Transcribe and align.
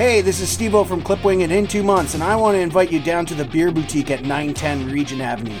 Hey, 0.00 0.22
this 0.22 0.40
is 0.40 0.48
Steve 0.48 0.72
from 0.88 1.02
Clipwing 1.02 1.42
and 1.44 1.52
In 1.52 1.66
Two 1.66 1.82
Months, 1.82 2.14
and 2.14 2.22
I 2.22 2.34
want 2.34 2.54
to 2.54 2.58
invite 2.58 2.90
you 2.90 3.02
down 3.02 3.26
to 3.26 3.34
the 3.34 3.44
Beer 3.44 3.70
Boutique 3.70 4.10
at 4.10 4.22
910 4.22 4.90
Regent 4.90 5.20
Avenue. 5.20 5.58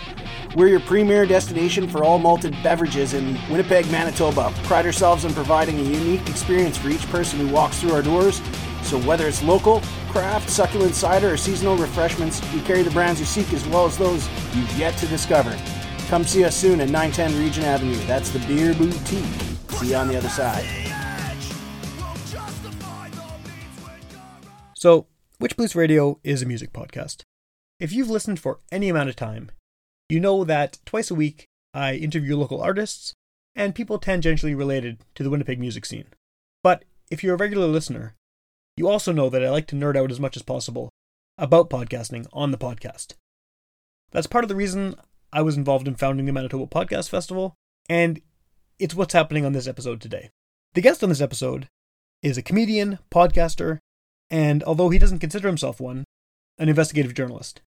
We're 0.56 0.68
your 0.68 0.80
premier 0.80 1.26
destination 1.26 1.86
for 1.86 2.04
all 2.04 2.18
malted 2.18 2.56
beverages 2.62 3.12
in 3.12 3.34
Winnipeg, 3.50 3.90
Manitoba. 3.90 4.50
Pride 4.62 4.86
ourselves 4.86 5.26
on 5.26 5.34
providing 5.34 5.78
a 5.78 5.82
unique 5.82 6.26
experience 6.26 6.78
for 6.78 6.88
each 6.88 7.06
person 7.10 7.38
who 7.38 7.52
walks 7.52 7.80
through 7.80 7.92
our 7.92 8.00
doors. 8.00 8.40
So 8.80 8.98
whether 9.00 9.28
it's 9.28 9.42
local, 9.42 9.82
craft, 10.08 10.48
succulent 10.48 10.94
cider, 10.94 11.34
or 11.34 11.36
seasonal 11.36 11.76
refreshments, 11.76 12.40
we 12.54 12.62
carry 12.62 12.80
the 12.80 12.92
brands 12.92 13.20
you 13.20 13.26
seek 13.26 13.52
as 13.52 13.66
well 13.66 13.84
as 13.84 13.98
those 13.98 14.26
you've 14.54 14.78
yet 14.78 14.96
to 15.00 15.06
discover. 15.08 15.54
Come 16.08 16.24
see 16.24 16.44
us 16.44 16.56
soon 16.56 16.80
at 16.80 16.88
910 16.88 17.38
Regent 17.38 17.66
Avenue. 17.66 18.06
That's 18.06 18.30
the 18.30 18.38
Beer 18.46 18.72
Boutique. 18.72 19.22
See 19.68 19.90
you 19.90 19.96
on 19.96 20.08
the 20.08 20.16
other 20.16 20.30
side. 20.30 20.79
So, 24.80 25.08
Witch 25.38 25.56
Police 25.56 25.74
Radio 25.74 26.18
is 26.24 26.40
a 26.40 26.46
music 26.46 26.72
podcast. 26.72 27.24
If 27.78 27.92
you've 27.92 28.08
listened 28.08 28.40
for 28.40 28.60
any 28.72 28.88
amount 28.88 29.10
of 29.10 29.16
time, 29.16 29.50
you 30.08 30.20
know 30.20 30.42
that 30.42 30.78
twice 30.86 31.10
a 31.10 31.14
week 31.14 31.44
I 31.74 31.96
interview 31.96 32.34
local 32.34 32.62
artists 32.62 33.12
and 33.54 33.74
people 33.74 34.00
tangentially 34.00 34.56
related 34.56 35.04
to 35.16 35.22
the 35.22 35.28
Winnipeg 35.28 35.60
music 35.60 35.84
scene. 35.84 36.06
But 36.64 36.86
if 37.10 37.22
you're 37.22 37.34
a 37.34 37.38
regular 37.38 37.66
listener, 37.66 38.14
you 38.74 38.88
also 38.88 39.12
know 39.12 39.28
that 39.28 39.44
I 39.44 39.50
like 39.50 39.66
to 39.66 39.76
nerd 39.76 39.98
out 39.98 40.10
as 40.10 40.18
much 40.18 40.34
as 40.34 40.42
possible 40.42 40.88
about 41.36 41.68
podcasting 41.68 42.26
on 42.32 42.50
the 42.50 42.56
podcast. 42.56 43.16
That's 44.12 44.26
part 44.26 44.44
of 44.44 44.48
the 44.48 44.56
reason 44.56 44.94
I 45.30 45.42
was 45.42 45.58
involved 45.58 45.88
in 45.88 45.94
founding 45.96 46.24
the 46.24 46.32
Manitoba 46.32 46.66
Podcast 46.66 47.10
Festival, 47.10 47.52
and 47.90 48.22
it's 48.78 48.94
what's 48.94 49.12
happening 49.12 49.44
on 49.44 49.52
this 49.52 49.68
episode 49.68 50.00
today. 50.00 50.30
The 50.72 50.80
guest 50.80 51.02
on 51.02 51.10
this 51.10 51.20
episode 51.20 51.68
is 52.22 52.38
a 52.38 52.42
comedian, 52.42 52.98
podcaster, 53.10 53.80
and 54.30 54.62
although 54.64 54.90
he 54.90 54.98
doesn't 54.98 55.18
consider 55.18 55.48
himself 55.48 55.80
one, 55.80 56.04
an 56.58 56.68
investigative 56.68 57.14
journalist. 57.14 57.60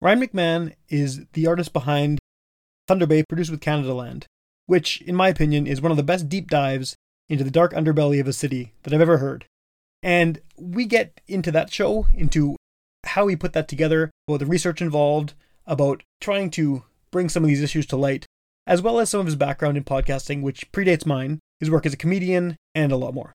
Ryan 0.00 0.20
McMahon 0.20 0.74
is 0.88 1.26
the 1.32 1.46
artist 1.46 1.72
behind 1.72 2.20
Thunder 2.86 3.06
Bay 3.06 3.24
produced 3.28 3.50
with 3.50 3.60
Canadaland, 3.60 4.24
which, 4.66 5.00
in 5.02 5.16
my 5.16 5.28
opinion, 5.28 5.66
is 5.66 5.80
one 5.80 5.90
of 5.90 5.96
the 5.96 6.02
best 6.02 6.28
deep 6.28 6.48
dives 6.48 6.94
into 7.28 7.44
the 7.44 7.50
dark 7.50 7.72
underbelly 7.72 8.20
of 8.20 8.28
a 8.28 8.32
city 8.32 8.72
that 8.82 8.94
I've 8.94 9.00
ever 9.00 9.18
heard. 9.18 9.46
And 10.02 10.40
we 10.56 10.84
get 10.84 11.20
into 11.26 11.50
that 11.50 11.72
show, 11.72 12.06
into 12.14 12.56
how 13.04 13.26
he 13.26 13.36
put 13.36 13.52
that 13.54 13.68
together, 13.68 14.10
about 14.28 14.38
the 14.38 14.46
research 14.46 14.80
involved, 14.80 15.34
about 15.66 16.02
trying 16.20 16.50
to 16.50 16.84
bring 17.10 17.28
some 17.28 17.42
of 17.42 17.48
these 17.48 17.62
issues 17.62 17.86
to 17.86 17.96
light, 17.96 18.26
as 18.66 18.80
well 18.80 19.00
as 19.00 19.10
some 19.10 19.20
of 19.20 19.26
his 19.26 19.36
background 19.36 19.76
in 19.76 19.84
podcasting, 19.84 20.42
which 20.42 20.70
predates 20.70 21.06
mine, 21.06 21.40
his 21.58 21.70
work 21.70 21.84
as 21.84 21.92
a 21.92 21.98
comedian, 21.98 22.56
and 22.74 22.92
a 22.92 22.96
lot 22.96 23.14
more. 23.14 23.32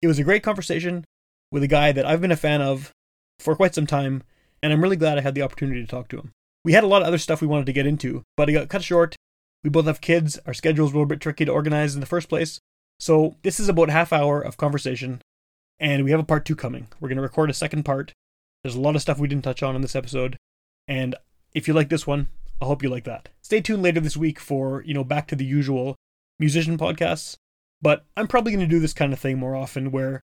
It 0.00 0.06
was 0.06 0.18
a 0.18 0.24
great 0.24 0.42
conversation 0.44 1.04
with 1.50 1.62
a 1.62 1.68
guy 1.68 1.92
that 1.92 2.06
I've 2.06 2.20
been 2.20 2.32
a 2.32 2.36
fan 2.36 2.60
of 2.60 2.92
for 3.38 3.56
quite 3.56 3.74
some 3.74 3.86
time, 3.86 4.22
and 4.62 4.72
I'm 4.72 4.82
really 4.82 4.96
glad 4.96 5.18
I 5.18 5.22
had 5.22 5.34
the 5.34 5.42
opportunity 5.42 5.80
to 5.80 5.86
talk 5.86 6.08
to 6.08 6.18
him. 6.18 6.32
We 6.64 6.72
had 6.72 6.84
a 6.84 6.88
lot 6.88 7.02
of 7.02 7.08
other 7.08 7.18
stuff 7.18 7.40
we 7.40 7.46
wanted 7.46 7.66
to 7.66 7.72
get 7.72 7.86
into, 7.86 8.22
but 8.36 8.48
it 8.48 8.52
got 8.52 8.68
cut 8.68 8.82
short. 8.82 9.16
We 9.64 9.70
both 9.70 9.86
have 9.86 10.00
kids, 10.00 10.38
our 10.46 10.54
schedules 10.54 10.92
were 10.92 10.98
a 10.98 11.00
little 11.00 11.08
bit 11.08 11.20
tricky 11.20 11.44
to 11.44 11.52
organize 11.52 11.94
in 11.94 12.00
the 12.00 12.06
first 12.06 12.28
place. 12.28 12.58
So 13.00 13.36
this 13.42 13.60
is 13.60 13.68
about 13.68 13.90
half 13.90 14.12
hour 14.12 14.40
of 14.40 14.56
conversation, 14.56 15.22
and 15.78 16.04
we 16.04 16.10
have 16.10 16.20
a 16.20 16.24
part 16.24 16.44
two 16.44 16.56
coming. 16.56 16.88
We're 17.00 17.08
going 17.08 17.16
to 17.16 17.22
record 17.22 17.50
a 17.50 17.54
second 17.54 17.84
part. 17.84 18.12
There's 18.62 18.74
a 18.74 18.80
lot 18.80 18.96
of 18.96 19.02
stuff 19.02 19.18
we 19.18 19.28
didn't 19.28 19.44
touch 19.44 19.62
on 19.62 19.76
in 19.76 19.82
this 19.82 19.96
episode, 19.96 20.36
and 20.86 21.14
if 21.54 21.68
you 21.68 21.74
like 21.74 21.88
this 21.88 22.06
one, 22.06 22.28
I 22.60 22.64
hope 22.64 22.82
you 22.82 22.88
like 22.88 23.04
that. 23.04 23.28
Stay 23.42 23.60
tuned 23.60 23.82
later 23.82 24.00
this 24.00 24.16
week 24.16 24.40
for, 24.40 24.82
you 24.84 24.94
know, 24.94 25.04
back 25.04 25.28
to 25.28 25.36
the 25.36 25.44
usual 25.44 25.94
musician 26.38 26.76
podcasts, 26.76 27.36
but 27.80 28.04
I'm 28.16 28.26
probably 28.26 28.52
going 28.52 28.66
to 28.66 28.70
do 28.70 28.80
this 28.80 28.92
kind 28.92 29.12
of 29.12 29.18
thing 29.18 29.38
more 29.38 29.54
often 29.54 29.90
where 29.90 30.20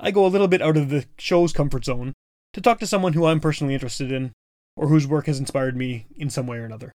I 0.00 0.10
go 0.10 0.24
a 0.24 0.28
little 0.28 0.48
bit 0.48 0.62
out 0.62 0.76
of 0.76 0.90
the 0.90 1.06
show's 1.18 1.52
comfort 1.52 1.84
zone 1.84 2.12
to 2.52 2.60
talk 2.60 2.78
to 2.80 2.86
someone 2.86 3.14
who 3.14 3.26
I'm 3.26 3.40
personally 3.40 3.74
interested 3.74 4.12
in 4.12 4.32
or 4.76 4.88
whose 4.88 5.06
work 5.06 5.26
has 5.26 5.38
inspired 5.38 5.76
me 5.76 6.06
in 6.16 6.30
some 6.30 6.46
way 6.46 6.58
or 6.58 6.64
another. 6.64 6.92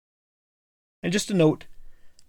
And 1.02 1.12
just 1.12 1.30
a 1.30 1.34
note 1.34 1.66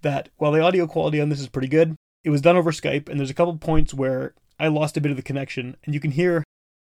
that 0.01 0.29
while 0.37 0.51
the 0.51 0.61
audio 0.61 0.87
quality 0.87 1.21
on 1.21 1.29
this 1.29 1.39
is 1.39 1.47
pretty 1.47 1.67
good, 1.67 1.95
it 2.23 2.31
was 2.31 2.41
done 2.41 2.57
over 2.57 2.71
Skype 2.71 3.07
and 3.07 3.19
there's 3.19 3.29
a 3.29 3.35
couple 3.35 3.55
points 3.57 3.93
where 3.93 4.33
I 4.59 4.67
lost 4.67 4.97
a 4.97 5.01
bit 5.01 5.11
of 5.11 5.17
the 5.17 5.23
connection 5.23 5.77
and 5.83 5.93
you 5.93 5.99
can 5.99 6.11
hear 6.11 6.43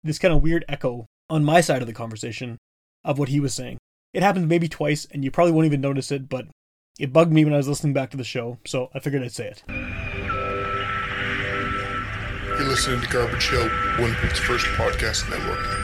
this 0.04 0.18
kind 0.18 0.32
of 0.32 0.42
weird 0.42 0.64
echo 0.68 1.06
on 1.28 1.44
my 1.44 1.60
side 1.60 1.82
of 1.82 1.88
the 1.88 1.94
conversation 1.94 2.58
of 3.04 3.18
what 3.18 3.30
he 3.30 3.40
was 3.40 3.54
saying. 3.54 3.78
It 4.14 4.22
happened 4.22 4.48
maybe 4.48 4.68
twice 4.68 5.06
and 5.10 5.24
you 5.24 5.30
probably 5.30 5.52
won't 5.52 5.66
even 5.66 5.80
notice 5.80 6.12
it, 6.12 6.28
but 6.28 6.46
it 6.98 7.12
bugged 7.12 7.32
me 7.32 7.44
when 7.44 7.54
I 7.54 7.58
was 7.58 7.68
listening 7.68 7.94
back 7.94 8.10
to 8.10 8.16
the 8.16 8.24
show, 8.24 8.58
so 8.66 8.90
I 8.94 9.00
figured 9.00 9.22
I'd 9.22 9.32
say 9.32 9.48
it. 9.48 10.11
You're 12.62 12.70
listening 12.70 13.00
to 13.00 13.08
Garbage 13.08 13.48
Hill, 13.48 13.68
Winnipeg's 13.98 14.38
first 14.38 14.66
podcast 14.66 15.28
network. 15.28 15.82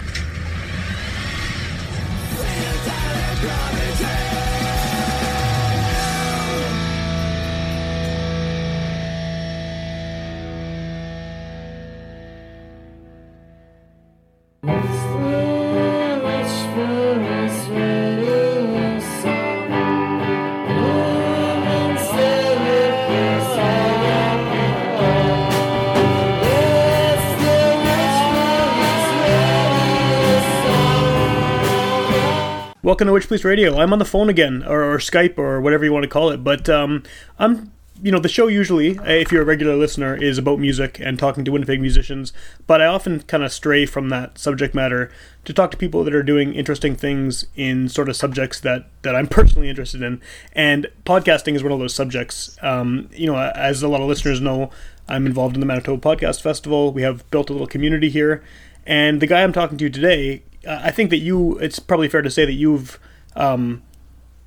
Welcome 32.88 33.08
to 33.08 33.12
Witch 33.12 33.28
Police 33.28 33.44
Radio. 33.44 33.76
I'm 33.76 33.92
on 33.92 33.98
the 33.98 34.06
phone 34.06 34.30
again, 34.30 34.64
or, 34.66 34.82
or 34.82 34.96
Skype, 34.96 35.36
or 35.36 35.60
whatever 35.60 35.84
you 35.84 35.92
want 35.92 36.04
to 36.04 36.08
call 36.08 36.30
it. 36.30 36.42
But 36.42 36.70
um, 36.70 37.02
I'm, 37.38 37.70
you 38.02 38.10
know, 38.10 38.18
the 38.18 38.30
show 38.30 38.46
usually, 38.46 38.98
if 39.04 39.30
you're 39.30 39.42
a 39.42 39.44
regular 39.44 39.76
listener, 39.76 40.16
is 40.16 40.38
about 40.38 40.58
music 40.58 40.98
and 40.98 41.18
talking 41.18 41.44
to 41.44 41.52
Winnipeg 41.52 41.82
musicians. 41.82 42.32
But 42.66 42.80
I 42.80 42.86
often 42.86 43.20
kind 43.20 43.42
of 43.42 43.52
stray 43.52 43.84
from 43.84 44.08
that 44.08 44.38
subject 44.38 44.74
matter 44.74 45.12
to 45.44 45.52
talk 45.52 45.70
to 45.72 45.76
people 45.76 46.02
that 46.02 46.14
are 46.14 46.22
doing 46.22 46.54
interesting 46.54 46.96
things 46.96 47.44
in 47.56 47.90
sort 47.90 48.08
of 48.08 48.16
subjects 48.16 48.58
that 48.60 48.86
that 49.02 49.14
I'm 49.14 49.26
personally 49.38 49.68
interested 49.68 50.00
in. 50.00 50.22
And 50.54 50.86
podcasting 51.04 51.56
is 51.56 51.62
one 51.62 51.72
of 51.72 51.80
those 51.80 51.94
subjects. 51.94 52.56
Um, 52.62 53.10
you 53.12 53.26
know, 53.26 53.36
as 53.36 53.82
a 53.82 53.88
lot 53.88 54.00
of 54.00 54.08
listeners 54.08 54.40
know, 54.40 54.70
I'm 55.06 55.26
involved 55.26 55.56
in 55.56 55.60
the 55.60 55.66
Manitoba 55.66 56.00
Podcast 56.00 56.40
Festival. 56.40 56.94
We 56.94 57.02
have 57.02 57.30
built 57.30 57.50
a 57.50 57.52
little 57.52 57.68
community 57.68 58.08
here. 58.08 58.42
And 58.86 59.20
the 59.20 59.26
guy 59.26 59.42
I'm 59.42 59.52
talking 59.52 59.76
to 59.76 59.90
today 59.90 60.42
I 60.66 60.90
think 60.90 61.10
that 61.10 61.18
you, 61.18 61.58
it's 61.58 61.78
probably 61.78 62.08
fair 62.08 62.22
to 62.22 62.30
say 62.30 62.44
that 62.44 62.52
you've 62.52 62.98
um, 63.36 63.82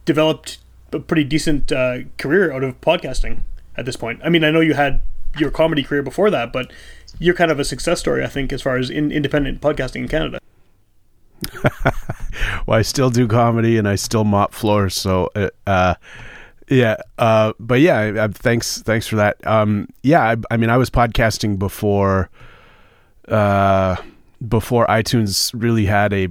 developed 0.05 0.59
a 0.91 0.99
pretty 0.99 1.23
decent 1.23 1.72
uh, 1.72 1.99
career 2.17 2.51
out 2.51 2.63
of 2.63 2.79
podcasting 2.81 3.41
at 3.77 3.85
this 3.85 3.95
point. 3.95 4.19
I 4.23 4.29
mean, 4.29 4.44
I 4.44 4.51
know 4.51 4.59
you 4.59 4.73
had 4.73 5.01
your 5.38 5.51
comedy 5.51 5.83
career 5.83 6.03
before 6.03 6.29
that, 6.29 6.51
but 6.51 6.72
you're 7.19 7.35
kind 7.35 7.51
of 7.51 7.59
a 7.59 7.66
success 7.66 7.99
story, 7.99 8.23
I 8.23 8.27
think, 8.27 8.51
as 8.51 8.61
far 8.61 8.77
as 8.77 8.89
in 8.89 9.11
independent 9.11 9.61
podcasting 9.61 10.01
in 10.01 10.07
Canada. 10.07 10.39
well, 12.66 12.78
I 12.78 12.81
still 12.81 13.09
do 13.09 13.28
comedy 13.28 13.78
and 13.78 13.88
I 13.88 13.95
still 13.95 14.23
mop 14.23 14.53
floors, 14.53 14.95
so 14.95 15.29
uh, 15.35 15.49
uh 15.66 15.95
yeah. 16.69 16.97
Uh, 17.17 17.53
but 17.59 17.81
yeah, 17.81 18.28
thanks, 18.29 18.81
thanks 18.81 19.07
for 19.07 19.17
that. 19.17 19.45
Um, 19.45 19.88
yeah, 20.03 20.22
I, 20.22 20.35
I, 20.49 20.57
mean, 20.57 20.69
I 20.69 20.78
was 20.78 20.89
podcasting 20.89 21.59
before. 21.59 22.29
Uh, 23.28 23.97
before 24.47 24.88
iTunes 24.88 25.52
really 25.53 25.85
had 25.85 26.13
a 26.13 26.29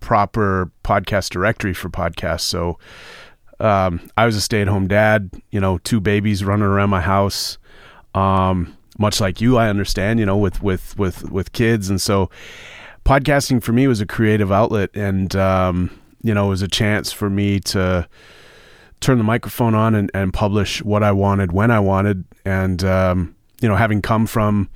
proper 0.00 0.70
podcast 0.84 1.30
directory 1.30 1.72
for 1.74 1.88
podcasts. 1.88 2.40
So 2.40 2.78
um, 3.60 4.00
I 4.16 4.26
was 4.26 4.36
a 4.36 4.40
stay 4.40 4.60
at 4.60 4.68
home 4.68 4.88
dad, 4.88 5.30
you 5.50 5.60
know, 5.60 5.78
two 5.78 6.00
babies 6.00 6.44
running 6.44 6.66
around 6.66 6.90
my 6.90 7.00
house. 7.00 7.58
Um, 8.14 8.76
much 8.98 9.20
like 9.20 9.40
you, 9.40 9.56
I 9.56 9.68
understand, 9.68 10.18
you 10.18 10.26
know, 10.26 10.36
with, 10.36 10.62
with, 10.62 10.98
with, 10.98 11.30
with 11.30 11.52
kids. 11.52 11.88
And 11.88 12.00
so 12.00 12.30
podcasting 13.04 13.62
for 13.62 13.72
me 13.72 13.86
was 13.86 14.00
a 14.00 14.06
creative 14.06 14.52
outlet 14.52 14.90
and, 14.94 15.34
um, 15.36 15.90
you 16.22 16.34
know, 16.34 16.46
it 16.46 16.50
was 16.50 16.62
a 16.62 16.68
chance 16.68 17.10
for 17.12 17.30
me 17.30 17.58
to 17.60 18.06
turn 19.00 19.18
the 19.18 19.24
microphone 19.24 19.74
on 19.74 19.94
and, 19.94 20.10
and 20.14 20.32
publish 20.32 20.82
what 20.82 21.02
I 21.02 21.12
wanted 21.12 21.52
when 21.52 21.70
I 21.70 21.80
wanted. 21.80 22.24
And, 22.44 22.84
um, 22.84 23.34
you 23.60 23.68
know, 23.68 23.76
having 23.76 24.02
come 24.02 24.26
from 24.26 24.68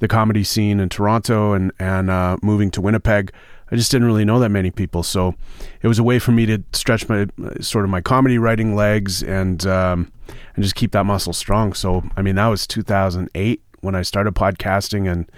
the 0.00 0.08
comedy 0.08 0.42
scene 0.42 0.80
in 0.80 0.88
Toronto 0.88 1.52
and 1.52 1.72
and 1.78 2.10
uh, 2.10 2.36
moving 2.42 2.70
to 2.72 2.80
Winnipeg, 2.80 3.32
I 3.70 3.76
just 3.76 3.90
didn't 3.90 4.06
really 4.06 4.24
know 4.24 4.40
that 4.40 4.48
many 4.48 4.70
people. 4.70 5.02
So 5.02 5.34
it 5.80 5.88
was 5.88 5.98
a 5.98 6.02
way 6.02 6.18
for 6.18 6.32
me 6.32 6.44
to 6.46 6.62
stretch 6.72 7.08
my 7.08 7.26
sort 7.60 7.84
of 7.84 7.90
my 7.90 8.00
comedy 8.00 8.38
writing 8.38 8.74
legs 8.74 9.22
and 9.22 9.64
um, 9.66 10.12
and 10.56 10.64
just 10.64 10.74
keep 10.74 10.92
that 10.92 11.04
muscle 11.04 11.32
strong. 11.32 11.72
So 11.74 12.02
I 12.16 12.22
mean 12.22 12.34
that 12.34 12.48
was 12.48 12.66
2008 12.66 13.62
when 13.80 13.94
I 13.94 14.02
started 14.02 14.34
podcasting 14.34 15.10
and 15.10 15.30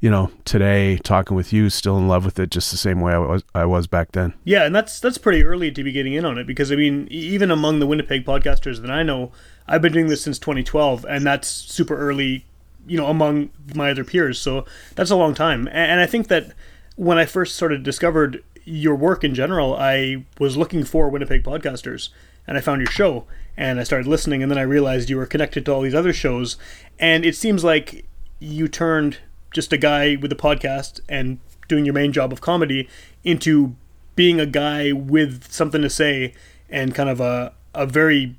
you 0.00 0.10
know 0.10 0.30
today 0.44 0.98
talking 0.98 1.36
with 1.36 1.52
you 1.52 1.70
still 1.70 1.96
in 1.96 2.08
love 2.08 2.24
with 2.24 2.38
it 2.38 2.50
just 2.50 2.70
the 2.70 2.76
same 2.76 3.00
way 3.00 3.12
I 3.12 3.18
was 3.18 3.44
I 3.54 3.66
was 3.66 3.86
back 3.86 4.12
then. 4.12 4.34
Yeah, 4.44 4.64
and 4.64 4.74
that's 4.74 4.98
that's 5.00 5.18
pretty 5.18 5.44
early 5.44 5.70
to 5.70 5.84
be 5.84 5.92
getting 5.92 6.14
in 6.14 6.24
on 6.24 6.38
it 6.38 6.46
because 6.46 6.72
I 6.72 6.76
mean 6.76 7.06
even 7.10 7.50
among 7.50 7.78
the 7.78 7.86
Winnipeg 7.86 8.24
podcasters 8.24 8.80
that 8.80 8.90
I 8.90 9.02
know, 9.02 9.32
I've 9.68 9.82
been 9.82 9.92
doing 9.92 10.08
this 10.08 10.22
since 10.22 10.38
2012 10.38 11.04
and 11.08 11.26
that's 11.26 11.48
super 11.48 11.96
early 11.96 12.46
you 12.86 12.96
know 12.96 13.06
among 13.06 13.50
my 13.74 13.90
other 13.90 14.04
peers. 14.04 14.38
So 14.38 14.64
that's 14.94 15.10
a 15.10 15.16
long 15.16 15.34
time, 15.34 15.68
and 15.72 16.00
I 16.00 16.06
think 16.06 16.28
that 16.28 16.52
when 16.96 17.18
I 17.18 17.24
first 17.24 17.56
sort 17.56 17.72
of 17.72 17.82
discovered 17.82 18.44
your 18.64 18.94
work 18.94 19.24
in 19.24 19.34
general, 19.34 19.74
I 19.74 20.24
was 20.38 20.56
looking 20.56 20.84
for 20.84 21.08
Winnipeg 21.08 21.42
podcasters, 21.42 22.10
and 22.46 22.56
I 22.56 22.60
found 22.60 22.80
your 22.80 22.90
show, 22.90 23.26
and 23.56 23.80
I 23.80 23.84
started 23.84 24.06
listening, 24.06 24.42
and 24.42 24.50
then 24.50 24.58
I 24.58 24.62
realized 24.62 25.10
you 25.10 25.16
were 25.16 25.26
connected 25.26 25.64
to 25.66 25.72
all 25.72 25.82
these 25.82 25.94
other 25.94 26.12
shows, 26.12 26.56
and 26.98 27.24
it 27.24 27.36
seems 27.36 27.64
like 27.64 28.04
you 28.38 28.68
turned 28.68 29.18
just 29.52 29.72
a 29.72 29.78
guy 29.78 30.16
with 30.16 30.32
a 30.32 30.36
podcast 30.36 31.00
and 31.08 31.38
doing 31.68 31.84
your 31.84 31.94
main 31.94 32.12
job 32.12 32.32
of 32.32 32.40
comedy 32.40 32.88
into 33.24 33.76
being 34.16 34.40
a 34.40 34.46
guy 34.46 34.92
with 34.92 35.50
something 35.50 35.82
to 35.82 35.90
say 35.90 36.34
and 36.68 36.94
kind 36.94 37.08
of 37.08 37.20
a 37.20 37.52
a 37.74 37.86
very 37.86 38.36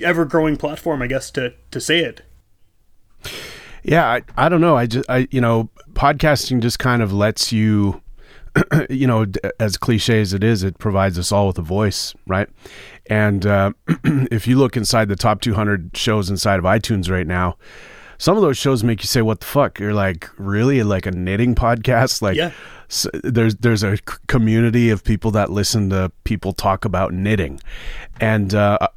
ever 0.00 0.24
growing 0.24 0.56
platform, 0.56 1.02
I 1.02 1.06
guess, 1.06 1.30
to 1.32 1.54
to 1.70 1.80
say 1.80 2.00
it. 2.00 2.22
Yeah, 3.88 4.06
I, 4.06 4.22
I 4.36 4.48
don't 4.48 4.60
know. 4.60 4.76
I 4.76 4.86
just 4.86 5.08
I 5.08 5.28
you 5.30 5.40
know, 5.40 5.70
podcasting 5.92 6.60
just 6.60 6.78
kind 6.78 7.02
of 7.02 7.12
lets 7.12 7.52
you 7.52 8.02
you 8.90 9.06
know, 9.06 9.26
as 9.60 9.76
cliche 9.76 10.20
as 10.20 10.32
it 10.32 10.42
is, 10.42 10.62
it 10.62 10.78
provides 10.78 11.18
us 11.18 11.32
all 11.32 11.46
with 11.46 11.58
a 11.58 11.62
voice, 11.62 12.14
right? 12.26 12.48
And 13.06 13.46
uh, 13.46 13.72
if 14.04 14.46
you 14.46 14.58
look 14.58 14.76
inside 14.76 15.08
the 15.08 15.16
top 15.16 15.40
200 15.40 15.96
shows 15.96 16.30
inside 16.30 16.58
of 16.58 16.64
iTunes 16.64 17.10
right 17.10 17.26
now, 17.26 17.56
some 18.18 18.36
of 18.36 18.42
those 18.42 18.58
shows 18.58 18.82
make 18.82 19.00
you 19.00 19.06
say, 19.06 19.22
"What 19.22 19.40
the 19.40 19.46
fuck?" 19.46 19.78
You're 19.78 19.94
like, 19.94 20.28
"Really? 20.38 20.82
Like 20.82 21.06
a 21.06 21.12
knitting 21.12 21.54
podcast?" 21.54 22.20
Like, 22.20 22.36
yeah. 22.36 22.50
so 22.88 23.08
there's 23.22 23.54
there's 23.56 23.84
a 23.84 23.96
community 24.26 24.90
of 24.90 25.04
people 25.04 25.30
that 25.32 25.50
listen 25.50 25.90
to 25.90 26.10
people 26.24 26.52
talk 26.52 26.84
about 26.84 27.14
knitting, 27.14 27.60
and 28.20 28.54
uh, 28.56 28.88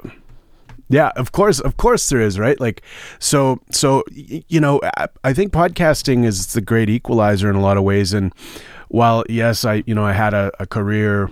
yeah, 0.91 1.11
of 1.15 1.31
course, 1.31 1.59
of 1.59 1.77
course 1.77 2.09
there 2.09 2.19
is, 2.19 2.37
right? 2.37 2.59
Like, 2.59 2.81
so 3.19 3.59
so 3.71 4.03
you 4.11 4.59
know, 4.59 4.81
I 5.23 5.33
think 5.33 5.53
podcasting 5.53 6.25
is 6.25 6.53
the 6.53 6.61
great 6.61 6.89
equalizer 6.89 7.49
in 7.49 7.55
a 7.55 7.61
lot 7.61 7.77
of 7.77 7.83
ways, 7.83 8.13
and 8.13 8.33
while 8.89 9.23
yes, 9.29 9.63
I 9.65 9.83
you 9.85 9.95
know 9.95 10.05
I 10.05 10.13
had 10.13 10.33
a, 10.33 10.51
a 10.59 10.65
career 10.65 11.29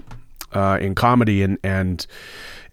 uh, 0.54 0.78
in 0.80 0.96
comedy 0.96 1.44
and 1.44 1.58
and 1.64 2.06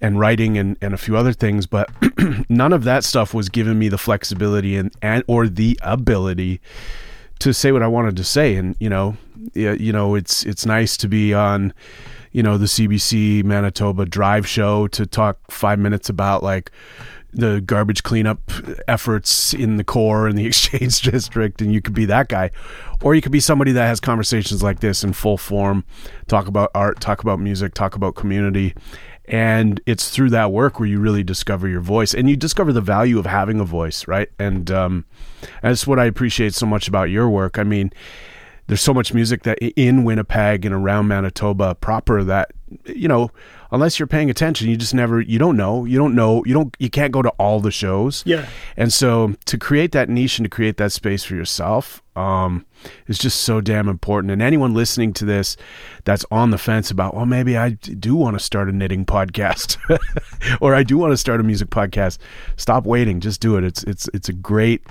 and 0.00 0.20
writing 0.20 0.58
and, 0.58 0.76
and 0.80 0.94
a 0.94 0.96
few 0.96 1.16
other 1.16 1.32
things, 1.32 1.66
but 1.66 1.90
none 2.48 2.72
of 2.72 2.84
that 2.84 3.02
stuff 3.02 3.32
was 3.32 3.48
giving 3.48 3.78
me 3.78 3.88
the 3.88 3.98
flexibility 3.98 4.76
and, 4.76 4.94
and 5.00 5.24
or 5.26 5.48
the 5.48 5.78
ability 5.82 6.60
to 7.40 7.52
say 7.52 7.72
what 7.72 7.82
I 7.82 7.88
wanted 7.88 8.16
to 8.16 8.24
say. 8.24 8.56
And 8.56 8.76
you 8.78 8.88
know, 8.88 9.16
you 9.54 9.92
know, 9.92 10.14
it's 10.14 10.44
it's 10.44 10.66
nice 10.66 10.96
to 10.98 11.08
be 11.08 11.34
on, 11.34 11.72
you 12.32 12.42
know, 12.42 12.58
the 12.58 12.66
CBC 12.66 13.44
Manitoba 13.44 14.06
Drive 14.06 14.46
Show 14.46 14.88
to 14.88 15.06
talk 15.06 15.38
five 15.50 15.78
minutes 15.78 16.08
about 16.08 16.42
like 16.42 16.70
the 17.36 17.60
garbage 17.60 18.02
cleanup 18.02 18.50
efforts 18.88 19.52
in 19.52 19.76
the 19.76 19.84
core 19.84 20.26
and 20.26 20.38
the 20.38 20.46
exchange 20.46 21.02
district. 21.02 21.60
And 21.60 21.72
you 21.72 21.82
could 21.82 21.94
be 21.94 22.06
that 22.06 22.28
guy. 22.28 22.50
Or 23.02 23.14
you 23.14 23.20
could 23.20 23.32
be 23.32 23.40
somebody 23.40 23.72
that 23.72 23.86
has 23.86 24.00
conversations 24.00 24.62
like 24.62 24.80
this 24.80 25.04
in 25.04 25.12
full 25.12 25.36
form 25.36 25.84
talk 26.28 26.48
about 26.48 26.70
art 26.74 26.98
talk 27.00 27.20
about 27.20 27.38
music 27.38 27.74
talk 27.74 27.94
about 27.94 28.14
community. 28.14 28.74
And 29.28 29.80
it's 29.86 30.08
through 30.08 30.30
that 30.30 30.52
work 30.52 30.78
where 30.78 30.88
you 30.88 30.98
really 30.98 31.24
discover 31.24 31.68
your 31.68 31.80
voice. 31.80 32.14
And 32.14 32.30
you 32.30 32.36
discover 32.36 32.72
the 32.72 32.80
value 32.80 33.18
of 33.18 33.26
having 33.26 33.60
a 33.60 33.64
voice 33.64 34.08
right? 34.08 34.30
And 34.38 34.70
um, 34.70 35.04
that's 35.62 35.86
what 35.86 35.98
i 35.98 36.04
appreciate 36.04 36.54
so 36.54 36.66
much 36.66 36.88
about 36.88 37.10
your 37.10 37.28
work. 37.28 37.58
I 37.58 37.62
mean 37.62 37.92
there's 38.68 38.80
so 38.80 38.92
much 38.92 39.14
music 39.14 39.44
that 39.44 39.58
in 39.58 40.04
winnipeg 40.04 40.64
and 40.64 40.74
around 40.74 41.06
manitoba 41.06 41.74
proper 41.76 42.24
that 42.24 42.50
you 42.86 43.06
know 43.06 43.30
unless 43.70 43.98
you're 43.98 44.06
paying 44.06 44.30
attention 44.30 44.68
you 44.68 44.76
just 44.76 44.94
never 44.94 45.20
you 45.20 45.38
don't 45.38 45.56
know. 45.56 45.84
You 45.84 45.98
don't 45.98 46.14
know. 46.14 46.42
You 46.44 46.54
don't 46.54 46.74
you 46.78 46.90
can't 46.90 47.12
go 47.12 47.22
to 47.22 47.28
all 47.30 47.60
the 47.60 47.70
shows. 47.70 48.22
Yeah. 48.26 48.48
And 48.76 48.92
so 48.92 49.34
to 49.46 49.58
create 49.58 49.92
that 49.92 50.08
niche 50.08 50.38
and 50.38 50.44
to 50.44 50.48
create 50.48 50.76
that 50.78 50.92
space 50.92 51.24
for 51.24 51.34
yourself 51.34 52.02
um, 52.14 52.64
is 53.06 53.18
just 53.18 53.42
so 53.42 53.60
damn 53.60 53.88
important. 53.88 54.30
And 54.30 54.40
anyone 54.40 54.74
listening 54.74 55.12
to 55.14 55.24
this 55.24 55.56
that's 56.04 56.24
on 56.30 56.50
the 56.50 56.58
fence 56.58 56.90
about 56.90 57.14
well 57.14 57.26
maybe 57.26 57.56
i 57.56 57.70
do 57.70 58.14
want 58.14 58.38
to 58.38 58.44
start 58.44 58.68
a 58.68 58.72
knitting 58.72 59.04
podcast 59.04 59.78
or 60.60 60.74
i 60.74 60.82
do 60.82 60.96
want 60.96 61.12
to 61.12 61.16
start 61.16 61.40
a 61.40 61.42
music 61.42 61.70
podcast 61.70 62.18
stop 62.56 62.86
waiting. 62.86 63.20
Just 63.20 63.40
do 63.40 63.56
it. 63.56 63.64
It's 63.64 63.82
it's 63.84 64.08
it's 64.14 64.28
a 64.28 64.32
great 64.32 64.82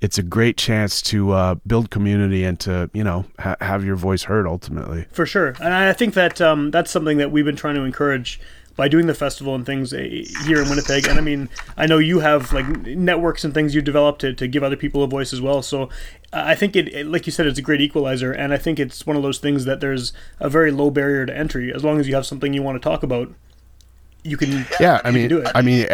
it's 0.00 0.18
a 0.18 0.22
great 0.22 0.56
chance 0.56 1.02
to 1.02 1.32
uh, 1.32 1.54
build 1.66 1.90
community 1.90 2.44
and 2.44 2.58
to 2.60 2.90
you 2.92 3.04
know 3.04 3.24
ha- 3.38 3.56
have 3.60 3.84
your 3.84 3.96
voice 3.96 4.24
heard 4.24 4.46
ultimately. 4.46 5.06
For 5.12 5.26
sure, 5.26 5.54
and 5.60 5.72
I 5.72 5.92
think 5.92 6.14
that 6.14 6.40
um, 6.40 6.70
that's 6.70 6.90
something 6.90 7.18
that 7.18 7.30
we've 7.30 7.44
been 7.44 7.56
trying 7.56 7.74
to 7.76 7.82
encourage 7.82 8.40
by 8.76 8.88
doing 8.88 9.06
the 9.06 9.14
festival 9.14 9.54
and 9.54 9.66
things 9.66 9.92
eh, 9.92 10.24
here 10.46 10.62
in 10.62 10.68
Winnipeg. 10.70 11.06
And 11.06 11.18
I 11.18 11.20
mean, 11.20 11.50
I 11.76 11.86
know 11.86 11.98
you 11.98 12.20
have 12.20 12.52
like 12.52 12.66
networks 12.66 13.44
and 13.44 13.52
things 13.52 13.74
you 13.74 13.82
developed 13.82 14.22
to, 14.22 14.32
to 14.32 14.48
give 14.48 14.62
other 14.62 14.76
people 14.76 15.02
a 15.02 15.06
voice 15.06 15.34
as 15.34 15.40
well. 15.42 15.60
So 15.60 15.90
I 16.32 16.54
think 16.54 16.74
it, 16.76 16.88
it, 16.88 17.06
like 17.06 17.26
you 17.26 17.32
said, 17.32 17.46
it's 17.46 17.58
a 17.58 17.62
great 17.62 17.82
equalizer. 17.82 18.32
And 18.32 18.54
I 18.54 18.56
think 18.56 18.78
it's 18.78 19.06
one 19.06 19.16
of 19.16 19.22
those 19.22 19.38
things 19.38 19.66
that 19.66 19.80
there's 19.80 20.14
a 20.38 20.48
very 20.48 20.70
low 20.70 20.90
barrier 20.90 21.26
to 21.26 21.36
entry. 21.36 21.70
As 21.74 21.84
long 21.84 22.00
as 22.00 22.08
you 22.08 22.14
have 22.14 22.24
something 22.24 22.54
you 22.54 22.62
want 22.62 22.80
to 22.80 22.88
talk 22.88 23.02
about, 23.02 23.30
you 24.22 24.38
can. 24.38 24.66
Yeah, 24.80 25.02
I 25.04 25.10
mean, 25.10 25.28
do 25.28 25.40
it. 25.40 25.48
I 25.54 25.60
mean, 25.60 25.86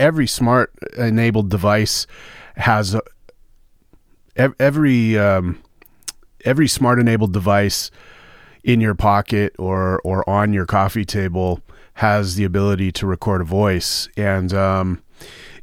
every 0.00 0.26
smart 0.26 0.72
enabled 0.96 1.50
device 1.50 2.06
has 2.56 2.94
a, 2.94 3.02
every 4.36 5.18
um, 5.18 5.62
every 6.44 6.68
smart 6.68 6.98
enabled 6.98 7.32
device 7.32 7.90
in 8.62 8.80
your 8.80 8.94
pocket 8.94 9.54
or 9.58 10.00
or 10.04 10.28
on 10.28 10.52
your 10.52 10.66
coffee 10.66 11.04
table 11.04 11.60
has 11.94 12.34
the 12.34 12.44
ability 12.44 12.92
to 12.92 13.06
record 13.06 13.40
a 13.40 13.44
voice. 13.44 14.08
And 14.16 14.52
um, 14.52 15.02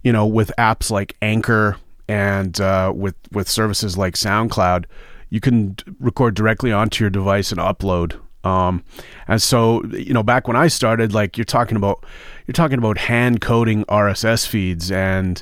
you 0.04 0.12
know 0.12 0.28
with 0.28 0.52
apps 0.58 0.92
like 0.92 1.16
anchor 1.22 1.78
and 2.08 2.60
uh, 2.60 2.92
with 2.96 3.16
with 3.32 3.50
services 3.50 3.98
like 3.98 4.16
soundcloud 4.16 4.86
you 5.30 5.40
can 5.40 5.76
record 6.00 6.36
directly 6.36 6.72
onto 6.72 7.04
your 7.04 7.10
device 7.10 7.52
and 7.52 7.60
upload. 7.60 8.20
Um, 8.46 8.84
and 9.28 9.42
so 9.42 9.84
you 9.86 10.14
know 10.14 10.22
back 10.22 10.48
when 10.50 10.58
i 10.58 10.68
started 10.68 11.14
like 11.14 11.38
you're 11.38 11.46
talking 11.46 11.78
about 11.78 12.06
you're 12.46 12.54
talking 12.54 12.78
about 12.78 12.98
hand 12.98 13.40
coding 13.40 13.86
rss 13.86 14.46
feeds 14.46 14.92
and 14.92 15.42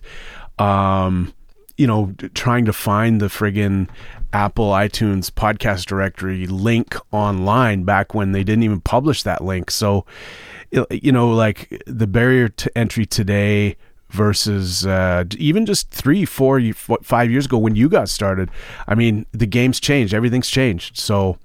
um, 0.60 1.34
you 1.78 1.88
know, 1.88 2.14
trying 2.34 2.66
to 2.66 2.74
find 2.74 3.22
the 3.22 3.28
friggin' 3.28 3.90
Apple 4.34 4.70
iTunes 4.72 5.30
podcast 5.30 5.86
directory 5.86 6.48
link 6.48 6.96
online 7.12 7.84
back 7.84 8.14
when 8.14 8.32
they 8.32 8.44
didn't 8.44 8.64
even 8.64 8.82
publish 8.82 9.24
that 9.24 9.44
link. 9.44 9.72
So, 9.72 10.06
you 10.90 11.12
know, 11.12 11.32
like 11.32 11.84
the 11.86 12.08
barrier 12.08 12.48
to 12.50 12.78
entry 12.78 13.06
today 13.06 13.76
versus 14.10 14.86
uh, 14.86 15.24
even 15.38 15.66
just 15.66 15.90
three, 15.92 16.26
four, 16.26 16.62
five 17.02 17.32
years 17.32 17.46
ago 17.46 17.58
when 17.58 17.76
you 17.76 17.90
got 17.90 18.10
started. 18.10 18.50
I 18.88 18.96
mean, 18.96 19.26
the 19.32 19.46
game's 19.46 19.80
changed. 19.80 20.14
Everything's 20.14 20.50
changed. 20.50 20.98
So, 20.98 21.38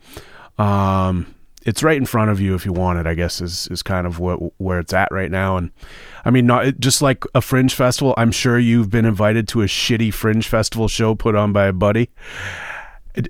um, 0.59 1.35
it's 1.67 1.83
right 1.83 1.97
in 1.97 2.07
front 2.07 2.31
of 2.31 2.41
you 2.41 2.55
if 2.55 2.65
you 2.65 2.73
want 2.73 3.01
it. 3.01 3.07
I 3.07 3.15
guess 3.15 3.41
is 3.41 3.67
is 3.69 3.83
kind 3.83 4.07
of 4.07 4.21
what 4.21 4.39
where 4.59 4.79
it's 4.79 4.95
at 4.95 5.11
right 5.11 5.31
now. 5.31 5.57
And 5.57 5.73
I 6.25 6.31
mean, 6.31 6.47
not 6.47 6.79
just 6.79 7.03
like 7.03 7.25
a 7.35 7.43
fringe 7.43 7.75
festival. 7.75 8.15
I'm 8.17 8.31
sure 8.31 8.59
you've 8.59 8.89
been 8.89 9.05
invited 9.05 9.49
to 9.49 9.63
a 9.63 9.67
shitty 9.67 10.15
fringe 10.15 10.49
festival 10.49 10.87
show 10.87 11.15
put 11.17 11.35
on 11.35 11.53
by 11.53 11.67
a 11.67 11.73
buddy. 11.73 12.09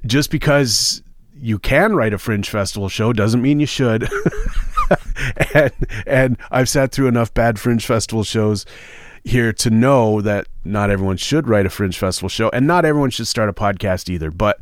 Just 0.05 0.31
because 0.31 1.03
you 1.35 1.59
can 1.59 1.95
write 1.95 2.13
a 2.13 2.19
fringe 2.19 2.51
festival 2.51 2.91
show 2.91 3.13
doesn't 3.13 3.41
mean 3.41 3.59
you 3.59 3.67
should. 3.67 4.07
and 5.55 5.73
and 6.07 6.37
I've 6.51 6.69
sat 6.69 6.93
through 6.93 7.09
enough 7.09 7.33
bad 7.33 7.59
fringe 7.59 7.87
festival 7.87 8.23
shows 8.23 8.67
here 9.25 9.53
to 9.53 9.71
know 9.71 10.21
that 10.21 10.47
not 10.65 10.91
everyone 10.91 11.17
should 11.17 11.49
write 11.49 11.67
a 11.67 11.71
fringe 11.71 11.99
festival 11.99 12.29
show 12.29 12.49
and 12.51 12.67
not 12.67 12.85
everyone 12.85 13.11
should 13.11 13.27
start 13.27 13.49
a 13.49 13.53
podcast 13.55 14.11
either. 14.11 14.31
But 14.31 14.61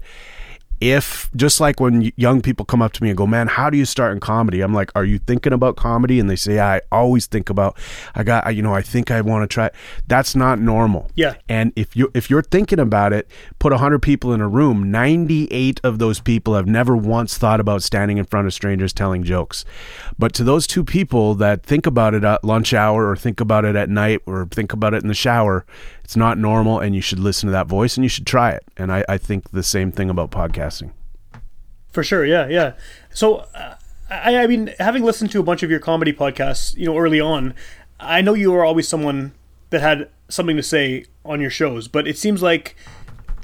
if 0.85 1.31
just 1.35 1.61
like 1.61 1.81
when 1.81 2.12
young 2.17 2.43
people 2.43 2.67
come 2.67 2.83
up 2.83 2.93
to 2.93 3.03
me 3.03 3.09
and 3.09 3.17
go, 3.17 3.26
"Man, 3.26 3.49
how 3.49 3.71
do 3.71 3.79
you 3.79 3.87
start 3.87 4.12
in 4.12 4.21
comedy?" 4.21 4.61
I'm 4.61 4.75
like, 4.75 4.93
"Are 4.95 5.05
you 5.05 5.19
thinking 5.19 5.55
about 5.55 5.76
comedy?" 5.76 6.21
And 6.21 6.29
they 6.29 6.37
say, 6.37 6.61
"I 6.61 6.83
always 6.93 7.25
think 7.25 7.49
about. 7.49 7.79
I 8.14 8.23
got, 8.23 8.55
you 8.55 8.61
know, 8.61 8.75
I 8.75 8.83
think 8.83 9.11
I 9.11 9.23
want 9.23 9.49
to 9.49 9.53
try." 9.53 9.71
That's 10.07 10.37
not 10.37 10.61
normal. 10.61 11.11
Yeah. 11.14 11.37
And 11.49 11.73
if 11.75 11.97
you 11.97 12.11
if 12.12 12.29
you're 12.29 12.43
thinking 12.43 12.79
about 12.79 13.14
it, 13.14 13.31
put 13.59 13.73
hundred 13.73 14.00
people 14.00 14.35
in 14.35 14.43
a 14.43 14.49
room. 14.49 14.91
Ninety 14.91 15.49
eight 15.50 15.81
of 15.83 15.99
those 15.99 16.21
people 16.21 16.55
have 16.55 16.67
never 16.67 16.95
once 16.95 17.38
thought 17.38 17.61
about 17.61 17.83
standing 17.83 18.19
in 18.19 18.26
front 18.26 18.47
of 18.47 18.53
strangers 18.53 18.93
telling 18.93 19.25
jokes. 19.25 19.64
But 20.19 20.35
to 20.35 20.45
those 20.45 20.67
two 20.67 20.85
people 20.85 21.35
that 21.37 21.62
think 21.62 21.87
about 21.87 22.12
it 22.12 22.25
at 22.25 22.45
lunch 22.45 22.75
hour 22.75 23.09
or 23.09 23.17
think 23.17 23.41
about 23.41 23.64
it 23.64 23.75
at 23.75 23.88
night 23.88 24.21
or 24.26 24.47
think 24.50 24.75
about 24.75 24.93
it 24.93 25.03
in 25.03 25.09
the 25.09 25.14
shower, 25.14 25.64
it's 26.04 26.16
not 26.16 26.37
normal, 26.37 26.78
and 26.78 26.94
you 26.94 27.00
should 27.00 27.18
listen 27.18 27.46
to 27.46 27.52
that 27.52 27.66
voice 27.66 27.96
and 27.96 28.04
you 28.04 28.11
should 28.11 28.26
try 28.26 28.50
it. 28.50 28.62
And 28.76 28.92
I, 28.92 29.04
I 29.08 29.18
think 29.18 29.50
the 29.50 29.62
same 29.62 29.90
thing 29.90 30.11
about 30.11 30.30
podcasting. 30.30 30.92
For 31.90 32.04
sure, 32.04 32.26
yeah, 32.26 32.46
yeah. 32.46 32.75
So, 33.12 33.46
uh, 33.54 33.76
I, 34.11 34.37
I 34.37 34.46
mean, 34.46 34.75
having 34.78 35.02
listened 35.02 35.30
to 35.32 35.40
a 35.40 35.42
bunch 35.42 35.62
of 35.62 35.70
your 35.70 35.80
comedy 35.80 36.12
podcasts, 36.12 36.76
you 36.76 36.84
know, 36.84 36.99
early 36.99 37.20
on, 37.20 37.54
I 37.99 38.20
know 38.20 38.34
you 38.34 38.52
were 38.52 38.64
always 38.64 38.87
someone 38.87 39.32
that 39.70 39.80
had 39.80 40.11
something 40.28 40.56
to 40.56 40.62
say 40.62 41.06
on 41.25 41.40
your 41.40 41.50
shows, 41.50 41.88
but 41.88 42.06
it 42.06 42.18
seems 42.18 42.42
like 42.42 42.76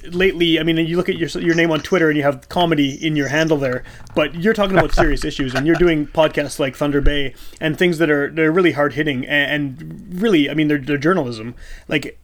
lately, 0.04 0.60
I 0.60 0.62
mean, 0.62 0.76
you 0.76 0.96
look 0.96 1.08
at 1.08 1.16
your 1.16 1.28
your 1.42 1.54
name 1.54 1.70
on 1.70 1.80
Twitter 1.80 2.08
and 2.08 2.16
you 2.16 2.22
have 2.24 2.48
comedy 2.48 2.94
in 2.94 3.16
your 3.16 3.28
handle 3.28 3.56
there, 3.56 3.84
but 4.14 4.34
you're 4.34 4.54
talking 4.54 4.76
about 4.76 4.94
serious 4.94 5.24
issues 5.24 5.54
and 5.54 5.66
you're 5.66 5.76
doing 5.76 6.06
podcasts 6.06 6.58
like 6.58 6.76
Thunder 6.76 7.00
Bay 7.00 7.34
and 7.60 7.78
things 7.78 7.98
that 7.98 8.10
are 8.10 8.30
they're 8.30 8.52
really 8.52 8.72
hard 8.72 8.94
hitting 8.94 9.26
and, 9.26 9.80
and, 9.80 10.20
really, 10.22 10.50
I 10.50 10.54
mean, 10.54 10.68
they're, 10.68 10.78
they're 10.78 10.98
journalism. 10.98 11.54
Like, 11.88 12.19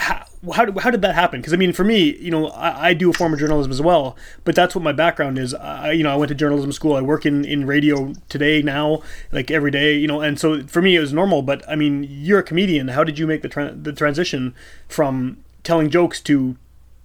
how, 0.00 0.24
how, 0.52 0.64
did, 0.64 0.78
how 0.78 0.90
did 0.90 1.02
that 1.02 1.14
happen? 1.14 1.40
Because 1.40 1.52
I 1.52 1.56
mean, 1.56 1.72
for 1.72 1.84
me, 1.84 2.16
you 2.16 2.30
know, 2.30 2.48
I, 2.48 2.88
I, 2.88 2.94
do 2.94 3.10
a 3.10 3.12
form 3.12 3.34
of 3.34 3.38
journalism 3.38 3.70
as 3.70 3.82
well, 3.82 4.16
but 4.44 4.54
that's 4.54 4.74
what 4.74 4.82
my 4.82 4.92
background 4.92 5.38
is. 5.38 5.52
I, 5.54 5.92
you 5.92 6.02
know, 6.02 6.10
I 6.10 6.16
went 6.16 6.30
to 6.30 6.34
journalism 6.34 6.72
school. 6.72 6.96
I 6.96 7.02
work 7.02 7.26
in, 7.26 7.44
in 7.44 7.66
radio 7.66 8.14
today 8.28 8.62
now, 8.62 9.02
like 9.30 9.50
every 9.50 9.70
day, 9.70 9.96
you 9.96 10.08
know, 10.08 10.22
and 10.22 10.40
so 10.40 10.66
for 10.66 10.80
me 10.80 10.96
it 10.96 11.00
was 11.00 11.12
normal. 11.12 11.42
But 11.42 11.68
I 11.68 11.76
mean, 11.76 12.06
you're 12.08 12.38
a 12.38 12.42
comedian. 12.42 12.88
How 12.88 13.04
did 13.04 13.18
you 13.18 13.26
make 13.26 13.42
the 13.42 13.48
tra- 13.48 13.74
the 13.74 13.92
transition 13.92 14.54
from 14.88 15.44
telling 15.62 15.90
jokes 15.90 16.20
to 16.22 16.56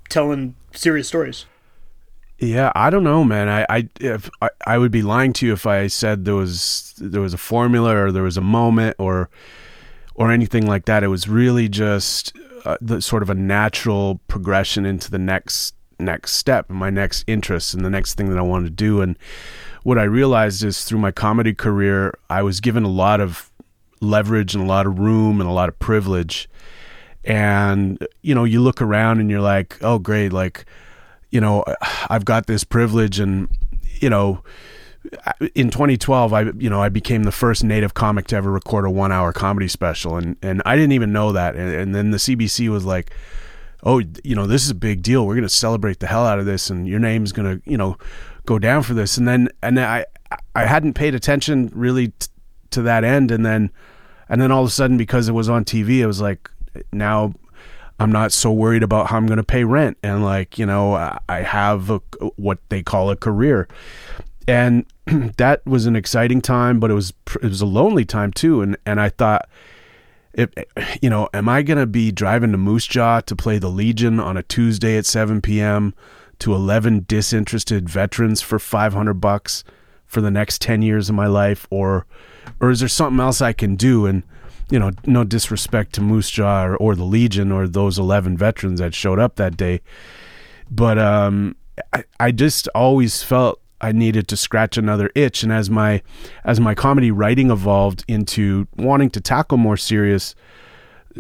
telling 0.08 0.56
serious 0.74 1.08
stories? 1.08 1.46
Yeah, 2.40 2.72
I 2.76 2.90
don't 2.90 3.04
know, 3.04 3.24
man. 3.24 3.50
I 3.50 3.66
I 3.70 3.90
if 4.00 4.30
I, 4.42 4.50
I 4.66 4.78
would 4.78 4.92
be 4.92 5.02
lying 5.02 5.34
to 5.34 5.46
you 5.46 5.54
if 5.54 5.66
I 5.66 5.88
said 5.88 6.24
there 6.24 6.36
was 6.36 6.94
there 6.98 7.22
was 7.22 7.34
a 7.34 7.38
formula 7.38 7.96
or 7.96 8.12
there 8.12 8.24
was 8.24 8.38
a 8.38 8.42
moment 8.42 8.96
or 9.00 9.30
or 10.16 10.32
anything 10.32 10.66
like 10.66 10.86
that. 10.86 11.04
It 11.04 11.08
was 11.08 11.28
really 11.28 11.68
just 11.68 12.34
uh, 12.66 12.78
the 12.82 13.02
sort 13.02 13.24
of 13.24 13.30
a 13.30 13.36
natural 13.36 14.20
progression 14.28 14.86
into 14.86 15.10
the 15.12 15.20
next 15.20 15.76
next 15.98 16.34
step, 16.34 16.70
my 16.70 16.90
next 16.90 17.24
interest, 17.28 17.74
and 17.74 17.86
the 17.86 17.90
next 17.90 18.16
thing 18.16 18.30
that 18.30 18.38
I 18.38 18.42
wanted 18.42 18.66
to 18.66 18.72
do. 18.72 19.02
And 19.02 19.18
what 19.84 19.98
I 19.98 20.04
realized 20.04 20.64
is 20.64 20.84
through 20.84 21.00
my 21.00 21.12
comedy 21.12 21.54
career, 21.54 22.14
I 22.30 22.42
was 22.42 22.60
given 22.60 22.84
a 22.84 22.90
lot 22.90 23.22
of 23.22 23.50
leverage 24.02 24.54
and 24.56 24.64
a 24.64 24.68
lot 24.68 24.86
of 24.86 25.00
room 25.00 25.40
and 25.40 25.50
a 25.50 25.54
lot 25.54 25.70
of 25.70 25.80
privilege. 25.80 26.50
And 27.24 28.06
you 28.22 28.36
know, 28.36 28.44
you 28.44 28.62
look 28.62 28.82
around 28.82 29.20
and 29.20 29.30
you're 29.30 29.42
like, 29.42 29.78
oh, 29.82 30.00
great, 30.00 30.34
like 30.34 30.66
you 31.36 31.42
know, 31.42 31.66
I've 32.10 32.24
got 32.24 32.48
this 32.48 32.64
privilege 32.64 33.20
and, 33.20 33.50
you 34.00 34.10
know, 34.10 34.42
in 35.54 35.70
2012, 35.70 36.34
I 36.34 36.42
you 36.58 36.70
know 36.70 36.82
I 36.82 36.90
became 36.90 37.24
the 37.24 37.32
first 37.32 37.64
native 37.64 37.94
comic 37.94 38.28
to 38.28 38.36
ever 38.36 38.52
record 38.52 38.86
a 38.86 38.90
one 38.90 39.12
hour 39.12 39.34
comedy 39.34 39.68
special, 39.68 40.18
and 40.18 40.36
and 40.42 40.62
I 40.66 40.76
didn't 40.76 40.94
even 40.94 41.14
know 41.14 41.32
that. 41.32 41.56
And, 41.56 41.74
and 41.74 41.96
then 41.96 42.12
the 42.12 42.18
CBC 42.18 42.70
was 42.70 42.86
like, 42.86 43.12
"Oh, 43.84 44.02
you 44.24 44.36
know 44.36 44.48
this 44.48 44.64
is 44.64 44.70
a 44.70 44.76
big 44.76 45.02
deal. 45.02 45.26
We're 45.26 45.36
going 45.36 45.44
to 45.44 45.50
celebrate 45.50 46.00
the 46.00 46.08
hell 46.08 46.26
out 46.26 46.40
of 46.40 46.46
this, 46.46 46.70
and 46.70 46.88
your 46.88 47.00
name's 47.00 47.32
going 47.32 47.60
to 47.60 47.70
you 47.70 47.78
know 47.78 47.98
go 48.46 48.60
down 48.60 48.84
for 48.84 48.94
this." 48.94 49.18
And 49.18 49.28
then 49.28 49.50
and 49.62 49.80
I 49.80 50.06
I 50.56 50.66
hadn't 50.66 50.94
paid 50.94 51.16
attention 51.16 51.72
really 51.74 52.08
t- 52.08 52.28
to 52.72 52.82
that 52.84 53.04
end, 53.04 53.32
and 53.32 53.46
then 53.46 53.72
and 54.30 54.42
then 54.42 54.52
all 54.52 54.64
of 54.64 54.70
a 54.70 54.74
sudden 54.74 54.98
because 54.98 55.28
it 55.28 55.34
was 55.34 55.50
on 55.50 55.66
TV, 55.66 56.00
it 56.00 56.08
was 56.08 56.22
like 56.22 56.50
now 56.92 57.34
I'm 58.00 58.12
not 58.12 58.34
so 58.34 58.52
worried 58.52 58.84
about 58.84 59.08
how 59.08 59.18
I'm 59.18 59.26
going 59.26 59.38
to 59.38 59.44
pay 59.44 59.64
rent. 59.64 59.98
And 60.04 60.24
like, 60.24 60.60
you 60.60 60.66
know, 60.66 60.96
I 61.30 61.42
have 61.42 61.90
a, 61.90 62.00
what 62.36 62.60
they 62.70 62.84
call 62.84 63.10
a 63.10 63.16
career. 63.16 63.68
And 64.48 64.86
that 65.38 65.66
was 65.66 65.86
an 65.86 65.96
exciting 65.96 66.42
time, 66.42 66.80
but 66.80 66.92
it 66.92 66.94
was, 66.94 67.14
it 67.42 67.48
was 67.48 67.62
a 67.62 67.66
lonely 67.66 68.06
time 68.06 68.32
too. 68.32 68.62
And, 68.62 68.78
and 68.86 69.00
I 69.00 69.10
thought, 69.10 69.48
if, 70.34 70.50
you 71.02 71.10
know, 71.10 71.30
am 71.34 71.48
I 71.48 71.62
going 71.62 71.78
to 71.78 71.86
be 71.86 72.12
driving 72.12 72.52
to 72.52 72.58
Moose 72.58 72.86
Jaw 72.86 73.22
to 73.22 73.36
play 73.36 73.58
the 73.58 73.70
Legion 73.70 74.20
on 74.20 74.36
a 74.38 74.44
Tuesday 74.44 74.98
at 74.98 75.06
7 75.06 75.42
p.m. 75.42 75.96
to 76.40 76.54
11 76.54 77.06
disinterested 77.08 77.90
veterans 77.90 78.42
for 78.42 78.60
500 78.60 79.14
bucks 79.16 79.64
for 80.06 80.22
the 80.22 80.32
next 80.32 80.62
10 80.62 80.82
years 80.82 81.10
of 81.10 81.16
my 81.16 81.28
life? 81.28 81.66
Or, 81.70 82.06
or 82.60 82.70
is 82.70 82.82
there 82.82 82.90
something 82.90 83.20
else 83.20 83.42
I 83.42 83.54
can 83.54 83.76
do? 83.76 84.06
And, 84.06 84.24
you 84.70 84.78
know, 84.78 84.92
no 85.06 85.24
disrespect 85.24 85.94
to 85.94 86.02
Moose 86.02 86.30
Jaw 86.30 86.66
or, 86.66 86.76
or 86.76 86.96
the 86.96 87.06
Legion 87.06 87.52
or 87.52 87.68
those 87.68 87.98
11 87.98 88.38
veterans 88.38 88.82
that 88.82 88.94
showed 88.94 89.20
up 89.20 89.38
that 89.38 89.56
day. 89.56 89.80
But 90.70 91.00
um, 91.00 91.56
I, 91.94 92.04
I 92.20 92.32
just 92.32 92.68
always 92.76 93.24
felt 93.24 93.62
I 93.86 93.92
needed 93.92 94.28
to 94.30 94.38
scratch 94.38 94.78
another 94.78 95.12
itch. 95.14 95.44
And 95.44 95.52
as 95.52 95.70
my 95.70 96.02
as 96.44 96.60
my 96.60 96.74
comedy 96.74 97.12
writing 97.12 97.52
evolved 97.52 98.04
into 98.08 98.68
wanting 98.76 99.12
to 99.12 99.22
tackle 99.22 99.58
more 99.58 99.78
serious 99.78 100.34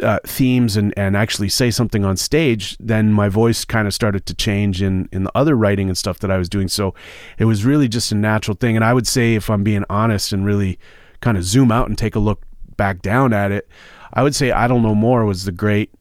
uh, 0.01 0.19
themes 0.25 0.75
and, 0.75 0.93
and 0.97 1.15
actually 1.15 1.49
say 1.49 1.69
something 1.69 2.03
on 2.03 2.17
stage, 2.17 2.75
then 2.79 3.13
my 3.13 3.29
voice 3.29 3.65
kind 3.65 3.87
of 3.87 3.93
started 3.93 4.25
to 4.25 4.33
change 4.33 4.81
in, 4.81 5.07
in 5.11 5.23
the 5.23 5.31
other 5.35 5.55
writing 5.55 5.87
and 5.87 5.97
stuff 5.97 6.19
that 6.19 6.31
I 6.31 6.37
was 6.37 6.49
doing. 6.49 6.67
So 6.67 6.95
it 7.37 7.45
was 7.45 7.63
really 7.63 7.87
just 7.87 8.11
a 8.11 8.15
natural 8.15 8.57
thing. 8.57 8.75
And 8.75 8.83
I 8.83 8.93
would 8.93 9.07
say, 9.07 9.35
if 9.35 9.49
I'm 9.49 9.63
being 9.63 9.85
honest 9.89 10.33
and 10.33 10.45
really 10.45 10.79
kind 11.21 11.37
of 11.37 11.43
zoom 11.43 11.71
out 11.71 11.87
and 11.87 11.97
take 11.97 12.15
a 12.15 12.19
look 12.19 12.45
back 12.77 13.01
down 13.01 13.31
at 13.31 13.51
it. 13.51 13.69
I 14.11 14.23
would 14.23 14.35
say 14.35 14.51
Idle 14.51 14.79
No 14.79 14.95
More 14.95 15.23
was 15.25 15.45
the 15.45 15.51
great 15.51 15.91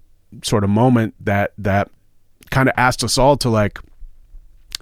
sort 0.42 0.64
of 0.64 0.71
moment 0.71 1.14
that 1.21 1.52
that 1.59 1.90
kind 2.50 2.68
of 2.68 2.75
asked 2.76 3.04
us 3.04 3.18
all 3.18 3.37
to 3.38 3.50
like 3.50 3.78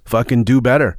fucking 0.05 0.45
do 0.45 0.61
better, 0.61 0.97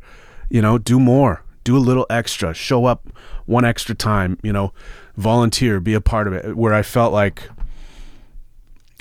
you 0.53 0.62
know, 0.62 0.77
do 0.77 1.00
more, 1.00 1.43
do 1.65 1.75
a 1.75 1.79
little 1.79 2.05
extra, 2.10 2.53
show 2.53 2.86
up 2.86 3.07
one 3.45 3.65
extra 3.65 3.93
time, 3.93 4.38
you 4.41 4.53
know, 4.53 4.72
volunteer, 5.17 5.79
be 5.79 5.93
a 5.93 6.01
part 6.01 6.27
of 6.27 6.33
it. 6.33 6.55
Where 6.55 6.74
I 6.74 6.81
felt 6.81 7.12
like 7.12 7.50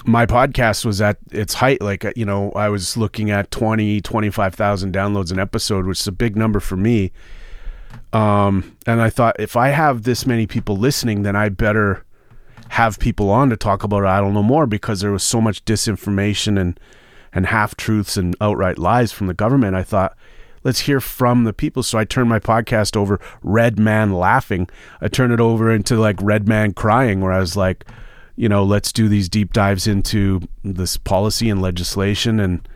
my 0.05 0.27
podcast 0.27 0.85
was 0.85 1.01
at 1.01 1.17
its 1.31 1.55
height 1.55 1.81
like 1.81 2.05
you 2.17 2.25
know 2.25 2.51
i 2.57 2.69
was 2.69 2.97
looking 2.97 3.31
at 3.31 3.49
20 3.53 4.01
25000 4.01 4.93
downloads 4.93 5.31
an 5.31 5.39
episode 5.39 5.87
which 5.87 6.01
is 6.01 6.09
a 6.09 6.11
big 6.13 6.35
number 6.35 6.59
for 6.59 6.77
me 6.77 7.13
um, 8.13 8.77
and 8.87 9.01
I 9.01 9.11
thought 9.11 9.37
if 9.39 9.57
I 9.57 9.69
have 9.69 10.03
this 10.03 10.27
many 10.27 10.47
people 10.47 10.77
listening, 10.77 11.23
then 11.23 11.37
I 11.37 11.49
better 11.49 12.05
have 12.71 12.99
people 12.99 13.31
on 13.31 13.51
to 13.51 13.57
talk 13.57 13.85
about 13.85 14.05
Idle 14.05 14.33
No 14.33 14.43
More 14.43 14.67
because 14.67 15.01
there 15.01 15.13
was 15.13 15.23
so 15.23 15.41
much 15.41 15.65
disinformation 15.65 16.59
and 16.59 16.79
and 17.35 17.47
half 17.47 17.75
truths 17.77 18.19
and 18.19 18.37
outright 18.41 18.79
lies 18.79 19.11
from 19.11 19.27
the 19.27 19.35
government. 19.35 19.75
I 19.75 19.83
thought 19.83 20.17
let's 20.65 20.81
hear 20.81 21.01
from 21.01 21.45
the 21.45 21.53
people. 21.53 21.83
So 21.83 21.99
I 21.99 22.05
turned 22.05 22.29
my 22.29 22.39
podcast 22.39 22.97
over 22.97 23.21
Red 23.43 23.79
Man 23.79 24.13
laughing. 24.13 24.69
I 25.01 25.09
turned 25.09 25.33
it 25.33 25.41
over 25.41 25.71
into 25.71 25.97
like 25.97 26.17
Red 26.21 26.49
Man 26.49 26.73
crying, 26.73 27.21
where 27.21 27.33
I 27.33 27.39
was 27.39 27.57
like, 27.57 27.85
you 28.37 28.49
know, 28.49 28.65
let's 28.65 28.93
do 28.93 29.09
these 29.09 29.29
deep 29.29 29.53
dives 29.53 29.87
into 29.87 30.41
this 30.65 30.97
policy 30.97 31.49
and 31.51 31.61
legislation 31.61 32.41
and 32.41 32.67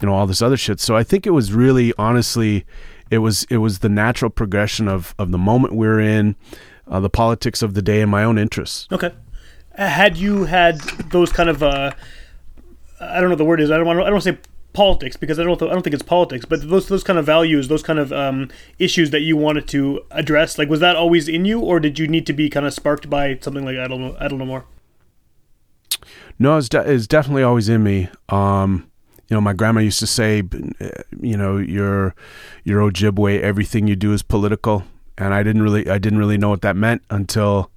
you 0.00 0.06
know 0.06 0.14
all 0.14 0.26
this 0.26 0.42
other 0.42 0.56
shit. 0.56 0.80
So 0.80 0.96
I 0.96 1.02
think 1.02 1.26
it 1.26 1.30
was 1.30 1.52
really 1.52 1.92
honestly 1.98 2.64
it 3.10 3.18
was 3.18 3.44
it 3.50 3.58
was 3.58 3.80
the 3.80 3.88
natural 3.88 4.30
progression 4.30 4.88
of 4.88 5.14
of 5.18 5.30
the 5.30 5.38
moment 5.38 5.74
we're 5.74 6.00
in, 6.00 6.36
uh, 6.88 7.00
the 7.00 7.10
politics 7.10 7.62
of 7.62 7.74
the 7.74 7.82
day, 7.82 8.00
and 8.00 8.10
my 8.10 8.24
own 8.24 8.38
interests. 8.38 8.88
Okay, 8.92 9.12
had 9.74 10.16
you 10.16 10.44
had 10.44 10.80
those 11.10 11.32
kind 11.32 11.48
of 11.48 11.62
uh, 11.62 11.92
I 13.00 13.14
don't 13.14 13.24
know 13.24 13.30
what 13.30 13.38
the 13.38 13.44
word 13.44 13.60
is. 13.60 13.70
I 13.70 13.76
don't 13.76 13.86
want. 13.86 14.00
I 14.00 14.10
don't 14.10 14.20
to 14.20 14.32
say 14.32 14.38
politics 14.72 15.16
because 15.16 15.38
I 15.38 15.44
don't. 15.44 15.60
I 15.62 15.66
don't 15.66 15.82
think 15.82 15.94
it's 15.94 16.02
politics, 16.02 16.44
but 16.44 16.68
those 16.68 16.88
those 16.88 17.04
kind 17.04 17.18
of 17.18 17.26
values, 17.26 17.68
those 17.68 17.82
kind 17.82 17.98
of 17.98 18.12
um, 18.12 18.48
issues 18.78 19.10
that 19.10 19.20
you 19.20 19.36
wanted 19.36 19.66
to 19.68 20.00
address, 20.10 20.58
like 20.58 20.68
was 20.68 20.80
that 20.80 20.96
always 20.96 21.28
in 21.28 21.44
you, 21.44 21.60
or 21.60 21.80
did 21.80 21.98
you 21.98 22.06
need 22.06 22.26
to 22.26 22.32
be 22.32 22.48
kind 22.48 22.66
of 22.66 22.74
sparked 22.74 23.10
by 23.10 23.38
something 23.40 23.64
like 23.64 23.76
I 23.76 23.88
don't 23.88 24.00
know, 24.00 24.16
Idle 24.20 24.38
No 24.38 24.46
More? 24.46 24.64
No, 26.38 26.56
it's, 26.56 26.70
de- 26.70 26.90
it's 26.90 27.06
definitely 27.06 27.42
always 27.42 27.68
in 27.68 27.82
me. 27.82 28.08
Um, 28.30 28.90
you 29.28 29.36
know, 29.36 29.40
my 29.40 29.52
grandma 29.52 29.80
used 29.80 29.98
to 30.00 30.06
say, 30.06 30.42
you 31.20 31.36
know, 31.36 31.58
you're 31.58 32.14
you're 32.64 32.80
Ojibwe. 32.80 33.40
Everything 33.40 33.86
you 33.86 33.96
do 33.96 34.12
is 34.12 34.22
political, 34.22 34.84
and 35.18 35.34
I 35.34 35.42
didn't 35.42 35.62
really 35.62 35.88
I 35.88 35.98
didn't 35.98 36.18
really 36.18 36.38
know 36.38 36.48
what 36.48 36.62
that 36.62 36.76
meant 36.76 37.02
until 37.10 37.70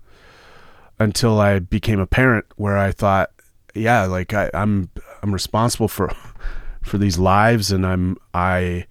until 1.00 1.39
I 1.39 1.59
became 1.59 2.00
a 2.00 2.07
parent, 2.07 2.45
where 2.55 2.77
I 2.77 2.91
thought, 2.91 3.31
yeah, 3.75 4.05
like 4.05 4.33
I, 4.33 4.50
I'm 4.53 4.89
I'm 5.21 5.33
responsible 5.33 5.88
for 5.88 6.12
for 6.83 6.97
these 6.97 7.17
lives, 7.17 7.71
and 7.71 7.85
I'm 7.85 8.17
I 8.33 8.85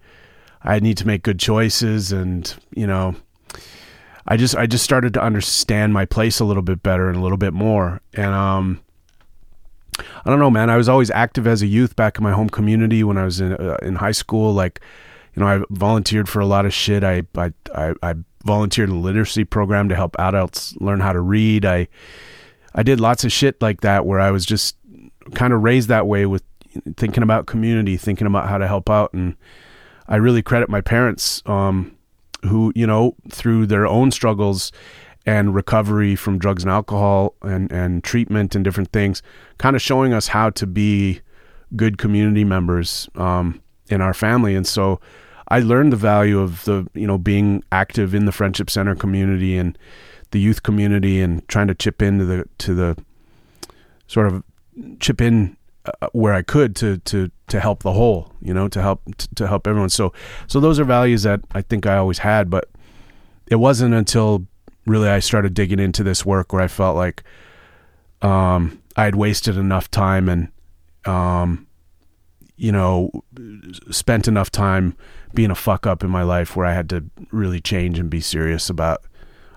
I 0.63 0.79
need 0.79 0.97
to 0.97 1.07
make 1.07 1.23
good 1.23 1.39
choices, 1.39 2.11
and 2.11 2.53
you 2.75 2.87
know, 2.87 3.15
I 4.27 4.37
just 4.37 4.55
I 4.55 4.65
just 4.65 4.83
started 4.83 5.13
to 5.15 5.21
understand 5.21 5.93
my 5.93 6.05
place 6.05 6.39
a 6.39 6.45
little 6.45 6.63
bit 6.63 6.83
better 6.83 7.09
and 7.09 7.17
a 7.17 7.21
little 7.21 7.37
bit 7.37 7.53
more, 7.53 8.01
and 8.13 8.33
um 8.33 8.81
I 9.99 10.29
don't 10.29 10.39
know, 10.39 10.49
man. 10.49 10.69
I 10.69 10.77
was 10.77 10.89
always 10.89 11.11
active 11.11 11.45
as 11.45 11.61
a 11.61 11.67
youth 11.67 11.95
back 11.95 12.17
in 12.17 12.23
my 12.23 12.31
home 12.31 12.49
community 12.49 13.03
when 13.03 13.17
I 13.17 13.25
was 13.25 13.39
in 13.39 13.53
uh, 13.53 13.77
in 13.81 13.95
high 13.95 14.11
school. 14.11 14.53
Like, 14.53 14.81
you 15.35 15.41
know, 15.41 15.47
I 15.47 15.63
volunteered 15.69 16.29
for 16.29 16.39
a 16.39 16.45
lot 16.45 16.65
of 16.65 16.73
shit. 16.73 17.03
I 17.03 17.23
I 17.35 17.53
I, 17.75 17.93
I 18.01 18.15
volunteered 18.45 18.89
in 18.89 18.95
a 18.95 18.99
literacy 18.99 19.43
program 19.43 19.89
to 19.89 19.95
help 19.95 20.15
adults 20.19 20.75
learn 20.79 20.99
how 20.99 21.13
to 21.13 21.21
read. 21.21 21.65
I 21.65 21.87
I 22.73 22.83
did 22.83 22.99
lots 22.99 23.23
of 23.23 23.31
shit 23.31 23.61
like 23.61 23.81
that 23.81 24.05
where 24.05 24.19
I 24.19 24.31
was 24.31 24.45
just 24.45 24.77
kind 25.35 25.53
of 25.53 25.61
raised 25.61 25.89
that 25.89 26.07
way 26.07 26.25
with 26.25 26.43
thinking 26.97 27.23
about 27.23 27.45
community, 27.45 27.97
thinking 27.97 28.27
about 28.27 28.49
how 28.49 28.57
to 28.57 28.67
help 28.67 28.89
out, 28.89 29.13
and 29.13 29.35
I 30.07 30.17
really 30.17 30.41
credit 30.41 30.69
my 30.69 30.81
parents, 30.81 31.41
um, 31.45 31.95
who 32.43 32.71
you 32.75 32.87
know 32.87 33.15
through 33.29 33.67
their 33.67 33.87
own 33.87 34.11
struggles 34.11 34.71
and 35.25 35.55
recovery 35.55 36.15
from 36.15 36.37
drugs 36.37 36.63
and 36.63 36.71
alcohol 36.71 37.35
and, 37.41 37.71
and 37.71 38.03
treatment 38.03 38.55
and 38.55 38.63
different 38.63 38.91
things, 38.91 39.21
kind 39.57 39.75
of 39.75 39.81
showing 39.81 40.13
us 40.13 40.27
how 40.27 40.49
to 40.49 40.67
be 40.67 41.21
good 41.75 41.97
community 41.97 42.43
members 42.43 43.09
um, 43.15 43.61
in 43.89 44.01
our 44.01 44.13
family. 44.13 44.55
And 44.55 44.67
so 44.67 44.99
I 45.47 45.59
learned 45.59 45.93
the 45.93 45.97
value 45.97 46.39
of 46.39 46.63
the, 46.65 46.87
you 46.93 47.07
know, 47.07 47.17
being 47.17 47.63
active 47.71 48.13
in 48.13 48.25
the 48.25 48.31
Friendship 48.31 48.69
Center 48.69 48.95
community 48.95 49.57
and 49.57 49.77
the 50.31 50.39
youth 50.39 50.63
community 50.63 51.21
and 51.21 51.47
trying 51.47 51.67
to 51.67 51.75
chip 51.75 52.01
into 52.01 52.25
the, 52.25 52.45
to 52.59 52.73
the 52.73 52.97
sort 54.07 54.27
of 54.27 54.43
chip 54.99 55.21
in 55.21 55.55
uh, 55.85 56.07
where 56.13 56.33
I 56.33 56.41
could 56.41 56.75
to, 56.77 56.97
to, 56.99 57.31
to 57.47 57.59
help 57.59 57.83
the 57.83 57.93
whole, 57.93 58.31
you 58.41 58.53
know, 58.53 58.67
to 58.69 58.81
help, 58.81 59.01
to 59.35 59.47
help 59.47 59.67
everyone. 59.67 59.89
So, 59.89 60.13
so 60.47 60.59
those 60.59 60.79
are 60.79 60.85
values 60.85 61.23
that 61.23 61.41
I 61.53 61.61
think 61.61 61.85
I 61.85 61.97
always 61.97 62.19
had, 62.19 62.49
but 62.49 62.69
it 63.47 63.55
wasn't 63.55 63.93
until 63.93 64.47
really 64.85 65.09
I 65.09 65.19
started 65.19 65.53
digging 65.53 65.79
into 65.79 66.03
this 66.03 66.25
work 66.25 66.53
where 66.53 66.61
I 66.61 66.67
felt 66.67 66.95
like 66.95 67.23
um, 68.21 68.81
I 68.95 69.05
had 69.05 69.15
wasted 69.15 69.57
enough 69.57 69.91
time 69.91 70.29
and 70.29 70.49
um, 71.05 71.67
you 72.55 72.71
know, 72.71 73.11
spent 73.91 74.27
enough 74.27 74.51
time 74.51 74.95
being 75.33 75.51
a 75.51 75.55
fuck 75.55 75.87
up 75.87 76.03
in 76.03 76.09
my 76.09 76.23
life 76.23 76.55
where 76.55 76.65
I 76.65 76.73
had 76.73 76.89
to 76.89 77.03
really 77.31 77.59
change 77.59 77.99
and 77.99 78.09
be 78.09 78.21
serious 78.21 78.69
about 78.69 79.03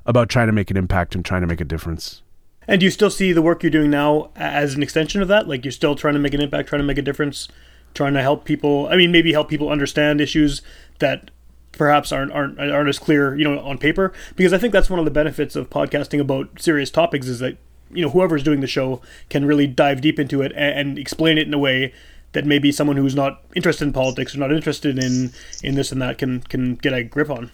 about 0.06 0.28
trying 0.28 0.46
to 0.46 0.52
make 0.52 0.70
an 0.70 0.76
impact 0.76 1.14
and 1.14 1.24
trying 1.24 1.42
to 1.42 1.46
make 1.46 1.60
a 1.60 1.64
difference. 1.64 2.22
And 2.68 2.80
do 2.80 2.84
you 2.84 2.90
still 2.90 3.10
see 3.10 3.32
the 3.32 3.42
work 3.42 3.62
you're 3.62 3.70
doing 3.70 3.90
now 3.90 4.30
as 4.34 4.74
an 4.74 4.82
extension 4.82 5.22
of 5.22 5.28
that? 5.28 5.48
Like 5.48 5.64
you're 5.64 5.72
still 5.72 5.94
trying 5.94 6.14
to 6.14 6.20
make 6.20 6.34
an 6.34 6.40
impact, 6.40 6.68
trying 6.68 6.80
to 6.80 6.86
make 6.86 6.98
a 6.98 7.02
difference, 7.02 7.48
trying 7.94 8.14
to 8.14 8.22
help 8.22 8.44
people. 8.44 8.88
I 8.88 8.96
mean, 8.96 9.12
maybe 9.12 9.32
help 9.32 9.48
people 9.48 9.68
understand 9.68 10.20
issues 10.20 10.62
that 10.98 11.30
perhaps 11.72 12.10
aren't 12.10 12.32
aren't 12.32 12.58
aren't 12.58 12.88
as 12.88 12.98
clear, 12.98 13.36
you 13.36 13.44
know, 13.44 13.60
on 13.60 13.78
paper. 13.78 14.12
Because 14.34 14.52
I 14.52 14.58
think 14.58 14.72
that's 14.72 14.90
one 14.90 14.98
of 14.98 15.04
the 15.04 15.10
benefits 15.10 15.56
of 15.56 15.70
podcasting 15.70 16.20
about 16.20 16.60
serious 16.60 16.90
topics 16.90 17.26
is 17.26 17.38
that 17.38 17.56
you 17.90 18.02
know 18.02 18.10
whoever's 18.10 18.42
doing 18.42 18.60
the 18.60 18.66
show 18.66 19.00
can 19.30 19.44
really 19.44 19.66
dive 19.66 20.00
deep 20.00 20.18
into 20.18 20.42
it 20.42 20.52
and, 20.52 20.78
and 20.78 20.98
explain 20.98 21.38
it 21.38 21.46
in 21.46 21.54
a 21.54 21.58
way 21.58 21.92
that 22.32 22.44
maybe 22.44 22.72
someone 22.72 22.96
who's 22.96 23.14
not 23.14 23.42
interested 23.54 23.84
in 23.84 23.92
politics 23.92 24.34
or 24.34 24.38
not 24.38 24.52
interested 24.52 24.98
in 24.98 25.32
in 25.62 25.74
this 25.74 25.92
and 25.92 26.02
that 26.02 26.18
can 26.18 26.40
can 26.40 26.74
get 26.74 26.92
a 26.92 27.04
grip 27.04 27.30
on. 27.30 27.50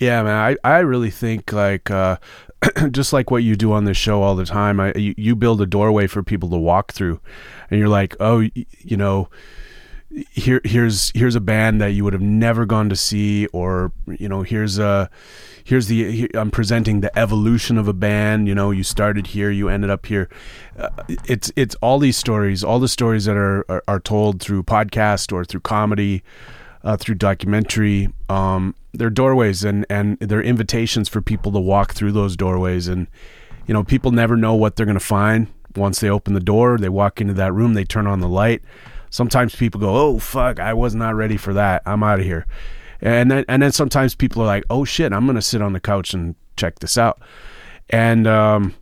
Yeah, 0.00 0.22
man, 0.22 0.56
I, 0.64 0.76
I 0.76 0.78
really 0.78 1.10
think 1.10 1.52
like 1.52 1.90
uh, 1.90 2.16
just 2.90 3.12
like 3.12 3.30
what 3.30 3.42
you 3.42 3.54
do 3.54 3.72
on 3.72 3.84
this 3.84 3.98
show 3.98 4.22
all 4.22 4.34
the 4.34 4.46
time. 4.46 4.80
I 4.80 4.94
you, 4.94 5.14
you 5.18 5.36
build 5.36 5.60
a 5.60 5.66
doorway 5.66 6.06
for 6.06 6.22
people 6.22 6.48
to 6.48 6.56
walk 6.56 6.92
through, 6.92 7.20
and 7.70 7.78
you're 7.78 7.90
like, 7.90 8.16
oh, 8.18 8.40
you 8.40 8.96
know, 8.96 9.28
here 10.30 10.62
here's 10.64 11.12
here's 11.14 11.34
a 11.34 11.40
band 11.40 11.82
that 11.82 11.88
you 11.88 12.02
would 12.04 12.14
have 12.14 12.22
never 12.22 12.64
gone 12.64 12.88
to 12.88 12.96
see, 12.96 13.46
or 13.48 13.92
you 14.06 14.26
know, 14.26 14.40
here's 14.40 14.78
a 14.78 15.10
here's 15.64 15.88
the 15.88 16.10
here, 16.10 16.28
I'm 16.32 16.50
presenting 16.50 17.02
the 17.02 17.16
evolution 17.18 17.76
of 17.76 17.86
a 17.86 17.92
band. 17.92 18.48
You 18.48 18.54
know, 18.54 18.70
you 18.70 18.82
started 18.82 19.26
here, 19.26 19.50
you 19.50 19.68
ended 19.68 19.90
up 19.90 20.06
here. 20.06 20.30
Uh, 20.78 20.88
it's 21.26 21.52
it's 21.56 21.74
all 21.82 21.98
these 21.98 22.16
stories, 22.16 22.64
all 22.64 22.78
the 22.78 22.88
stories 22.88 23.26
that 23.26 23.36
are 23.36 23.66
are, 23.70 23.84
are 23.86 24.00
told 24.00 24.40
through 24.40 24.62
podcast 24.62 25.30
or 25.30 25.44
through 25.44 25.60
comedy 25.60 26.22
uh, 26.82 26.96
through 26.96 27.16
documentary. 27.16 28.08
Um, 28.28 28.74
they're 28.92 29.10
doorways 29.10 29.64
and 29.64 29.86
and 29.88 30.18
they're 30.18 30.42
invitations 30.42 31.08
for 31.08 31.20
people 31.20 31.52
to 31.52 31.60
walk 31.60 31.94
through 31.94 32.12
those 32.12 32.36
doorways. 32.36 32.88
And 32.88 33.06
you 33.66 33.74
know, 33.74 33.84
people 33.84 34.10
never 34.10 34.36
know 34.36 34.54
what 34.54 34.76
they're 34.76 34.86
going 34.86 34.98
to 34.98 35.04
find 35.04 35.48
once 35.76 36.00
they 36.00 36.10
open 36.10 36.34
the 36.34 36.40
door. 36.40 36.78
They 36.78 36.88
walk 36.88 37.20
into 37.20 37.34
that 37.34 37.52
room, 37.52 37.74
they 37.74 37.84
turn 37.84 38.06
on 38.06 38.20
the 38.20 38.28
light. 38.28 38.62
Sometimes 39.10 39.54
people 39.54 39.80
go, 39.80 39.96
"Oh 39.96 40.18
fuck, 40.18 40.60
I 40.60 40.72
was 40.74 40.94
not 40.94 41.14
ready 41.14 41.36
for 41.36 41.52
that. 41.54 41.82
I'm 41.84 42.02
out 42.02 42.20
of 42.20 42.24
here." 42.24 42.46
And 43.00 43.30
then 43.30 43.44
and 43.48 43.62
then 43.62 43.72
sometimes 43.72 44.14
people 44.14 44.42
are 44.42 44.46
like, 44.46 44.64
"Oh 44.70 44.84
shit, 44.84 45.12
I'm 45.12 45.26
going 45.26 45.36
to 45.36 45.42
sit 45.42 45.62
on 45.62 45.72
the 45.72 45.80
couch 45.80 46.14
and 46.14 46.36
check 46.56 46.78
this 46.78 46.96
out." 46.96 47.20
And 47.88 48.26
um, 48.26 48.74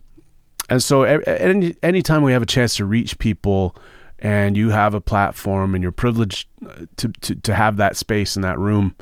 and 0.69 0.83
so 0.83 1.03
any 1.03 1.75
anytime 1.81 2.21
we 2.23 2.31
have 2.31 2.43
a 2.43 2.47
chance 2.47 2.75
to 2.77 2.85
reach 2.85 3.17
people 3.17 3.75
and 4.21 4.57
you 4.57 4.69
have 4.69 4.93
a 4.93 5.01
platform 5.01 5.73
and 5.73 5.81
you're 5.81 5.91
privileged 5.91 6.47
uh, 6.67 6.85
to, 6.97 7.09
to, 7.21 7.35
to 7.35 7.53
have 7.53 7.77
that 7.77 7.95
space 7.95 8.35
in 8.35 8.41
that 8.41 8.59
room, 8.59 8.95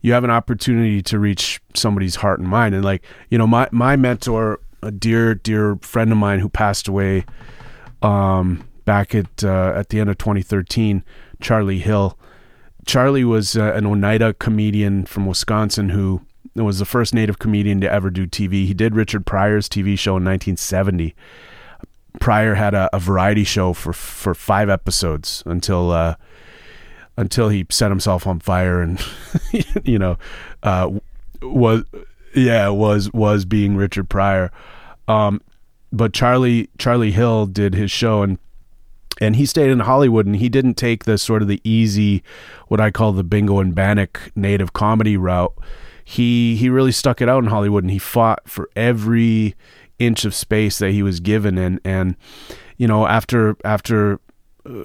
you 0.00 0.12
have 0.12 0.24
an 0.24 0.30
opportunity 0.30 1.02
to 1.02 1.18
reach 1.18 1.60
somebody's 1.74 2.16
heart 2.16 2.38
and 2.38 2.48
mind. 2.48 2.74
And 2.74 2.84
like, 2.84 3.04
you 3.28 3.38
know, 3.38 3.46
my, 3.46 3.68
my 3.72 3.96
mentor, 3.96 4.60
a 4.82 4.90
dear, 4.90 5.34
dear 5.34 5.76
friend 5.82 6.12
of 6.12 6.18
mine 6.18 6.38
who 6.38 6.48
passed 6.48 6.86
away 6.86 7.24
um, 8.02 8.68
back 8.84 9.14
at, 9.14 9.42
uh, 9.42 9.72
at 9.74 9.88
the 9.88 9.98
end 9.98 10.10
of 10.10 10.18
2013, 10.18 11.02
Charlie 11.40 11.80
Hill. 11.80 12.16
Charlie 12.86 13.24
was 13.24 13.56
uh, 13.56 13.72
an 13.74 13.84
Oneida 13.84 14.34
comedian 14.34 15.06
from 15.06 15.26
Wisconsin 15.26 15.88
who 15.88 16.22
was 16.54 16.78
the 16.78 16.84
first 16.84 17.12
native 17.12 17.40
comedian 17.40 17.80
to 17.80 17.92
ever 17.92 18.10
do 18.10 18.26
TV. 18.26 18.64
He 18.66 18.74
did 18.74 18.94
Richard 18.94 19.26
Pryor's 19.26 19.68
TV 19.68 19.98
show 19.98 20.12
in 20.12 20.24
1970 20.24 21.14
Pryor 22.20 22.54
had 22.54 22.74
a, 22.74 22.88
a, 22.94 22.98
variety 22.98 23.44
show 23.44 23.72
for 23.72 23.92
for 23.92 24.34
five 24.34 24.68
episodes 24.68 25.42
until 25.46 25.90
uh, 25.90 26.16
until 27.16 27.48
he 27.48 27.66
set 27.70 27.90
himself 27.90 28.26
on 28.26 28.40
fire 28.40 28.80
and 28.80 29.00
you 29.84 29.98
know 29.98 30.18
uh, 30.62 30.90
was 31.42 31.84
yeah 32.34 32.68
was 32.68 33.12
was 33.12 33.44
being 33.44 33.76
Richard 33.76 34.08
Pryor. 34.08 34.50
Um, 35.08 35.40
but 35.92 36.12
Charlie 36.12 36.68
Charlie 36.78 37.12
Hill 37.12 37.46
did 37.46 37.74
his 37.74 37.90
show 37.90 38.22
and 38.22 38.38
and 39.20 39.36
he 39.36 39.46
stayed 39.46 39.70
in 39.70 39.80
Hollywood 39.80 40.26
and 40.26 40.36
he 40.36 40.48
didn't 40.48 40.74
take 40.74 41.04
the 41.04 41.16
sort 41.16 41.42
of 41.42 41.48
the 41.48 41.60
easy 41.64 42.22
what 42.68 42.80
I 42.80 42.90
call 42.90 43.12
the 43.12 43.24
bingo 43.24 43.60
and 43.60 43.74
Bannock 43.74 44.30
native 44.34 44.72
comedy 44.72 45.16
route. 45.16 45.54
He 46.04 46.56
he 46.56 46.68
really 46.68 46.92
stuck 46.92 47.20
it 47.20 47.28
out 47.28 47.42
in 47.42 47.50
Hollywood 47.50 47.84
and 47.84 47.90
he 47.90 47.98
fought 47.98 48.48
for 48.48 48.68
every 48.76 49.54
inch 49.98 50.24
of 50.24 50.34
space 50.34 50.78
that 50.78 50.90
he 50.90 51.02
was 51.02 51.20
given. 51.20 51.58
And 51.58 51.80
and 51.84 52.16
you 52.76 52.86
know 52.86 53.06
after 53.06 53.56
after 53.64 54.20
uh, 54.64 54.84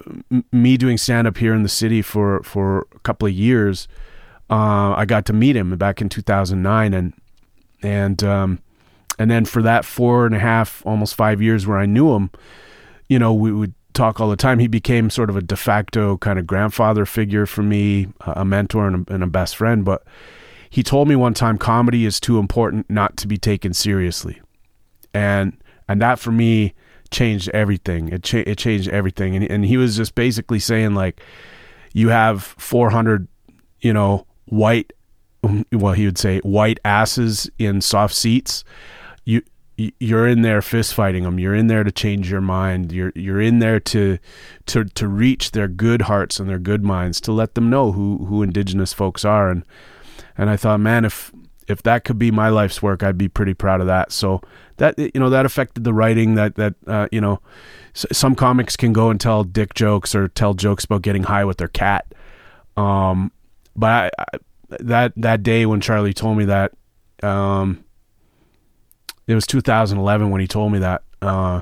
me 0.52 0.78
doing 0.78 0.98
stand 0.98 1.28
up 1.28 1.38
here 1.38 1.54
in 1.54 1.64
the 1.64 1.70
city 1.70 2.02
for 2.02 2.42
for 2.44 2.88
a 2.96 3.00
couple 3.00 3.28
of 3.28 3.34
years 3.34 3.88
uh, 4.50 4.94
I 4.96 5.06
got 5.06 5.26
to 5.28 5.34
meet 5.34 5.56
him 5.56 5.76
back 5.78 6.02
in 6.02 6.10
2009 6.10 6.94
and 6.94 7.14
and 7.82 8.24
um, 8.24 8.60
and 9.18 9.32
then 9.32 9.46
for 9.46 9.62
that 9.62 9.86
four 9.86 10.26
and 10.26 10.36
a 10.36 10.40
half 10.40 10.86
almost 10.86 11.16
five 11.16 11.42
years 11.42 11.66
where 11.66 11.78
I 11.78 11.86
knew 11.86 12.14
him 12.14 12.32
you 13.08 13.18
know 13.18 13.34
we 13.34 13.52
would 13.52 13.74
talk 13.94 14.22
all 14.22 14.30
the 14.30 14.38
time. 14.38 14.60
He 14.60 14.68
became 14.68 15.10
sort 15.10 15.30
of 15.30 15.36
a 15.36 15.42
de 15.42 15.58
facto 15.58 16.18
kind 16.18 16.40
of 16.40 16.48
grandfather 16.48 17.06
figure 17.06 17.46
for 17.46 17.62
me 17.62 18.08
a 18.22 18.46
mentor 18.46 18.88
and 18.88 19.08
a, 19.08 19.14
and 19.14 19.24
a 19.24 19.28
best 19.28 19.56
friend. 19.58 19.84
But 19.84 20.04
he 20.70 20.82
told 20.84 21.08
me 21.08 21.16
one 21.16 21.34
time 21.34 21.58
comedy 21.58 22.06
is 22.06 22.20
too 22.20 22.40
important 22.40 22.90
not 22.90 23.18
to 23.18 23.28
be 23.28 23.38
taken 23.38 23.74
seriously 23.74 24.42
and 25.14 25.58
and 25.88 26.02
that 26.02 26.20
for 26.20 26.32
me 26.32 26.74
changed 27.10 27.50
everything. 27.50 28.10
It 28.10 28.24
cha- 28.24 28.44
it 28.46 28.58
changed 28.58 28.90
everything, 28.90 29.36
and 29.36 29.50
and 29.50 29.66
he 29.66 29.78
was 29.78 29.98
just 29.98 30.16
basically 30.16 30.60
saying 30.60 30.96
like, 30.96 31.22
you 31.94 32.10
have 32.10 32.44
400, 32.44 33.28
you 33.82 33.94
know, 33.94 34.26
white, 34.46 34.94
well 35.72 35.94
he 35.94 36.06
would 36.06 36.18
say 36.18 36.40
white 36.40 36.80
asses 36.86 37.50
in 37.60 37.82
soft 37.82 38.16
seats. 38.16 38.64
You 39.26 39.42
you're 39.78 40.28
in 40.28 40.42
there 40.42 40.62
fist 40.62 40.94
fighting 40.94 41.24
them. 41.24 41.40
You're 41.40 41.56
in 41.56 41.68
there 41.68 41.84
to 41.84 41.92
change 41.92 42.30
your 42.30 42.42
mind. 42.42 42.92
You're 42.92 43.12
you're 43.16 43.42
in 43.42 43.60
there 43.60 43.80
to 43.80 44.18
to 44.68 44.86
to 44.86 45.08
reach 45.08 45.52
their 45.52 45.68
good 45.68 46.04
hearts 46.04 46.40
and 46.40 46.50
their 46.50 46.60
good 46.60 46.84
minds 46.84 47.20
to 47.22 47.32
let 47.32 47.56
them 47.56 47.70
know 47.70 47.92
who 47.92 48.26
who 48.26 48.44
indigenous 48.44 48.94
folks 48.94 49.26
are 49.26 49.50
and 49.50 49.66
and 50.38 50.50
I 50.50 50.58
thought, 50.58 50.80
man, 50.80 51.06
if 51.06 51.32
if 51.72 51.84
that 51.84 52.04
could 52.04 52.20
be 52.20 52.32
my 52.32 52.50
life's 52.50 52.82
work, 52.82 53.02
I'd 53.04 53.18
be 53.18 53.28
pretty 53.28 53.54
proud 53.54 53.82
of 53.82 53.88
that. 53.88 54.12
So 54.12 54.42
that 54.78 54.98
you 54.98 55.12
know 55.16 55.30
that 55.30 55.46
affected 55.46 55.84
the 55.84 55.94
writing. 55.94 56.36
That 56.36 56.56
that 56.56 56.76
uh, 56.86 57.08
you 57.12 57.22
know, 57.22 57.40
some 57.94 58.36
comics 58.36 58.76
can 58.76 58.94
go 58.94 59.10
and 59.10 59.20
tell 59.20 59.44
dick 59.44 59.74
jokes 59.74 60.14
or 60.14 60.28
tell 60.28 60.54
jokes 60.54 60.86
about 60.86 61.02
getting 61.02 61.24
high 61.24 61.46
with 61.46 61.58
their 61.58 61.68
cat. 61.68 62.14
Um, 62.78 63.32
but 63.76 63.90
I, 63.90 64.12
I, 64.20 64.38
that 64.80 65.14
that 65.18 65.44
day 65.44 65.66
when 65.66 65.82
Charlie 65.82 66.14
told 66.14 66.38
me 66.38 66.46
that, 66.46 66.74
um, 67.24 67.84
it 69.28 69.36
was 69.36 69.48
2011 69.48 70.30
when 70.30 70.42
he 70.42 70.48
told 70.48 70.72
me 70.72 70.80
that. 70.80 71.04
Uh, 71.22 71.62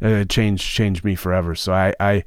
it 0.00 0.28
changed 0.28 0.64
changed 0.64 1.04
me 1.04 1.14
forever. 1.14 1.54
So 1.54 1.72
I, 1.72 1.94
I, 2.00 2.24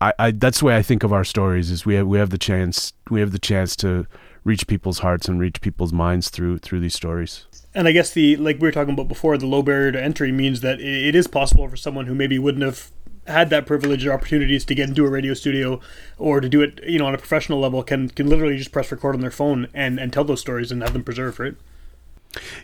I, 0.00 0.12
I, 0.18 0.30
that's 0.32 0.60
the 0.60 0.66
way 0.66 0.76
I 0.76 0.82
think 0.82 1.02
of 1.02 1.12
our 1.12 1.24
stories. 1.24 1.70
Is 1.70 1.86
we 1.86 1.94
have 1.94 2.06
we 2.06 2.18
have 2.18 2.30
the 2.30 2.38
chance 2.38 2.92
we 3.10 3.20
have 3.20 3.32
the 3.32 3.38
chance 3.38 3.76
to 3.76 4.06
reach 4.44 4.66
people's 4.66 5.00
hearts 5.00 5.26
and 5.26 5.40
reach 5.40 5.60
people's 5.60 5.92
minds 5.92 6.30
through 6.30 6.58
through 6.58 6.80
these 6.80 6.94
stories. 6.94 7.46
And 7.74 7.88
I 7.88 7.92
guess 7.92 8.10
the 8.10 8.36
like 8.36 8.56
we 8.60 8.68
were 8.68 8.72
talking 8.72 8.94
about 8.94 9.08
before, 9.08 9.36
the 9.36 9.46
low 9.46 9.62
barrier 9.62 9.92
to 9.92 10.02
entry 10.02 10.30
means 10.30 10.60
that 10.60 10.80
it 10.80 11.14
is 11.14 11.26
possible 11.26 11.68
for 11.68 11.76
someone 11.76 12.06
who 12.06 12.14
maybe 12.14 12.38
wouldn't 12.38 12.62
have 12.62 12.90
had 13.26 13.50
that 13.50 13.66
privilege 13.66 14.04
or 14.04 14.12
opportunities 14.12 14.64
to 14.66 14.74
get 14.74 14.88
into 14.88 15.04
a 15.04 15.10
radio 15.10 15.32
studio 15.32 15.80
or 16.18 16.40
to 16.40 16.48
do 16.48 16.60
it, 16.60 16.78
you 16.84 16.98
know, 16.98 17.06
on 17.06 17.14
a 17.14 17.18
professional 17.18 17.58
level, 17.58 17.82
can 17.82 18.08
can 18.10 18.28
literally 18.28 18.56
just 18.56 18.70
press 18.70 18.92
record 18.92 19.14
on 19.14 19.20
their 19.22 19.30
phone 19.30 19.68
and 19.74 19.98
and 19.98 20.12
tell 20.12 20.24
those 20.24 20.40
stories 20.40 20.70
and 20.70 20.82
have 20.82 20.92
them 20.92 21.02
preserved, 21.02 21.40
right? 21.40 21.54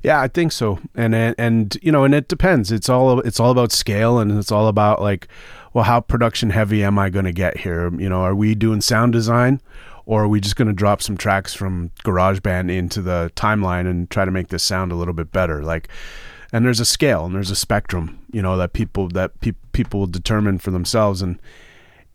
Yeah, 0.02 0.20
I 0.20 0.28
think 0.28 0.52
so. 0.52 0.80
And, 0.94 1.14
and 1.14 1.34
and 1.38 1.78
you 1.82 1.92
know, 1.92 2.04
and 2.04 2.14
it 2.14 2.28
depends. 2.28 2.70
It's 2.70 2.88
all 2.88 3.20
it's 3.20 3.40
all 3.40 3.50
about 3.50 3.72
scale 3.72 4.18
and 4.18 4.36
it's 4.38 4.52
all 4.52 4.68
about 4.68 5.00
like 5.00 5.28
well, 5.72 5.84
how 5.84 6.00
production 6.00 6.50
heavy 6.50 6.82
am 6.82 6.98
I 6.98 7.10
going 7.10 7.24
to 7.24 7.32
get 7.32 7.58
here? 7.58 7.92
You 7.94 8.08
know, 8.08 8.22
are 8.22 8.34
we 8.34 8.54
doing 8.54 8.80
sound 8.80 9.12
design 9.12 9.60
or 10.11 10.25
are 10.25 10.29
we 10.29 10.40
just 10.40 10.57
going 10.57 10.66
to 10.66 10.75
drop 10.75 11.01
some 11.01 11.16
tracks 11.16 11.55
from 11.55 11.92
GarageBand 12.03 12.68
into 12.68 13.01
the 13.01 13.31
timeline 13.37 13.88
and 13.88 14.11
try 14.11 14.25
to 14.25 14.33
make 14.33 14.49
this 14.49 14.64
sound 14.64 14.90
a 14.90 14.96
little 14.96 15.14
bit 15.14 15.31
better? 15.31 15.62
Like, 15.62 15.87
and 16.53 16.64
there's 16.66 16.81
a 16.81 16.85
scale 16.85 17.27
and 17.27 17.33
there's 17.33 17.53
a 17.53 17.55
spectrum, 17.55 18.18
you 18.33 18.42
know, 18.42 18.57
that 18.57 18.73
people 18.73 19.07
that 19.11 19.38
pe- 19.40 19.53
people 19.70 20.01
will 20.01 20.09
determine 20.09 20.59
for 20.59 20.73
themselves, 20.73 21.23
and 21.23 21.40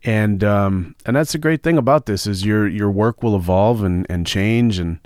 and 0.04 0.44
um, 0.44 0.94
and 1.06 1.16
that's 1.16 1.32
the 1.32 1.38
great 1.38 1.62
thing 1.62 1.78
about 1.78 2.04
this 2.04 2.26
is 2.26 2.44
your 2.44 2.68
your 2.68 2.90
work 2.90 3.22
will 3.22 3.34
evolve 3.34 3.82
and 3.82 4.06
and 4.10 4.26
change. 4.26 4.78
And 4.78 4.98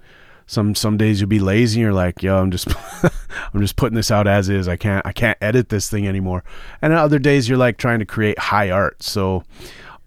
some 0.47 0.75
some 0.75 0.97
days 0.97 1.21
you'll 1.21 1.29
be 1.29 1.39
lazy 1.39 1.79
and 1.79 1.83
you're 1.85 1.93
like 1.93 2.25
yo 2.25 2.39
i'm 2.39 2.51
just 2.51 2.67
i'm 3.55 3.61
just 3.61 3.77
putting 3.77 3.95
this 3.95 4.11
out 4.11 4.27
as 4.27 4.49
is. 4.49 4.67
I 4.67 4.75
can't 4.75 5.07
i 5.07 5.13
can't 5.13 5.39
edit 5.41 5.69
this 5.69 5.89
thing 5.89 6.09
anymore. 6.09 6.43
And 6.83 6.93
other 6.93 7.21
days 7.21 7.49
you're 7.49 7.57
like 7.57 7.77
trying 7.77 8.01
to 8.01 8.05
create 8.05 8.37
high 8.37 8.69
art. 8.69 9.01
So 9.01 9.45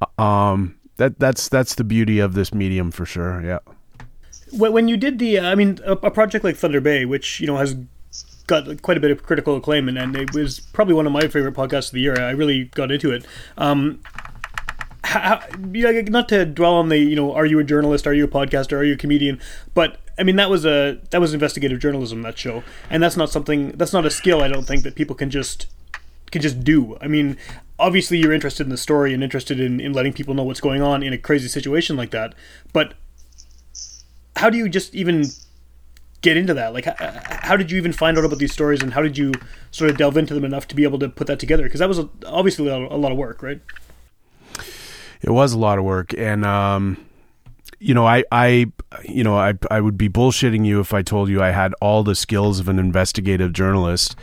uh, 0.01 0.21
um 0.21 0.75
that 0.97 1.19
that's 1.19 1.49
that's 1.49 1.75
the 1.75 1.83
beauty 1.83 2.19
of 2.19 2.33
this 2.33 2.53
medium 2.53 2.91
for 2.91 3.05
sure. 3.05 3.41
Yeah. 3.41 3.59
When 4.51 4.87
you 4.87 4.97
did 4.97 5.17
the, 5.17 5.39
I 5.39 5.55
mean, 5.55 5.79
a, 5.83 6.11
project 6.11 6.43
like 6.43 6.55
Thunder 6.55 6.79
Bay, 6.79 7.05
which 7.05 7.39
you 7.39 7.47
know 7.47 7.57
has 7.57 7.75
got 8.45 8.81
quite 8.83 8.97
a 8.97 8.99
bit 8.99 9.09
of 9.09 9.23
critical 9.23 9.55
acclaim, 9.55 9.89
and, 9.89 9.97
and 9.97 10.15
it 10.15 10.33
was 10.33 10.59
probably 10.59 10.93
one 10.93 11.07
of 11.07 11.11
my 11.11 11.21
favorite 11.21 11.55
podcasts 11.55 11.87
of 11.87 11.93
the 11.93 12.01
year. 12.01 12.19
I 12.21 12.31
really 12.31 12.65
got 12.65 12.91
into 12.91 13.11
it. 13.11 13.25
Um, 13.57 14.01
how, 15.03 15.41
you 15.71 15.83
know, 15.83 16.01
not 16.01 16.29
to 16.29 16.45
dwell 16.45 16.73
on 16.73 16.89
the 16.89 16.97
you 16.97 17.15
know 17.15 17.33
are 17.33 17.45
you 17.45 17.59
a 17.59 17.63
journalist 17.63 18.07
are 18.07 18.13
you 18.13 18.23
a 18.23 18.27
podcaster 18.27 18.73
are 18.73 18.83
you 18.83 18.93
a 18.93 18.97
comedian 18.97 19.39
but 19.73 19.97
i 20.17 20.23
mean 20.23 20.37
that 20.37 20.49
was 20.49 20.65
a 20.65 20.99
that 21.11 21.21
was 21.21 21.33
investigative 21.33 21.79
journalism 21.79 22.21
that 22.21 22.37
show 22.37 22.63
and 22.89 23.03
that's 23.03 23.17
not 23.17 23.29
something 23.29 23.71
that's 23.73 23.93
not 23.93 24.05
a 24.05 24.09
skill 24.09 24.41
i 24.41 24.47
don't 24.47 24.65
think 24.65 24.81
that 24.83 24.95
people 24.95 25.15
can 25.15 25.29
just 25.29 25.67
can 26.31 26.41
just 26.41 26.63
do 26.63 26.97
i 26.99 27.07
mean 27.07 27.37
obviously 27.79 28.17
you're 28.17 28.33
interested 28.33 28.63
in 28.63 28.69
the 28.69 28.77
story 28.77 29.13
and 29.13 29.23
interested 29.23 29.59
in, 29.59 29.79
in 29.79 29.93
letting 29.93 30.13
people 30.13 30.33
know 30.33 30.43
what's 30.43 30.61
going 30.61 30.81
on 30.81 31.03
in 31.03 31.13
a 31.13 31.17
crazy 31.17 31.47
situation 31.47 31.95
like 31.95 32.11
that 32.11 32.33
but 32.71 32.93
how 34.35 34.49
do 34.49 34.57
you 34.57 34.67
just 34.69 34.93
even 34.95 35.25
get 36.23 36.37
into 36.37 36.55
that? 36.55 36.73
Like 36.73 36.85
how, 36.85 36.95
how 36.97 37.55
did 37.55 37.69
you 37.69 37.77
even 37.77 37.93
find 37.93 38.17
out 38.17 38.25
about 38.25 38.39
these 38.39 38.51
stories 38.51 38.81
and 38.81 38.93
how 38.93 39.03
did 39.03 39.15
you 39.15 39.33
sort 39.69 39.91
of 39.91 39.97
delve 39.97 40.17
into 40.17 40.33
them 40.33 40.43
enough 40.43 40.67
to 40.69 40.75
be 40.75 40.83
able 40.83 40.97
to 40.99 41.09
put 41.09 41.27
that 41.27 41.37
together? 41.37 41.63
Because 41.63 41.79
that 41.79 41.89
was 41.89 41.99
a, 41.99 42.09
obviously 42.25 42.67
a, 42.67 42.75
a 42.75 42.97
lot 42.97 43.11
of 43.11 43.17
work 43.17 43.43
right? 43.43 43.61
It 45.21 45.29
was 45.29 45.53
a 45.53 45.59
lot 45.59 45.77
of 45.77 45.85
work, 45.85 46.13
and 46.17 46.43
um, 46.43 47.05
you 47.79 47.93
know, 47.93 48.05
I, 48.05 48.25
I, 48.29 48.65
you 49.05 49.23
know, 49.23 49.37
I, 49.37 49.53
I 49.71 49.79
would 49.79 49.97
be 49.97 50.09
bullshitting 50.09 50.65
you 50.65 50.81
if 50.81 50.93
I 50.93 51.01
told 51.01 51.29
you 51.29 51.41
I 51.41 51.51
had 51.51 51.73
all 51.79 52.03
the 52.03 52.13
skills 52.13 52.59
of 52.59 52.67
an 52.67 52.77
investigative 52.77 53.53
journalist. 53.53 54.17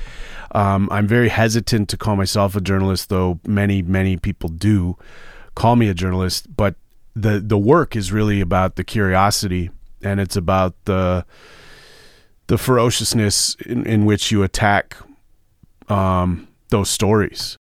Um, 0.53 0.89
I'm 0.91 1.07
very 1.07 1.29
hesitant 1.29 1.89
to 1.91 1.97
call 1.97 2.17
myself 2.17 2.57
a 2.57 2.61
journalist, 2.61 3.09
though 3.09 3.41
many, 3.47 3.83
many 3.83 4.17
people 4.17 4.49
do 4.49 4.97
call 5.55 5.77
me 5.77 5.89
a 5.89 5.95
journalist. 5.95 6.55
But 6.57 6.75
the 7.15 7.41
the 7.41 7.59
work 7.59 7.97
is 7.97 8.13
really 8.13 8.41
about 8.41 8.77
the 8.77 8.85
curiosity, 8.85 9.71
and 10.03 10.21
it's 10.21 10.37
about 10.37 10.75
the 10.85 11.25
the 12.47 12.59
ferociousness 12.59 13.55
in, 13.67 13.87
in 13.87 14.05
which 14.05 14.33
you 14.33 14.43
attack 14.43 14.97
um, 15.89 16.49
those 16.71 16.91
stories 16.91 17.57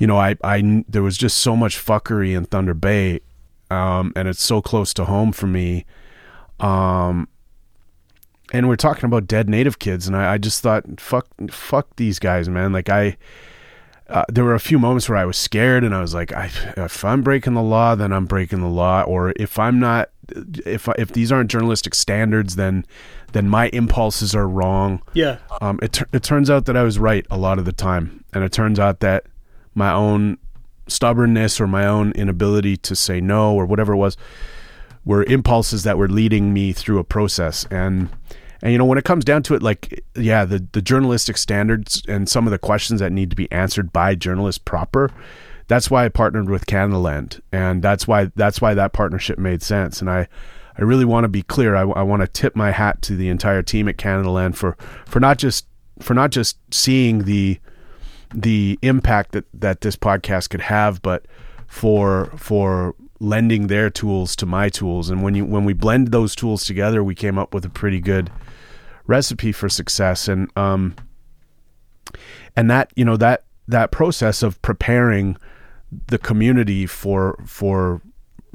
you 0.00 0.06
know, 0.06 0.18
I, 0.18 0.34
I, 0.42 0.82
there 0.88 1.02
was 1.02 1.18
just 1.18 1.38
so 1.38 1.54
much 1.54 1.76
fuckery 1.76 2.34
in 2.34 2.46
Thunder 2.46 2.72
Bay, 2.72 3.20
um, 3.70 4.14
and 4.16 4.26
it's 4.26 4.42
so 4.42 4.62
close 4.62 4.94
to 4.94 5.04
home 5.04 5.30
for 5.30 5.46
me. 5.46 5.84
Um, 6.58 7.28
and 8.52 8.68
we're 8.68 8.76
talking 8.76 9.04
about 9.04 9.26
dead 9.26 9.48
native 9.48 9.78
kids, 9.78 10.06
and 10.06 10.16
I, 10.16 10.34
I 10.34 10.38
just 10.38 10.62
thought, 10.62 11.00
fuck, 11.00 11.26
fuck 11.50 11.96
these 11.96 12.18
guys, 12.18 12.48
man. 12.48 12.72
Like 12.72 12.88
I, 12.88 13.16
uh, 14.08 14.24
there 14.28 14.44
were 14.44 14.54
a 14.54 14.60
few 14.60 14.78
moments 14.78 15.08
where 15.08 15.18
I 15.18 15.24
was 15.24 15.36
scared, 15.36 15.84
and 15.84 15.94
I 15.94 16.00
was 16.00 16.14
like, 16.14 16.32
I, 16.32 16.50
if 16.76 17.04
I'm 17.04 17.22
breaking 17.22 17.54
the 17.54 17.62
law, 17.62 17.94
then 17.94 18.12
I'm 18.12 18.26
breaking 18.26 18.60
the 18.60 18.68
law, 18.68 19.02
or 19.02 19.32
if 19.36 19.58
I'm 19.58 19.78
not, 19.78 20.10
if 20.66 20.88
if 20.98 21.12
these 21.12 21.32
aren't 21.32 21.50
journalistic 21.50 21.94
standards, 21.94 22.56
then 22.56 22.84
then 23.32 23.48
my 23.48 23.68
impulses 23.68 24.34
are 24.34 24.48
wrong. 24.48 25.02
yeah 25.12 25.38
Um, 25.60 25.78
it, 25.82 26.02
it 26.12 26.22
turns 26.22 26.50
out 26.50 26.66
that 26.66 26.76
I 26.76 26.82
was 26.82 26.98
right 26.98 27.26
a 27.30 27.38
lot 27.38 27.58
of 27.58 27.64
the 27.64 27.72
time. 27.72 28.24
And 28.32 28.44
it 28.44 28.52
turns 28.52 28.78
out 28.78 29.00
that 29.00 29.24
my 29.74 29.92
own 29.92 30.38
stubbornness 30.88 31.60
or 31.60 31.66
my 31.66 31.86
own 31.86 32.12
inability 32.12 32.76
to 32.78 32.96
say 32.96 33.20
no 33.20 33.54
or 33.54 33.66
whatever 33.66 33.92
it 33.92 33.98
was 33.98 34.16
were 35.04 35.22
impulses 35.24 35.84
that 35.84 35.96
were 35.96 36.08
leading 36.08 36.52
me 36.52 36.72
through 36.72 36.98
a 36.98 37.04
process. 37.04 37.66
And, 37.70 38.08
and 38.62 38.72
you 38.72 38.78
know, 38.78 38.84
when 38.84 38.98
it 38.98 39.04
comes 39.04 39.24
down 39.24 39.42
to 39.44 39.54
it, 39.54 39.62
like, 39.62 40.04
yeah, 40.14 40.44
the, 40.44 40.66
the 40.72 40.82
journalistic 40.82 41.36
standards 41.36 42.02
and 42.08 42.28
some 42.28 42.46
of 42.46 42.50
the 42.50 42.58
questions 42.58 43.00
that 43.00 43.12
need 43.12 43.30
to 43.30 43.36
be 43.36 43.50
answered 43.50 43.92
by 43.92 44.14
journalists 44.14 44.58
proper, 44.58 45.10
that's 45.68 45.90
why 45.90 46.04
I 46.04 46.08
partnered 46.08 46.50
with 46.50 46.66
Canadaland. 46.66 47.40
And 47.52 47.82
that's 47.82 48.06
why, 48.06 48.30
that's 48.36 48.60
why 48.60 48.74
that 48.74 48.92
partnership 48.92 49.38
made 49.38 49.62
sense. 49.62 50.00
And 50.00 50.10
I, 50.10 50.28
I 50.78 50.82
really 50.82 51.04
want 51.04 51.24
to 51.24 51.28
be 51.28 51.42
clear. 51.42 51.74
I, 51.74 51.82
I 51.82 52.02
want 52.02 52.22
to 52.22 52.28
tip 52.28 52.54
my 52.54 52.70
hat 52.70 53.02
to 53.02 53.16
the 53.16 53.28
entire 53.28 53.62
team 53.62 53.88
at 53.88 53.96
Canadaland 53.96 54.56
for, 54.56 54.76
for 55.06 55.20
not 55.20 55.38
just, 55.38 55.66
for 56.00 56.14
not 56.14 56.30
just 56.30 56.58
seeing 56.72 57.20
the, 57.24 57.58
the 58.34 58.78
impact 58.82 59.32
that, 59.32 59.44
that 59.54 59.80
this 59.80 59.96
podcast 59.96 60.50
could 60.50 60.62
have, 60.62 61.02
but 61.02 61.26
for 61.70 62.26
for 62.36 62.96
lending 63.20 63.68
their 63.68 63.88
tools 63.88 64.34
to 64.34 64.44
my 64.44 64.68
tools. 64.68 65.08
And 65.08 65.22
when 65.22 65.34
you 65.34 65.44
when 65.44 65.64
we 65.64 65.72
blend 65.72 66.08
those 66.08 66.34
tools 66.34 66.64
together, 66.64 67.02
we 67.02 67.14
came 67.14 67.38
up 67.38 67.54
with 67.54 67.64
a 67.64 67.70
pretty 67.70 68.00
good 68.00 68.30
recipe 69.10 69.52
for 69.52 69.68
success. 69.68 70.28
And 70.28 70.50
um 70.56 70.94
and 72.56 72.70
that 72.70 72.92
you 72.96 73.04
know 73.04 73.16
that 73.18 73.44
that 73.68 73.90
process 73.90 74.42
of 74.42 74.60
preparing 74.62 75.36
the 76.06 76.18
community 76.18 76.86
for 76.86 77.38
for 77.44 78.00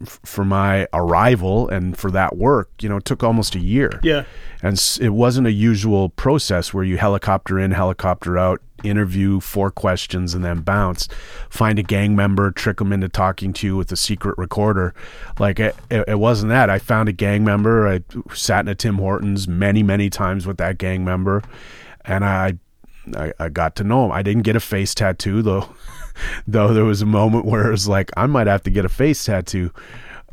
for 0.05 0.43
my 0.43 0.87
arrival 0.91 1.69
and 1.69 1.97
for 1.97 2.11
that 2.11 2.35
work, 2.35 2.69
you 2.81 2.89
know, 2.89 2.99
took 2.99 3.23
almost 3.23 3.55
a 3.55 3.59
year 3.59 3.99
yeah 4.03 4.23
and 4.61 4.81
it 4.99 5.09
wasn't 5.09 5.47
a 5.47 5.51
usual 5.51 6.09
process 6.09 6.73
where 6.73 6.83
you 6.83 6.97
helicopter 6.97 7.59
in 7.59 7.71
helicopter 7.71 8.37
out 8.37 8.61
interview 8.83 9.39
four 9.39 9.71
questions 9.71 10.33
and 10.33 10.43
then 10.43 10.61
bounce. 10.61 11.07
Find 11.49 11.79
a 11.79 11.83
gang 11.83 12.15
member 12.15 12.51
trick 12.51 12.77
them 12.77 12.93
into 12.93 13.09
talking 13.09 13.53
to 13.53 13.67
you 13.67 13.77
with 13.77 13.91
a 13.91 13.95
secret 13.95 14.37
recorder. 14.37 14.93
Like 15.39 15.59
it, 15.59 15.75
it, 15.89 16.19
wasn't 16.19 16.49
that. 16.49 16.69
I 16.69 16.79
found 16.79 17.09
a 17.09 17.13
gang 17.13 17.43
member. 17.43 17.87
I 17.87 18.01
sat 18.33 18.61
in 18.61 18.67
a 18.67 18.75
tim 18.75 18.95
hortons 18.95 19.47
many 19.47 19.83
many 19.83 20.09
times 20.09 20.45
with 20.45 20.57
that 20.57 20.77
gang 20.77 21.03
member 21.03 21.41
and 22.05 22.23
i 22.23 22.57
i, 23.15 23.33
I 23.39 23.49
got 23.49 23.75
to 23.77 23.83
know 23.83 24.05
him. 24.05 24.11
I 24.11 24.21
didn't 24.21 24.43
get 24.43 24.55
a 24.55 24.59
face 24.59 24.95
tattoo 24.95 25.41
though 25.41 25.69
though 26.47 26.73
there 26.73 26.85
was 26.85 27.01
a 27.01 27.05
moment 27.05 27.45
where 27.45 27.67
it 27.67 27.71
was 27.71 27.87
like 27.87 28.11
i 28.15 28.25
might 28.25 28.47
have 28.47 28.63
to 28.63 28.69
get 28.69 28.85
a 28.85 28.89
face 28.89 29.23
tattoo. 29.23 29.71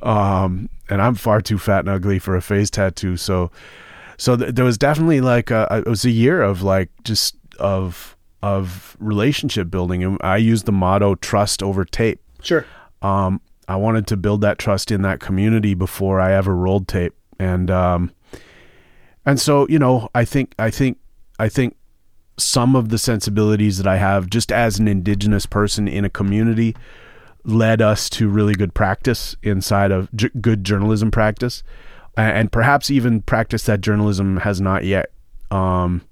Um 0.03 0.69
and 0.89 1.01
i'm 1.01 1.15
far 1.15 1.41
too 1.41 1.59
fat 1.59 1.81
and 1.81 1.89
ugly 1.89 2.19
for 2.19 2.37
a 2.37 2.43
face 2.43 2.71
tattoo. 2.71 3.17
So 3.17 3.51
so 4.17 4.37
th- 4.37 4.55
there 4.55 4.65
was 4.65 4.79
definitely 4.79 5.21
like 5.21 5.51
a- 5.51 5.83
it 5.87 5.89
was 5.89 6.05
a 6.05 6.11
year 6.11 6.43
of 6.43 6.63
like 6.63 6.91
just 7.05 7.37
of 7.59 8.17
of 8.43 8.97
relationship 8.99 9.71
building 9.71 10.03
and 10.03 10.19
i 10.23 10.37
use 10.37 10.65
the 10.65 10.73
motto 10.73 11.15
trust 11.15 11.63
over 11.63 11.85
tape. 11.85 12.21
Sure. 12.43 12.67
Um 13.03 13.41
i 13.69 13.77
wanted 13.77 14.07
to 14.09 14.17
build 14.17 14.41
that 14.41 14.59
trust 14.59 14.91
in 14.91 15.03
that 15.03 15.21
community 15.21 15.75
before 15.75 16.21
i 16.21 16.33
ever 16.33 16.55
rolled 16.55 16.89
tape 16.89 17.15
and 17.39 17.71
um 17.71 18.11
and 19.25 19.41
so 19.41 19.67
you 19.69 19.79
know 19.79 20.09
i 20.15 20.25
think 20.25 20.55
i 20.59 20.71
think 20.71 20.99
i 21.39 21.49
think 21.49 21.77
some 22.39 22.75
of 22.75 22.89
the 22.89 22.99
sensibilities 22.99 23.79
that 23.79 23.87
i 23.87 23.97
have 23.97 24.29
just 24.29 24.51
as 24.51 24.79
an 24.79 24.89
indigenous 24.89 25.47
person 25.47 25.87
in 25.87 26.05
a 26.05 26.11
community 26.11 26.75
led 27.45 27.81
us 27.83 28.09
to 28.09 28.29
really 28.29 28.55
good 28.55 28.75
practice 28.75 29.37
inside 29.43 29.91
of 29.91 30.09
j- 30.15 30.31
good 30.41 30.65
journalism 30.65 31.11
practice 31.11 31.63
and 32.17 32.53
perhaps 32.53 32.91
even 32.91 33.23
practice 33.23 33.65
that 33.65 33.81
journalism 33.81 34.39
has 34.39 34.61
not 34.61 34.85
yet. 34.85 35.11
Um 35.51 36.03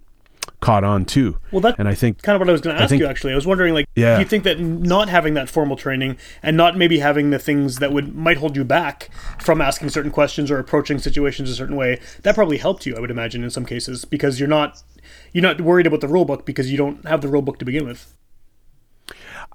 caught 0.60 0.84
on 0.84 1.04
to 1.06 1.38
Well, 1.52 1.60
that 1.62 1.76
and 1.78 1.88
i 1.88 1.94
think 1.94 2.22
kind 2.22 2.36
of 2.36 2.40
what 2.40 2.48
I 2.48 2.52
was 2.52 2.60
going 2.60 2.76
to 2.76 2.82
ask 2.82 2.90
think- 2.90 3.00
you. 3.00 3.06
Actually, 3.06 3.32
I 3.32 3.36
was 3.36 3.46
wondering, 3.46 3.72
like, 3.74 3.86
Yeah. 3.94 4.16
do 4.16 4.22
you 4.22 4.28
think 4.28 4.44
that 4.44 4.60
not 4.60 5.08
having 5.08 5.34
that 5.34 5.48
formal 5.48 5.76
training 5.76 6.16
and 6.42 6.56
not 6.56 6.76
maybe 6.76 6.98
having 6.98 7.30
the 7.30 7.38
things 7.38 7.78
that 7.78 7.92
would 7.92 8.14
might 8.14 8.36
hold 8.36 8.56
you 8.56 8.64
back 8.64 9.08
from 9.38 9.60
asking 9.60 9.88
certain 9.90 10.10
questions 10.10 10.50
or 10.50 10.58
approaching 10.58 10.98
situations 10.98 11.48
a 11.50 11.54
certain 11.54 11.76
way, 11.76 11.98
that 12.22 12.34
probably 12.34 12.58
helped 12.58 12.84
you, 12.86 12.94
I 12.96 13.00
would 13.00 13.10
imagine, 13.10 13.42
in 13.42 13.50
some 13.50 13.64
cases, 13.64 14.04
because 14.04 14.38
you're 14.38 14.48
not 14.48 14.82
you're 15.32 15.42
not 15.42 15.60
worried 15.60 15.86
about 15.86 16.00
the 16.02 16.08
rule 16.08 16.24
book 16.24 16.44
because 16.44 16.70
you 16.70 16.76
don't 16.76 17.06
have 17.08 17.20
the 17.22 17.28
rule 17.28 17.42
book 17.42 17.58
to 17.58 17.64
begin 17.64 17.86
with. 17.86 18.14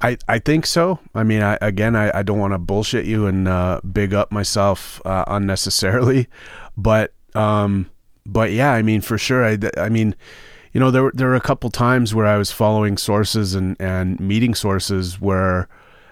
I, 0.01 0.17
I 0.27 0.39
think 0.39 0.65
so. 0.65 0.99
I 1.13 1.23
mean, 1.23 1.41
I, 1.41 1.57
again, 1.61 1.95
I, 1.95 2.19
I 2.19 2.23
don't 2.23 2.39
want 2.39 2.53
to 2.53 2.57
bullshit 2.59 3.05
you 3.05 3.27
and 3.27 3.47
uh, 3.47 3.79
big 3.89 4.13
up 4.13 4.31
myself 4.31 5.01
uh, 5.05 5.23
unnecessarily, 5.27 6.27
but 6.77 7.13
um, 7.33 7.89
but 8.25 8.51
yeah, 8.51 8.71
I 8.73 8.81
mean, 8.81 9.01
for 9.01 9.17
sure. 9.17 9.45
I, 9.45 9.57
I 9.77 9.89
mean, 9.89 10.15
you 10.75 10.81
know, 10.81 10.91
there 10.91 11.03
were 11.03 11.13
there 11.15 11.29
were 11.29 11.35
a 11.35 11.41
couple 11.41 11.69
times 11.69 12.13
where 12.13 12.25
I 12.25 12.35
was 12.35 12.51
following 12.51 12.97
sources 12.97 13.55
and 13.55 13.77
and 13.79 14.19
meeting 14.19 14.53
sources 14.53 15.21
where 15.21 15.69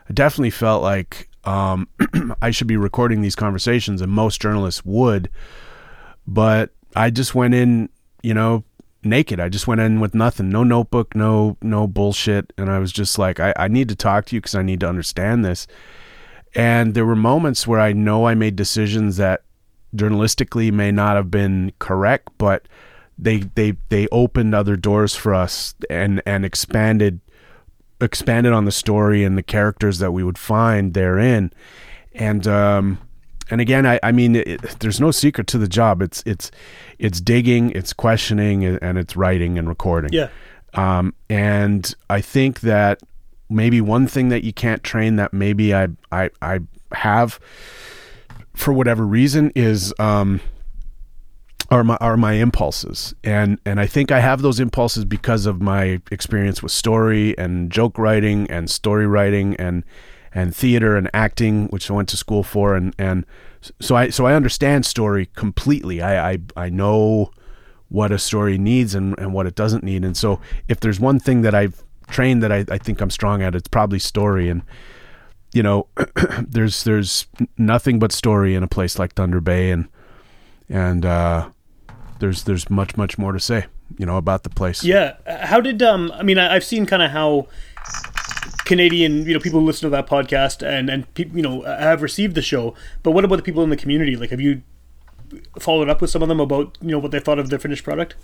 I 0.10 0.14
definitely 0.14 0.52
felt 0.52 0.82
like 0.82 1.28
um, 1.44 1.90
I 2.42 2.52
should 2.52 2.68
be 2.68 2.78
recording 2.78 3.20
these 3.20 3.36
conversations, 3.36 4.02
and 4.02 4.10
most 4.10 4.42
journalists 4.42 4.86
would, 4.86 5.30
but 6.26 6.70
I 6.96 7.10
just 7.10 7.36
went 7.36 7.54
in, 7.56 7.90
you 8.22 8.34
know, 8.34 8.64
naked. 9.04 9.42
I 9.42 9.50
just 9.50 9.68
went 9.68 9.82
in 9.82 10.00
with 10.00 10.16
nothing, 10.16 10.48
no 10.48 10.64
notebook, 10.64 11.14
no 11.14 11.58
no 11.62 11.86
bullshit, 11.86 12.54
and 12.58 12.72
I 12.72 12.80
was 12.80 12.94
just 12.94 13.20
like, 13.20 13.42
I, 13.42 13.54
I 13.58 13.68
need 13.68 13.90
to 13.90 13.98
talk 13.98 14.28
to 14.28 14.36
you 14.38 14.40
because 14.40 14.56
I 14.56 14.64
need 14.64 14.80
to 14.80 14.88
understand 14.88 15.44
this. 15.44 15.68
And 16.56 16.94
there 16.94 17.06
were 17.06 17.18
moments 17.18 17.68
where 17.68 17.82
I 17.82 17.92
know 17.92 18.28
I 18.28 18.34
made 18.34 18.56
decisions 18.56 19.18
that 19.18 19.44
journalistically 19.94 20.72
may 20.72 20.94
not 20.94 21.18
have 21.18 21.30
been 21.30 21.74
correct, 21.80 22.30
but 22.38 22.66
they 23.18 23.40
they 23.56 23.74
they 23.90 24.08
opened 24.12 24.56
other 24.56 24.76
doors 24.76 25.16
for 25.16 25.34
us 25.34 25.76
and 25.90 26.22
and 26.26 26.46
expanded 26.46 27.20
expanded 28.02 28.54
on 28.54 28.66
the 28.66 28.72
story 28.72 29.24
and 29.24 29.38
the 29.38 29.44
characters 29.44 30.00
that 30.00 30.12
we 30.12 30.24
would 30.24 30.38
find 30.38 30.94
therein. 30.94 31.52
And 32.14 32.48
um 32.48 33.00
and 33.50 33.60
again, 33.60 33.86
I, 33.86 34.00
I 34.02 34.12
mean, 34.12 34.38
it, 34.38 34.62
there's 34.80 35.02
no 35.02 35.12
secret 35.12 35.48
to 35.48 35.58
the 35.58 35.68
job. 35.68 36.02
It's 36.02 36.24
it's 36.26 36.50
it's 36.98 37.20
digging, 37.20 37.72
it's 37.72 37.94
questioning, 37.94 38.64
and 38.66 38.98
it's 38.98 39.16
writing 39.16 39.58
and 39.58 39.68
recording. 39.68 40.14
Yeah. 40.14 40.30
Um, 40.74 41.14
and 41.30 41.94
I 42.10 42.22
think 42.22 42.62
that 42.62 43.02
maybe 43.50 43.82
one 43.82 44.08
thing 44.08 44.30
that 44.30 44.44
you 44.44 44.54
can't 44.54 44.84
train 44.84 45.18
that 45.18 45.34
maybe 45.34 45.74
I 45.74 45.90
I 46.12 46.30
I 46.42 46.60
have 46.94 47.40
for 48.54 48.74
whatever 48.74 49.06
reason 49.06 49.52
is 49.56 49.94
um 50.00 50.40
are 51.74 51.84
my 51.84 51.98
are 52.00 52.18
my 52.18 52.34
impulses 52.34 53.16
and 53.24 53.58
and 53.66 53.80
I 53.80 53.88
think 53.88 54.12
I 54.12 54.20
have 54.20 54.42
those 54.42 54.60
impulses 54.60 55.06
because 55.06 55.46
of 55.46 55.62
my 55.62 56.02
experience 56.12 56.62
with 56.62 56.72
story 56.72 57.38
and 57.38 57.72
joke 57.72 57.98
writing 57.98 58.50
and 58.50 58.70
story 58.70 59.08
writing 59.08 59.56
and 59.56 59.84
and 60.36 60.56
theater 60.56 60.96
and 60.96 61.10
acting, 61.14 61.68
which 61.68 61.90
I 61.90 61.94
went 61.94 62.10
to 62.10 62.18
school 62.18 62.44
for, 62.44 62.76
and 62.76 62.96
and 62.98 63.26
so 63.80 63.96
I 63.96 64.10
so 64.10 64.26
I 64.26 64.34
understand 64.34 64.86
story 64.86 65.30
completely. 65.36 66.02
I 66.02 66.32
I, 66.32 66.38
I 66.56 66.70
know 66.70 67.32
what 67.90 68.12
a 68.12 68.18
story 68.18 68.58
needs 68.58 68.96
and, 68.96 69.18
and 69.20 69.34
what 69.34 69.46
it 69.46 69.54
doesn't 69.54 69.84
need. 69.84 70.04
And 70.04 70.18
so 70.18 70.40
if 70.68 70.80
there's 70.80 71.00
one 71.00 71.20
thing 71.20 71.44
that 71.44 71.54
I've 71.54 71.84
trained 72.10 72.42
that 72.42 72.52
I, 72.52 72.66
I 72.68 72.80
think 72.80 73.00
I'm 73.02 73.12
strong 73.12 73.44
at, 73.44 73.54
it's 73.54 73.68
probably 73.68 74.00
story. 74.00 74.50
And 74.50 74.64
you 75.54 75.62
know, 75.62 75.88
there's 76.48 76.84
there's 76.84 77.28
nothing 77.58 78.00
but 78.00 78.12
story 78.12 78.56
in 78.56 78.64
a 78.64 78.68
place 78.68 78.98
like 78.98 79.14
Thunder 79.14 79.42
Bay, 79.42 79.70
and 79.70 79.88
and 80.70 81.06
uh, 81.06 81.50
there's 82.24 82.44
there's 82.46 82.70
much 82.70 82.96
much 82.96 83.18
more 83.18 83.34
to 83.34 83.40
say, 83.40 83.66
you 83.98 84.06
know, 84.06 84.16
about 84.16 84.44
the 84.44 84.50
place. 84.50 84.82
Yeah. 84.82 85.18
How 85.28 85.60
did 85.60 85.84
um? 85.84 86.10
I 86.14 86.24
mean, 86.24 86.38
I, 86.38 86.56
I've 86.56 86.64
seen 86.64 86.86
kind 86.86 87.04
of 87.04 87.12
how 87.12 87.48
Canadian, 88.64 89.26
you 89.26 89.34
know, 89.34 89.42
people 89.42 89.60
who 89.60 89.66
listen 89.66 89.88
to 89.88 89.90
that 89.90 90.08
podcast 90.08 90.66
and 90.66 90.90
and 90.90 91.14
pe- 91.16 91.30
you 91.34 91.42
know 91.42 91.64
have 91.64 92.02
received 92.02 92.36
the 92.36 92.42
show. 92.42 92.76
But 93.04 93.12
what 93.12 93.26
about 93.26 93.36
the 93.36 93.42
people 93.42 93.62
in 93.62 93.70
the 93.70 93.76
community? 93.76 94.16
Like, 94.16 94.30
have 94.30 94.40
you 94.40 94.62
followed 95.60 95.90
up 95.90 96.00
with 96.00 96.12
some 96.12 96.22
of 96.22 96.30
them 96.30 96.40
about 96.40 96.78
you 96.82 96.92
know 96.92 97.00
what 97.00 97.12
they 97.12 97.20
thought 97.20 97.40
of 97.40 97.50
the 97.50 97.60
finished 97.60 97.84
product? 97.84 98.16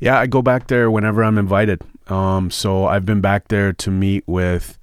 Yeah, 0.00 0.18
I 0.18 0.26
go 0.26 0.42
back 0.42 0.66
there 0.66 0.90
whenever 0.90 1.22
I'm 1.22 1.38
invited. 1.38 1.80
Um, 2.08 2.50
so 2.50 2.86
I've 2.86 3.06
been 3.06 3.20
back 3.20 3.48
there 3.48 3.72
to 3.72 3.90
meet 3.92 4.24
with 4.26 4.78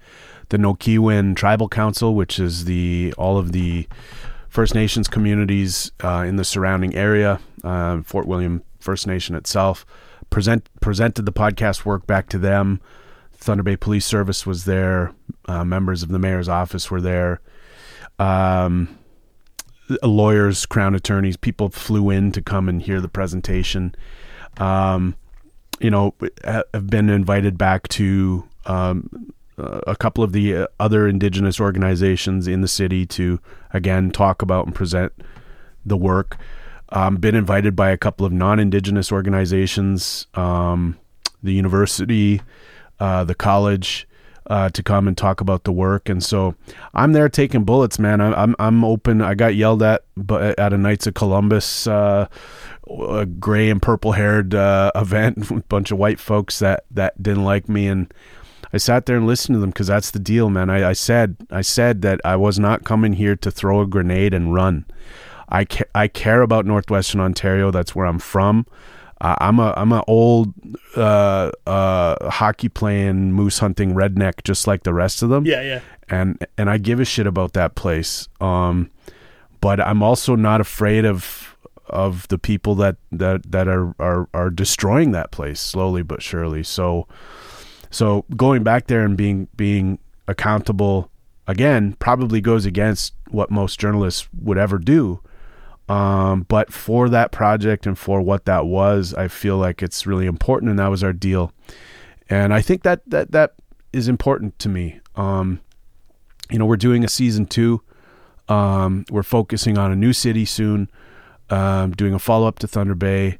the 0.47 0.57
Nokiiwin 0.57 1.35
Tribal 1.35 1.67
Council, 1.67 2.15
which 2.15 2.39
is 2.39 2.63
the 2.63 3.13
all 3.17 3.37
of 3.37 3.51
the 3.51 3.85
First 4.51 4.75
Nations 4.75 5.07
communities 5.07 5.93
uh, 6.03 6.25
in 6.27 6.35
the 6.35 6.43
surrounding 6.43 6.93
area, 6.93 7.39
uh, 7.63 8.01
Fort 8.01 8.27
William 8.27 8.61
First 8.81 9.07
Nation 9.07 9.33
itself. 9.33 9.85
Present 10.29 10.69
presented 10.81 11.25
the 11.25 11.31
podcast 11.31 11.85
work 11.85 12.05
back 12.05 12.27
to 12.29 12.37
them. 12.37 12.81
Thunder 13.31 13.63
Bay 13.63 13.77
Police 13.77 14.05
Service 14.05 14.45
was 14.45 14.65
there. 14.65 15.13
Uh, 15.47 15.63
members 15.63 16.03
of 16.03 16.09
the 16.09 16.19
mayor's 16.19 16.49
office 16.49 16.91
were 16.91 16.99
there. 16.99 17.39
Um, 18.19 18.99
lawyers, 20.03 20.65
crown 20.65 20.95
attorneys, 20.95 21.37
people 21.37 21.69
flew 21.69 22.09
in 22.09 22.33
to 22.33 22.41
come 22.41 22.67
and 22.67 22.81
hear 22.81 22.99
the 22.99 23.07
presentation. 23.07 23.95
Um, 24.57 25.15
you 25.79 25.89
know, 25.89 26.13
have 26.43 26.87
been 26.87 27.09
invited 27.09 27.57
back 27.57 27.87
to 27.87 28.43
um, 28.65 29.33
a 29.57 29.95
couple 29.95 30.23
of 30.23 30.31
the 30.31 30.67
other 30.79 31.07
indigenous 31.07 31.59
organizations 31.59 32.47
in 32.47 32.61
the 32.61 32.67
city 32.67 33.05
to 33.05 33.39
again 33.73 34.11
talk 34.11 34.41
about 34.41 34.65
and 34.65 34.75
present 34.75 35.13
the 35.85 35.97
work. 35.97 36.37
Um, 36.89 37.17
been 37.17 37.35
invited 37.35 37.75
by 37.75 37.91
a 37.91 37.97
couple 37.97 38.25
of 38.25 38.33
non-indigenous 38.33 39.11
organizations, 39.11 40.27
um, 40.33 40.97
the 41.41 41.53
university, 41.53 42.41
uh, 42.99 43.23
the 43.23 43.35
college, 43.35 44.07
uh, 44.47 44.69
to 44.69 44.83
come 44.83 45.07
and 45.07 45.17
talk 45.17 45.39
about 45.39 45.63
the 45.63 45.71
work. 45.71 46.09
And 46.09 46.23
so 46.23 46.55
I'm 46.93 47.13
there 47.13 47.29
taking 47.29 47.63
bullets, 47.63 47.99
man. 47.99 48.19
I, 48.19 48.33
I'm 48.33 48.55
I'm 48.59 48.83
open. 48.83 49.21
I 49.21 49.33
got 49.33 49.55
yelled 49.55 49.83
at, 49.83 50.03
but 50.17 50.57
at 50.59 50.73
a 50.73 50.77
Knights 50.77 51.07
of 51.07 51.13
Columbus, 51.13 51.87
uh, 51.87 52.27
a 52.89 53.25
gray 53.25 53.69
and 53.69 53.81
purple 53.81 54.11
haired 54.13 54.53
uh, 54.53 54.91
event 54.95 55.49
a 55.51 55.61
bunch 55.61 55.91
of 55.91 55.97
white 55.97 56.19
folks 56.19 56.59
that 56.59 56.85
that 56.91 57.21
didn't 57.21 57.45
like 57.45 57.69
me 57.69 57.87
and. 57.87 58.13
I 58.73 58.77
sat 58.77 59.05
there 59.05 59.17
and 59.17 59.27
listened 59.27 59.55
to 59.55 59.59
them 59.59 59.71
because 59.71 59.87
that's 59.87 60.11
the 60.11 60.19
deal, 60.19 60.49
man. 60.49 60.69
I, 60.69 60.89
I 60.89 60.93
said 60.93 61.35
I 61.49 61.61
said 61.61 62.01
that 62.03 62.21
I 62.23 62.35
was 62.35 62.59
not 62.59 62.83
coming 62.83 63.13
here 63.13 63.35
to 63.37 63.51
throw 63.51 63.81
a 63.81 63.87
grenade 63.87 64.33
and 64.33 64.53
run. 64.53 64.85
I 65.49 65.65
ca- 65.65 65.89
I 65.93 66.07
care 66.07 66.41
about 66.41 66.65
northwestern 66.65 67.19
Ontario. 67.21 67.71
That's 67.71 67.93
where 67.95 68.05
I'm 68.05 68.19
from. 68.19 68.65
Uh, 69.19 69.35
I'm 69.39 69.59
a 69.59 69.73
I'm 69.77 69.91
an 69.91 70.03
old 70.07 70.53
uh, 70.95 71.51
uh, 71.67 72.29
hockey 72.29 72.69
playing 72.69 73.33
moose 73.33 73.59
hunting 73.59 73.93
redneck, 73.93 74.43
just 74.43 74.65
like 74.65 74.83
the 74.83 74.93
rest 74.93 75.21
of 75.21 75.29
them. 75.29 75.45
Yeah, 75.45 75.61
yeah. 75.61 75.81
And 76.09 76.45
and 76.57 76.69
I 76.69 76.77
give 76.77 76.99
a 76.99 77.05
shit 77.05 77.27
about 77.27 77.53
that 77.53 77.75
place. 77.75 78.27
Um, 78.39 78.89
but 79.59 79.79
I'm 79.79 80.01
also 80.01 80.35
not 80.35 80.59
afraid 80.59 81.05
of 81.05 81.55
of 81.87 82.27
the 82.29 82.37
people 82.37 82.73
that 82.75 82.95
that 83.11 83.51
that 83.51 83.67
are 83.67 83.93
are 83.99 84.27
are 84.33 84.49
destroying 84.49 85.11
that 85.11 85.31
place 85.31 85.59
slowly 85.59 86.01
but 86.01 86.23
surely. 86.23 86.63
So 86.63 87.07
so 87.91 88.25
going 88.35 88.63
back 88.63 88.87
there 88.87 89.05
and 89.05 89.15
being 89.15 89.47
being 89.55 89.99
accountable 90.27 91.11
again 91.47 91.93
probably 91.99 92.41
goes 92.41 92.65
against 92.65 93.13
what 93.29 93.51
most 93.51 93.79
journalists 93.79 94.27
would 94.41 94.57
ever 94.57 94.79
do 94.79 95.21
um, 95.91 96.43
but 96.43 96.71
for 96.71 97.09
that 97.09 97.33
project 97.33 97.85
and 97.85 97.99
for 97.99 98.21
what 98.21 98.45
that 98.45 98.65
was, 98.65 99.13
I 99.13 99.27
feel 99.27 99.57
like 99.57 99.83
it's 99.83 100.07
really 100.07 100.25
important, 100.25 100.69
and 100.69 100.79
that 100.79 100.87
was 100.87 101.03
our 101.03 101.11
deal. 101.11 101.51
And 102.29 102.53
I 102.53 102.61
think 102.61 102.83
that 102.83 103.01
that 103.07 103.31
that 103.33 103.55
is 103.91 104.07
important 104.07 104.57
to 104.59 104.69
me. 104.69 105.01
Um, 105.17 105.59
you 106.49 106.57
know, 106.57 106.65
we're 106.65 106.77
doing 106.77 107.03
a 107.03 107.09
season 107.09 107.45
two. 107.45 107.81
Um, 108.47 109.03
we're 109.11 109.21
focusing 109.21 109.77
on 109.77 109.91
a 109.91 109.95
new 109.97 110.13
city 110.13 110.45
soon. 110.45 110.89
Um, 111.49 111.91
doing 111.91 112.13
a 112.13 112.19
follow 112.19 112.47
up 112.47 112.59
to 112.59 112.67
Thunder 112.67 112.95
Bay, 112.95 113.39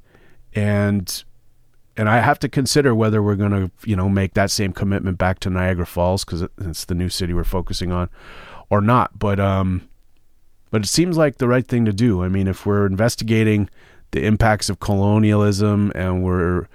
and 0.54 1.24
and 1.97 2.10
I 2.10 2.19
have 2.19 2.39
to 2.39 2.49
consider 2.49 2.95
whether 2.95 3.21
we're 3.21 3.36
going 3.36 3.51
to 3.51 3.71
you 3.86 3.95
know 3.95 4.10
make 4.10 4.34
that 4.34 4.51
same 4.51 4.73
commitment 4.73 5.17
back 5.17 5.39
to 5.39 5.49
Niagara 5.49 5.86
Falls 5.86 6.23
because 6.23 6.43
it's 6.60 6.86
the 6.86 6.95
new 6.95 7.10
city 7.10 7.34
we're 7.34 7.43
focusing 7.43 7.91
on, 7.91 8.10
or 8.69 8.82
not. 8.82 9.17
But 9.17 9.39
um, 9.39 9.88
but 10.69 10.84
it 10.84 10.88
seems 10.88 11.17
like 11.17 11.38
the 11.38 11.47
right 11.47 11.67
thing 11.67 11.86
to 11.86 11.93
do. 11.93 12.23
I 12.23 12.30
mean, 12.30 12.47
if 12.47 12.65
we're 12.65 12.86
investigating 12.86 13.69
the 14.12 14.25
impacts 14.25 14.69
of 14.69 14.80
colonialism 14.80 15.91
and 15.95 16.23
we're 16.23 16.67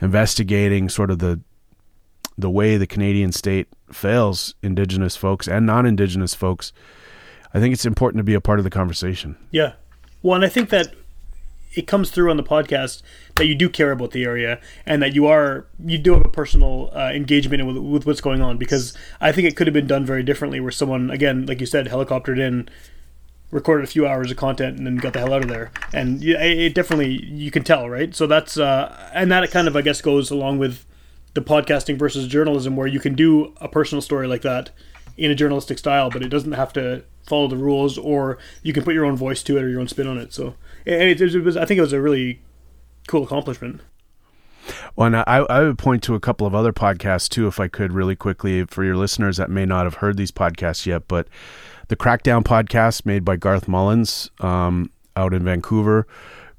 investigating 0.00 0.88
sort 0.88 1.10
of 1.10 1.18
the 1.20 1.40
the 2.36 2.50
way 2.50 2.76
the 2.76 2.86
Canadian 2.86 3.30
state 3.30 3.68
fails 3.92 4.54
indigenous 4.60 5.16
folks 5.16 5.46
and 5.46 5.66
non-indigenous 5.66 6.34
folks, 6.34 6.72
I 7.52 7.60
think 7.60 7.72
it's 7.72 7.86
important 7.86 8.18
to 8.18 8.24
be 8.24 8.34
a 8.34 8.40
part 8.40 8.58
of 8.58 8.64
the 8.64 8.70
conversation. 8.70 9.36
Yeah. 9.52 9.74
Well, 10.22 10.34
and 10.34 10.44
I 10.44 10.48
think 10.48 10.70
that 10.70 10.94
it 11.74 11.86
comes 11.86 12.10
through 12.10 12.30
on 12.30 12.36
the 12.36 12.42
podcast 12.42 13.02
that 13.36 13.46
you 13.46 13.54
do 13.54 13.68
care 13.68 13.90
about 13.90 14.12
the 14.12 14.24
area 14.24 14.60
and 14.86 15.02
that 15.02 15.14
you 15.14 15.26
are 15.26 15.66
you 15.84 15.98
do 15.98 16.12
have 16.14 16.24
a 16.24 16.28
personal 16.28 16.90
uh, 16.94 17.10
engagement 17.12 17.66
with, 17.66 17.76
with 17.76 18.06
what's 18.06 18.20
going 18.20 18.40
on 18.40 18.56
because 18.58 18.96
I 19.20 19.32
think 19.32 19.48
it 19.48 19.56
could 19.56 19.66
have 19.66 19.74
been 19.74 19.86
done 19.86 20.04
very 20.04 20.22
differently 20.22 20.60
where 20.60 20.70
someone 20.70 21.10
again 21.10 21.46
like 21.46 21.60
you 21.60 21.66
said 21.66 21.86
helicoptered 21.86 22.38
in 22.38 22.68
recorded 23.54 23.84
a 23.84 23.86
few 23.86 24.06
hours 24.06 24.30
of 24.30 24.36
content 24.36 24.76
and 24.76 24.86
then 24.86 24.96
got 24.96 25.12
the 25.12 25.20
hell 25.20 25.32
out 25.32 25.42
of 25.42 25.48
there. 25.48 25.70
And 25.92 26.22
it, 26.22 26.40
it 26.40 26.74
definitely 26.74 27.24
you 27.24 27.50
can 27.52 27.62
tell, 27.62 27.88
right? 27.88 28.14
So 28.14 28.26
that's 28.26 28.58
uh, 28.58 29.10
and 29.14 29.30
that 29.30 29.48
kind 29.50 29.68
of 29.68 29.76
I 29.76 29.80
guess 29.80 30.02
goes 30.02 30.30
along 30.30 30.58
with 30.58 30.84
the 31.34 31.40
podcasting 31.40 31.98
versus 31.98 32.26
journalism, 32.26 32.76
where 32.76 32.86
you 32.86 33.00
can 33.00 33.14
do 33.14 33.54
a 33.60 33.68
personal 33.68 34.02
story 34.02 34.26
like 34.26 34.42
that 34.42 34.70
in 35.16 35.30
a 35.30 35.34
journalistic 35.34 35.78
style, 35.78 36.10
but 36.10 36.22
it 36.22 36.28
doesn't 36.28 36.52
have 36.52 36.72
to 36.74 37.04
follow 37.26 37.48
the 37.48 37.56
rules, 37.56 37.96
or 37.96 38.38
you 38.62 38.72
can 38.72 38.84
put 38.84 38.94
your 38.94 39.04
own 39.04 39.16
voice 39.16 39.42
to 39.42 39.56
it 39.56 39.62
or 39.62 39.68
your 39.68 39.80
own 39.80 39.88
spin 39.88 40.06
on 40.06 40.18
it. 40.18 40.32
So 40.32 40.54
it, 40.84 41.20
it 41.20 41.44
was, 41.44 41.56
I 41.56 41.64
think 41.64 41.78
it 41.78 41.82
was 41.82 41.92
a 41.92 42.00
really 42.00 42.40
cool 43.06 43.24
accomplishment. 43.24 43.80
Well, 44.96 45.06
and 45.06 45.16
I, 45.16 45.22
I 45.48 45.60
would 45.60 45.78
point 45.78 46.02
to 46.04 46.14
a 46.14 46.20
couple 46.20 46.46
of 46.46 46.54
other 46.54 46.72
podcasts 46.72 47.28
too, 47.28 47.46
if 47.46 47.60
I 47.60 47.68
could, 47.68 47.92
really 47.92 48.16
quickly, 48.16 48.64
for 48.64 48.84
your 48.84 48.96
listeners 48.96 49.36
that 49.36 49.50
may 49.50 49.66
not 49.66 49.84
have 49.84 49.94
heard 49.94 50.16
these 50.16 50.30
podcasts 50.30 50.86
yet. 50.86 51.06
But 51.06 51.28
the 51.88 51.96
Crackdown 51.96 52.42
podcast 52.42 53.04
made 53.04 53.24
by 53.24 53.36
Garth 53.36 53.68
Mullins 53.68 54.30
um, 54.40 54.90
out 55.16 55.34
in 55.34 55.44
Vancouver. 55.44 56.06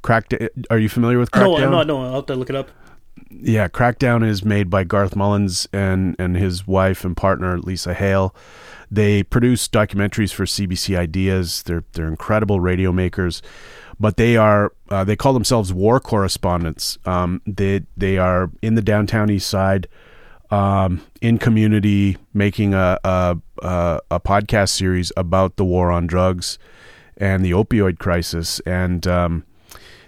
Crackdown. 0.04 0.50
Are 0.70 0.78
you 0.78 0.89
familiar 0.89 1.18
with 1.18 1.32
Crackdown? 1.32 1.60
No, 1.60 1.65
I'm 1.65 1.72
not. 1.72 1.88
No, 1.88 2.04
I'll 2.06 2.15
have 2.15 2.26
to 2.28 2.36
look 2.36 2.50
it 2.50 2.56
up. 2.56 2.70
Yeah, 3.30 3.68
Crackdown 3.68 4.28
is 4.28 4.46
made 4.46 4.70
by 4.70 4.84
Garth 4.84 5.16
Mullins 5.16 5.68
and 5.74 6.16
and 6.20 6.36
his 6.36 6.68
wife 6.68 7.04
and 7.04 7.18
partner 7.18 7.60
Lisa 7.60 7.94
Hale. 7.94 8.36
They 8.92 9.24
produce 9.24 9.68
documentaries 9.68 10.34
for 10.34 10.46
CBC 10.46 10.98
Ideas. 10.98 11.64
They're 11.64 11.84
they're 11.94 12.08
incredible 12.08 12.60
radio 12.60 12.92
makers, 12.92 13.42
but 14.00 14.18
they 14.18 14.38
are 14.38 14.74
uh, 14.90 15.04
they 15.04 15.16
call 15.16 15.34
themselves 15.34 15.74
war 15.74 16.00
correspondents. 16.00 16.98
Um, 17.06 17.42
they 17.46 17.82
they 17.98 18.18
are 18.18 18.52
in 18.62 18.76
the 18.76 18.82
downtown 18.82 19.30
east 19.32 19.50
side 19.50 19.88
um, 20.52 21.02
in 21.22 21.38
community 21.38 22.18
making 22.34 22.74
a, 22.74 23.00
a, 23.04 23.38
a, 23.62 24.20
podcast 24.20 24.70
series 24.70 25.12
about 25.18 25.56
the 25.56 25.66
war 25.66 25.92
on 25.92 26.08
drugs 26.08 26.60
and 27.18 27.44
the 27.44 27.52
opioid 27.52 27.98
crisis, 27.98 28.60
and 28.62 29.08
um, 29.08 29.44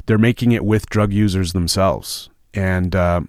they're 0.06 0.18
making 0.18 0.52
it 0.52 0.64
with 0.64 0.90
drug 0.90 1.12
users 1.12 1.54
themselves, 1.54 2.30
and 2.58 2.96
uh, 2.96 3.22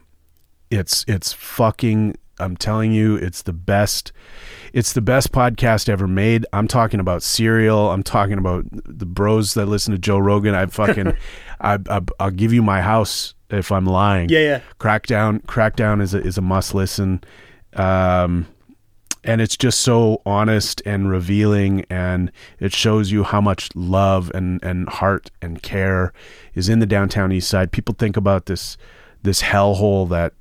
it's 0.70 1.04
it's 1.06 1.32
fucking. 1.32 2.16
I'm 2.40 2.56
telling 2.56 2.92
you, 2.92 3.16
it's 3.16 3.42
the 3.42 3.52
best. 3.52 4.12
It's 4.72 4.92
the 4.92 5.00
best 5.00 5.32
podcast 5.32 5.88
ever 5.88 6.06
made. 6.06 6.46
I'm 6.52 6.68
talking 6.68 7.00
about 7.00 7.22
Serial. 7.22 7.90
I'm 7.90 8.04
talking 8.04 8.38
about 8.38 8.64
the 8.70 9.06
bros 9.06 9.54
that 9.54 9.66
listen 9.66 9.92
to 9.92 9.98
Joe 9.98 10.18
Rogan. 10.18 10.54
I 10.54 10.66
fucking, 10.66 11.14
I, 11.60 11.78
I, 11.90 12.00
I'll 12.20 12.30
give 12.30 12.52
you 12.52 12.62
my 12.62 12.80
house 12.80 13.34
if 13.50 13.72
I'm 13.72 13.86
lying. 13.86 14.28
Yeah, 14.28 14.38
yeah. 14.38 14.60
Crackdown, 14.78 15.42
Crackdown 15.46 16.00
is 16.00 16.14
a, 16.14 16.20
is 16.20 16.38
a 16.38 16.42
must 16.42 16.74
listen, 16.74 17.24
um, 17.74 18.46
and 19.24 19.40
it's 19.40 19.56
just 19.56 19.80
so 19.80 20.22
honest 20.24 20.80
and 20.86 21.10
revealing, 21.10 21.84
and 21.90 22.30
it 22.60 22.72
shows 22.72 23.10
you 23.10 23.24
how 23.24 23.40
much 23.40 23.68
love 23.74 24.30
and 24.32 24.62
and 24.62 24.88
heart 24.88 25.32
and 25.42 25.60
care 25.60 26.12
is 26.54 26.68
in 26.68 26.78
the 26.78 26.86
downtown 26.86 27.32
east 27.32 27.50
side. 27.50 27.72
People 27.72 27.96
think 27.98 28.16
about 28.16 28.46
this 28.46 28.78
this 29.22 29.42
hellhole 29.42 30.08
that 30.08 30.32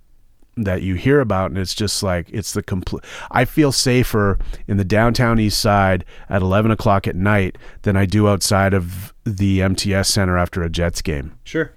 that 0.59 0.81
you 0.81 0.95
hear 0.95 1.19
about 1.19 1.51
and 1.51 1.59
it's 1.59 1.75
just 1.75 2.01
like 2.01 2.27
it's 2.31 2.53
the 2.53 2.63
complete 2.63 3.03
i 3.29 3.45
feel 3.45 3.71
safer 3.71 4.39
in 4.67 4.77
the 4.77 4.83
downtown 4.83 5.39
east 5.39 5.61
side 5.61 6.03
at 6.29 6.41
11 6.41 6.71
o'clock 6.71 7.05
at 7.07 7.15
night 7.15 7.57
than 7.83 7.95
i 7.95 8.05
do 8.07 8.27
outside 8.27 8.73
of 8.73 9.13
the 9.23 9.59
mts 9.59 10.07
center 10.07 10.35
after 10.35 10.63
a 10.63 10.69
jets 10.69 11.03
game 11.03 11.37
Sure. 11.43 11.71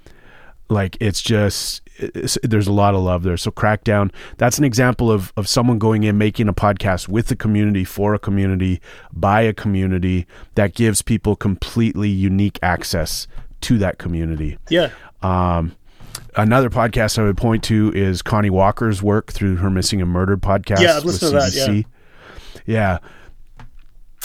like 0.71 0.97
it's 0.99 1.21
just 1.21 1.83
it's, 1.99 2.39
there's 2.43 2.67
a 2.69 2.73
lot 2.73 2.95
of 2.95 3.03
love 3.03 3.23
there 3.23 3.37
so 3.37 3.51
crackdown 3.51 4.11
that's 4.39 4.57
an 4.57 4.65
example 4.65 5.13
of 5.13 5.31
of 5.37 5.47
someone 5.47 5.79
going 5.79 6.03
in 6.05 6.17
making 6.17 6.49
a 6.49 6.55
podcast 6.55 7.07
with 7.07 7.27
the 7.27 7.37
community 7.37 7.85
for 7.85 8.15
a 8.15 8.19
community 8.19 8.81
by 9.13 9.43
a 9.43 9.53
community 9.53 10.27
that 10.55 10.75
gives 10.75 11.03
people 11.03 11.37
completely 11.37 12.09
unique 12.09 12.59
access 12.63 13.27
to 13.61 13.77
that 13.77 13.99
community 13.99 14.57
Yeah. 14.71 14.89
um, 15.21 15.77
another 16.37 16.71
podcast 16.71 17.19
I 17.19 17.23
would 17.23 17.37
point 17.37 17.65
to 17.65 17.93
is 17.95 18.23
Connie 18.23 18.51
Walker's 18.51 19.03
work 19.03 19.33
through 19.33 19.57
her 19.57 19.71
Missing 19.71 20.01
and 20.01 20.11
Murdered 20.11 20.43
podcast. 20.43 20.81
Yeah, 20.81 21.01
with 21.05 21.21
to 21.21 21.31
that, 21.31 21.53
CBC. 21.53 21.87
Yeah. 22.67 22.99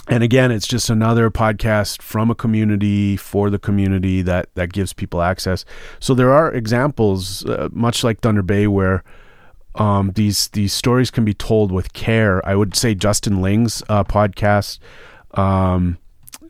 And 0.07 0.23
again, 0.23 0.51
it's 0.51 0.67
just 0.67 0.89
another 0.89 1.31
podcast 1.31 2.01
from 2.01 2.29
a 2.29 2.35
community 2.35 3.17
for 3.17 3.49
the 3.49 3.57
community 3.57 4.21
that 4.21 4.49
that 4.53 4.71
gives 4.71 4.93
people 4.93 5.21
access. 5.21 5.65
So 5.99 6.13
there 6.13 6.31
are 6.31 6.53
examples, 6.53 7.43
uh, 7.45 7.69
much 7.71 8.03
like 8.03 8.19
Thunder 8.19 8.43
Bay, 8.43 8.67
where 8.67 9.03
um, 9.73 10.11
these 10.13 10.49
these 10.49 10.73
stories 10.73 11.09
can 11.09 11.25
be 11.25 11.33
told 11.33 11.71
with 11.71 11.93
care. 11.93 12.45
I 12.47 12.53
would 12.55 12.75
say 12.75 12.93
Justin 12.93 13.41
Ling's 13.41 13.81
uh, 13.89 14.03
podcast 14.03 14.77
um, 15.31 15.97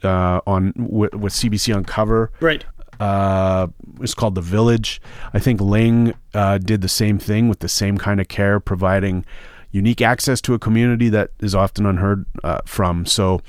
uh, 0.03 0.41
on 0.45 0.73
with, 0.77 1.15
with 1.15 1.33
CBC 1.33 1.75
Uncover 1.75 2.31
Right. 2.39 2.65
Uh, 2.99 3.67
it's 4.01 4.13
called 4.13 4.35
The 4.35 4.41
Village. 4.41 5.01
I 5.33 5.39
think 5.39 5.61
Ling 5.61 6.13
uh, 6.33 6.57
did 6.57 6.81
the 6.81 6.89
same 6.89 7.19
thing 7.19 7.49
with 7.49 7.59
the 7.59 7.69
same 7.69 7.97
kind 7.97 8.19
of 8.19 8.27
care, 8.27 8.59
providing 8.59 9.25
unique 9.71 10.01
access 10.01 10.39
to 10.41 10.53
a 10.53 10.59
community 10.59 11.09
that 11.09 11.31
is 11.39 11.53
often 11.53 11.85
unheard 11.85 12.25
uh, 12.43 12.59
from. 12.65 13.05
So 13.05 13.41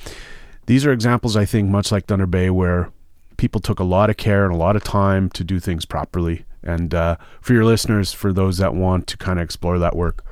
these 0.67 0.85
are 0.85 0.93
examples, 0.93 1.37
I 1.37 1.45
think, 1.45 1.71
much 1.71 1.93
like 1.93 2.07
Thunder 2.07 2.27
Bay, 2.27 2.51
where 2.51 2.91
people 3.37 3.61
took 3.61 3.79
a 3.79 3.85
lot 3.85 4.11
of 4.11 4.17
care 4.17 4.45
and 4.45 4.53
a 4.53 4.59
lot 4.59 4.77
of 4.77 4.83
time 4.83 5.31
to 5.31 5.45
do 5.45 5.61
things 5.61 5.85
properly. 5.85 6.45
And 6.63 6.95
uh, 6.95 7.17
for 7.41 7.53
your 7.53 7.65
listeners, 7.65 8.13
for 8.13 8.33
those 8.33 8.59
that 8.59 8.75
want 8.75 9.07
to 9.07 9.17
kind 9.17 9.39
of 9.39 9.45
explore 9.45 9.79
that 9.79 9.95
work, 9.95 10.25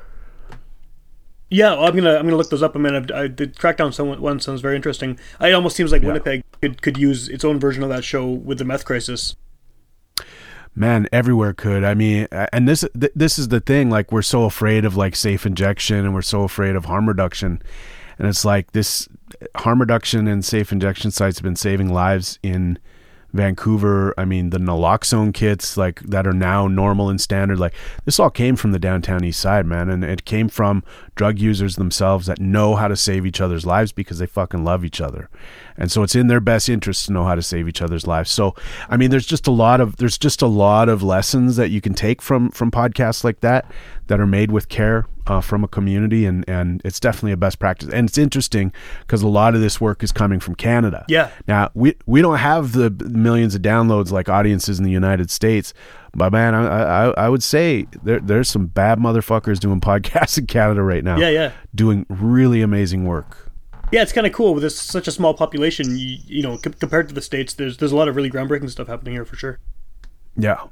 Yeah, 1.50 1.74
well, 1.74 1.84
I'm 1.86 1.94
gonna 1.94 2.16
I'm 2.16 2.24
gonna 2.24 2.36
look 2.36 2.50
those 2.50 2.62
up. 2.62 2.74
I 2.74 2.78
mean, 2.78 2.94
I've, 2.94 3.10
I, 3.10 3.28
the 3.28 3.46
Crackdown 3.46 3.92
someone- 3.94 4.20
one 4.20 4.40
sounds 4.40 4.60
very 4.60 4.76
interesting. 4.76 5.18
It 5.40 5.52
almost 5.52 5.76
seems 5.76 5.92
like 5.92 6.02
Yeah. 6.02 6.08
Winnipeg 6.08 6.42
could, 6.60 6.82
could 6.82 6.96
use 6.98 7.28
its 7.28 7.44
own 7.44 7.60
version 7.60 7.82
of 7.82 7.88
that 7.90 8.02
show 8.04 8.26
with 8.28 8.58
the 8.58 8.64
meth 8.64 8.84
crisis. 8.84 9.36
man 10.76 11.06
everywhere 11.12 11.52
could 11.52 11.84
i 11.84 11.94
mean 11.94 12.26
and 12.52 12.66
this 12.68 12.84
th- 12.98 13.12
this 13.14 13.38
is 13.38 13.46
the 13.48 13.60
thing 13.60 13.90
like 13.90 14.10
we're 14.10 14.22
so 14.22 14.42
afraid 14.44 14.84
of 14.84 14.96
like 14.96 15.14
safe 15.14 15.46
injection 15.46 15.98
and 16.04 16.12
we're 16.12 16.20
so 16.22 16.42
afraid 16.42 16.74
of 16.74 16.86
harm 16.86 17.06
reduction 17.06 17.62
and 18.18 18.26
it's 18.26 18.44
like 18.44 18.72
this 18.72 19.08
harm 19.58 19.78
reduction 19.80 20.26
and 20.26 20.44
safe 20.44 20.72
injection 20.72 21.12
sites 21.12 21.38
have 21.38 21.44
been 21.44 21.54
saving 21.54 21.92
lives 21.92 22.40
in 22.42 22.76
Vancouver, 23.34 24.14
I 24.16 24.24
mean 24.24 24.50
the 24.50 24.58
naloxone 24.58 25.34
kits 25.34 25.76
like 25.76 26.00
that 26.02 26.24
are 26.24 26.32
now 26.32 26.68
normal 26.68 27.10
and 27.10 27.20
standard 27.20 27.58
like 27.58 27.74
this 28.04 28.20
all 28.20 28.30
came 28.30 28.54
from 28.54 28.70
the 28.70 28.78
downtown 28.78 29.24
east 29.24 29.40
side, 29.40 29.66
man, 29.66 29.90
and 29.90 30.04
it 30.04 30.24
came 30.24 30.48
from 30.48 30.84
drug 31.16 31.40
users 31.40 31.74
themselves 31.74 32.26
that 32.26 32.40
know 32.40 32.76
how 32.76 32.86
to 32.86 32.94
save 32.94 33.26
each 33.26 33.40
other's 33.40 33.66
lives 33.66 33.90
because 33.90 34.18
they 34.20 34.26
fucking 34.26 34.64
love 34.64 34.84
each 34.84 35.00
other. 35.00 35.28
And 35.76 35.90
so 35.90 36.04
it's 36.04 36.14
in 36.14 36.28
their 36.28 36.40
best 36.40 36.68
interest 36.68 37.06
to 37.06 37.12
know 37.12 37.24
how 37.24 37.34
to 37.34 37.42
save 37.42 37.68
each 37.68 37.82
other's 37.82 38.06
lives. 38.06 38.30
So 38.30 38.54
I 38.88 38.96
mean 38.96 39.10
there's 39.10 39.26
just 39.26 39.48
a 39.48 39.52
lot 39.52 39.80
of 39.80 39.96
there's 39.96 40.16
just 40.16 40.40
a 40.40 40.46
lot 40.46 40.88
of 40.88 41.02
lessons 41.02 41.56
that 41.56 41.70
you 41.70 41.80
can 41.80 41.94
take 41.94 42.22
from 42.22 42.50
from 42.52 42.70
podcasts 42.70 43.24
like 43.24 43.40
that 43.40 43.68
that 44.06 44.20
are 44.20 44.26
made 44.26 44.52
with 44.52 44.68
care 44.68 45.06
uh, 45.26 45.40
from 45.40 45.64
a 45.64 45.68
community 45.68 46.26
and 46.26 46.44
and 46.48 46.80
it's 46.84 47.00
definitely 47.00 47.32
a 47.32 47.36
best 47.36 47.58
practice. 47.58 47.88
And 47.92 48.08
it's 48.08 48.18
interesting 48.18 48.72
because 49.00 49.22
a 49.22 49.28
lot 49.28 49.54
of 49.54 49.60
this 49.60 49.80
work 49.80 50.02
is 50.02 50.12
coming 50.12 50.40
from 50.40 50.54
Canada. 50.54 51.04
Yeah. 51.08 51.30
Now 51.48 51.70
we 51.74 51.96
we 52.06 52.22
don't 52.22 52.38
have 52.38 52.72
the 52.72 52.90
millions 52.90 53.54
of 53.54 53.62
downloads 53.62 54.10
like 54.10 54.28
audiences 54.28 54.78
in 54.78 54.84
the 54.84 54.90
United 54.90 55.30
States, 55.30 55.72
but 56.14 56.32
man, 56.32 56.54
I 56.54 57.06
I, 57.06 57.10
I 57.26 57.28
would 57.28 57.42
say 57.42 57.86
there 58.02 58.20
there's 58.20 58.48
some 58.48 58.66
bad 58.66 58.98
motherfuckers 58.98 59.58
doing 59.58 59.80
podcasts 59.90 60.38
in 60.38 60.46
Canada 60.46 60.82
right 60.82 61.04
now. 61.04 61.16
Yeah, 61.18 61.30
yeah. 61.30 61.52
doing 61.74 62.06
really 62.08 62.60
amazing 62.62 63.04
work. 63.06 63.50
Yeah, 63.92 64.02
it's 64.02 64.12
kind 64.12 64.26
of 64.26 64.32
cool 64.32 64.54
with 64.54 64.62
this 64.62 64.76
such 64.76 65.06
a 65.06 65.12
small 65.12 65.34
population. 65.34 65.96
You, 65.96 66.18
you 66.26 66.42
know, 66.42 66.56
c- 66.56 66.70
compared 66.70 67.08
to 67.08 67.14
the 67.14 67.20
states, 67.20 67.54
there's 67.54 67.76
there's 67.76 67.92
a 67.92 67.96
lot 67.96 68.08
of 68.08 68.16
really 68.16 68.30
groundbreaking 68.30 68.70
stuff 68.70 68.88
happening 68.88 69.14
here 69.14 69.24
for 69.24 69.36
sure. 69.36 69.58
Yeah. 70.36 70.64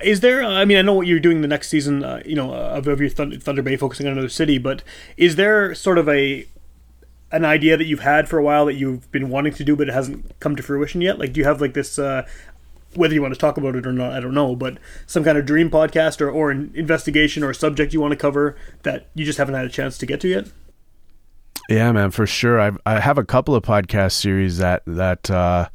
Is 0.00 0.20
there? 0.20 0.42
Uh, 0.42 0.50
I 0.50 0.64
mean, 0.64 0.76
I 0.76 0.82
know 0.82 0.94
what 0.94 1.06
you're 1.06 1.20
doing 1.20 1.40
the 1.40 1.48
next 1.48 1.68
season. 1.68 2.04
Uh, 2.04 2.22
you 2.24 2.34
know, 2.34 2.52
uh, 2.52 2.74
of, 2.76 2.86
of 2.86 3.00
your 3.00 3.08
Thunder, 3.08 3.62
Bay, 3.62 3.76
focusing 3.76 4.06
on 4.06 4.12
another 4.12 4.28
city. 4.28 4.58
But 4.58 4.82
is 5.16 5.36
there 5.36 5.74
sort 5.74 5.98
of 5.98 6.08
a 6.08 6.46
an 7.32 7.44
idea 7.44 7.76
that 7.76 7.86
you've 7.86 8.00
had 8.00 8.28
for 8.28 8.38
a 8.38 8.42
while 8.42 8.66
that 8.66 8.74
you've 8.74 9.10
been 9.10 9.30
wanting 9.30 9.52
to 9.54 9.64
do, 9.64 9.74
but 9.74 9.88
it 9.88 9.94
hasn't 9.94 10.38
come 10.38 10.54
to 10.56 10.62
fruition 10.62 11.00
yet? 11.00 11.18
Like, 11.18 11.32
do 11.32 11.40
you 11.40 11.46
have 11.46 11.60
like 11.60 11.74
this? 11.74 11.98
Uh, 11.98 12.26
whether 12.94 13.12
you 13.12 13.20
want 13.20 13.34
to 13.34 13.40
talk 13.40 13.58
about 13.58 13.76
it 13.76 13.86
or 13.86 13.92
not, 13.92 14.12
I 14.12 14.20
don't 14.20 14.34
know. 14.34 14.54
But 14.54 14.78
some 15.06 15.24
kind 15.24 15.38
of 15.38 15.46
dream 15.46 15.70
podcast 15.70 16.20
or 16.20 16.30
or 16.30 16.50
an 16.50 16.72
investigation 16.74 17.42
or 17.42 17.50
a 17.50 17.54
subject 17.54 17.92
you 17.92 18.00
want 18.00 18.12
to 18.12 18.16
cover 18.16 18.56
that 18.82 19.08
you 19.14 19.24
just 19.24 19.38
haven't 19.38 19.54
had 19.54 19.64
a 19.64 19.70
chance 19.70 19.96
to 19.98 20.06
get 20.06 20.20
to 20.20 20.28
yet. 20.28 20.48
Yeah, 21.68 21.90
man, 21.92 22.10
for 22.10 22.26
sure. 22.26 22.60
I've 22.60 22.78
I 22.86 23.00
have 23.00 23.18
a 23.18 23.24
couple 23.24 23.54
of 23.54 23.64
podcast 23.64 24.12
series 24.12 24.58
that 24.58 24.82
that 24.86 25.30
uh, 25.30 25.68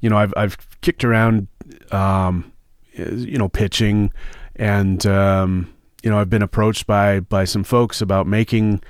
you 0.00 0.08
know 0.08 0.16
I've 0.16 0.34
I've 0.36 0.56
kicked 0.82 1.04
around, 1.04 1.48
um, 1.90 2.51
you 2.94 3.38
know, 3.38 3.48
pitching, 3.48 4.12
and 4.56 5.04
um, 5.06 5.72
you 6.02 6.10
know 6.10 6.18
I've 6.18 6.30
been 6.30 6.42
approached 6.42 6.86
by 6.86 7.20
by 7.20 7.44
some 7.44 7.64
folks 7.64 8.00
about 8.00 8.26
making 8.26 8.82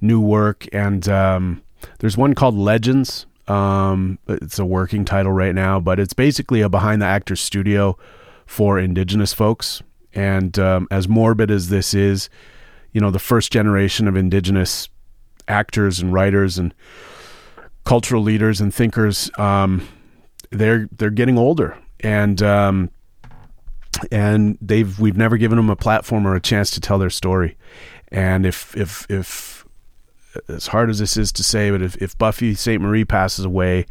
new 0.00 0.20
work, 0.20 0.66
and 0.72 1.08
um, 1.08 1.62
there's 2.00 2.16
one 2.16 2.34
called 2.34 2.54
Legends. 2.54 3.26
Um, 3.46 4.18
it's 4.28 4.58
a 4.58 4.64
working 4.64 5.04
title 5.04 5.32
right 5.32 5.54
now, 5.54 5.80
but 5.80 5.98
it's 5.98 6.12
basically 6.12 6.60
a 6.60 6.68
behind 6.68 7.00
the 7.00 7.06
actors 7.06 7.40
studio 7.40 7.96
for 8.44 8.78
Indigenous 8.78 9.32
folks. 9.32 9.82
And 10.12 10.58
um, 10.58 10.86
as 10.90 11.08
morbid 11.08 11.50
as 11.50 11.68
this 11.68 11.94
is, 11.94 12.28
you 12.92 13.00
know, 13.00 13.10
the 13.10 13.18
first 13.18 13.50
generation 13.52 14.06
of 14.06 14.16
Indigenous 14.16 14.88
actors 15.48 15.98
and 15.98 16.12
writers 16.12 16.58
and 16.58 16.74
cultural 17.84 18.22
leaders 18.22 18.60
and 18.60 18.72
thinkers 18.72 19.30
um, 19.38 19.86
they're 20.50 20.88
they're 20.98 21.10
getting 21.10 21.38
older 21.38 21.76
and 22.00 22.42
um, 22.42 22.90
and 24.10 24.58
they've 24.60 24.98
we've 24.98 25.16
never 25.16 25.36
given 25.36 25.56
them 25.56 25.70
a 25.70 25.76
platform 25.76 26.26
or 26.26 26.34
a 26.34 26.40
chance 26.40 26.70
to 26.72 26.80
tell 26.80 26.98
their 26.98 27.10
story 27.10 27.56
and 28.08 28.46
if 28.46 28.76
if 28.76 29.06
if 29.10 29.64
as 30.48 30.68
hard 30.68 30.90
as 30.90 30.98
this 30.98 31.16
is 31.16 31.32
to 31.32 31.42
say 31.42 31.70
but 31.70 31.82
if, 31.82 31.96
if 31.96 32.16
Buffy 32.18 32.54
Sainte-Marie 32.54 33.04
passes 33.04 33.44
away 33.44 33.86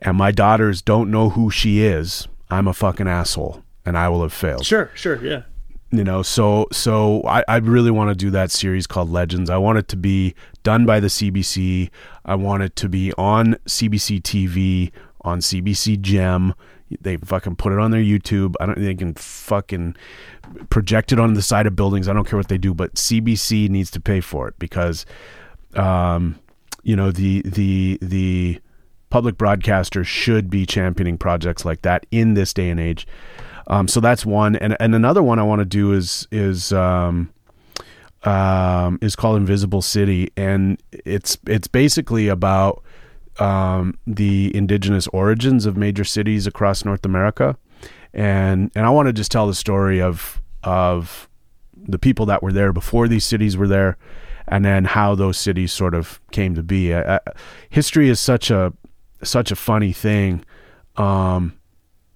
and 0.00 0.16
my 0.16 0.30
daughters 0.30 0.82
don't 0.82 1.10
know 1.10 1.30
who 1.30 1.50
she 1.50 1.82
is 1.82 2.26
I'm 2.50 2.66
a 2.68 2.74
fucking 2.74 3.08
asshole 3.08 3.62
and 3.84 3.96
I 3.96 4.08
will 4.08 4.22
have 4.22 4.32
failed 4.32 4.64
Sure, 4.64 4.90
sure, 4.94 5.24
yeah. 5.24 5.42
you 5.90 6.02
know 6.04 6.22
so 6.22 6.66
so 6.72 7.22
I, 7.24 7.44
I 7.46 7.56
really 7.58 7.90
want 7.90 8.10
to 8.10 8.14
do 8.16 8.30
that 8.30 8.50
series 8.50 8.86
called 8.86 9.10
legends 9.10 9.48
i 9.50 9.56
want 9.56 9.78
it 9.78 9.88
to 9.88 9.96
be 9.96 10.34
done 10.64 10.84
by 10.86 10.98
the 10.98 11.06
cbc 11.08 11.90
i 12.24 12.34
want 12.34 12.62
it 12.64 12.74
to 12.76 12.88
be 12.88 13.12
on 13.14 13.54
cbc 13.66 14.20
tv 14.22 14.90
on 15.20 15.38
cbc 15.40 16.00
gem 16.00 16.54
they 17.00 17.16
fucking 17.16 17.56
put 17.56 17.72
it 17.72 17.78
on 17.78 17.90
their 17.90 18.02
youtube. 18.02 18.54
I 18.60 18.66
don't 18.66 18.78
they 18.78 18.94
can 18.94 19.14
fucking 19.14 19.96
project 20.70 21.12
it 21.12 21.18
on 21.18 21.34
the 21.34 21.42
side 21.42 21.66
of 21.66 21.74
buildings. 21.76 22.08
I 22.08 22.12
don't 22.12 22.26
care 22.26 22.38
what 22.38 22.48
they 22.48 22.58
do 22.58 22.74
but 22.74 22.94
cbc 22.94 23.68
needs 23.68 23.90
to 23.92 24.00
pay 24.00 24.20
for 24.20 24.48
it 24.48 24.58
because 24.58 25.06
um 25.74 26.38
you 26.82 26.94
know 26.94 27.10
the 27.10 27.42
the 27.42 27.98
the 28.00 28.60
public 29.10 29.36
broadcasters 29.36 30.06
should 30.06 30.50
be 30.50 30.66
championing 30.66 31.18
projects 31.18 31.64
like 31.64 31.82
that 31.82 32.06
in 32.10 32.34
this 32.34 32.52
day 32.52 32.70
and 32.70 32.80
age. 32.80 33.06
Um, 33.68 33.88
so 33.88 34.00
that's 34.00 34.24
one, 34.24 34.56
and 34.56 34.76
and 34.78 34.94
another 34.94 35.22
one 35.22 35.38
I 35.38 35.42
want 35.42 35.60
to 35.60 35.64
do 35.64 35.92
is 35.92 36.28
is 36.30 36.72
um, 36.72 37.32
um, 38.24 38.98
is 39.02 39.16
called 39.16 39.36
Invisible 39.36 39.82
City, 39.82 40.30
and 40.36 40.80
it's 40.92 41.36
it's 41.46 41.66
basically 41.66 42.28
about 42.28 42.82
um, 43.40 43.98
the 44.06 44.54
indigenous 44.54 45.06
origins 45.08 45.66
of 45.66 45.76
major 45.76 46.04
cities 46.04 46.46
across 46.46 46.84
North 46.84 47.04
America, 47.04 47.56
and 48.12 48.70
and 48.74 48.86
I 48.86 48.90
want 48.90 49.06
to 49.06 49.12
just 49.12 49.30
tell 49.30 49.46
the 49.46 49.54
story 49.54 50.00
of 50.00 50.40
of 50.62 51.28
the 51.76 51.98
people 51.98 52.26
that 52.26 52.42
were 52.42 52.52
there 52.52 52.72
before 52.72 53.08
these 53.08 53.24
cities 53.24 53.56
were 53.56 53.68
there, 53.68 53.96
and 54.48 54.64
then 54.64 54.84
how 54.84 55.14
those 55.14 55.38
cities 55.38 55.72
sort 55.72 55.94
of 55.94 56.20
came 56.32 56.54
to 56.54 56.62
be. 56.62 56.94
History 57.70 58.08
is 58.08 58.20
such 58.20 58.50
a 58.50 58.72
such 59.22 59.50
a 59.50 59.56
funny 59.56 59.92
thing. 59.92 60.44
Um, 60.96 61.58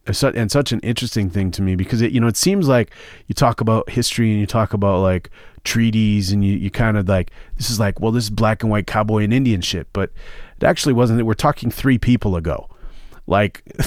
and 0.07 0.51
such 0.51 0.73
an 0.73 0.81
interesting 0.81 1.31
thing 1.31 1.51
to 1.51 1.63
me 1.63 1.77
because 1.77 2.01
it 2.01 2.11
you 2.13 2.21
know 2.21 2.27
it 2.27 2.37
seems 2.37 2.67
like 2.67 2.91
you 3.27 3.35
talk 3.35 3.61
about 3.61 3.89
history 3.91 4.31
and 4.31 4.41
you 4.41 4.47
talk 4.47 4.73
about 4.73 5.01
like 5.01 5.31
treaties 5.63 6.33
and 6.33 6.45
you, 6.45 6.55
you 6.57 6.71
kind 6.71 6.97
of 6.97 7.09
like 7.09 7.31
this 7.57 7.71
is 7.71 7.79
like 7.79 8.01
well 8.01 8.11
this 8.11 8.25
is 8.25 8.31
black 8.31 8.63
and 8.63 8.73
white 8.73 8.87
cowboy 8.87 9.23
and 9.23 9.33
indian 9.33 9.61
shit 9.61 9.87
but 9.93 10.11
it 10.61 10.67
actually 10.67 10.93
wasn't 10.93 11.25
we're 11.25 11.35
talking 11.35 11.71
three 11.71 11.99
people 11.99 12.37
ago. 12.37 12.69
Like 13.27 13.63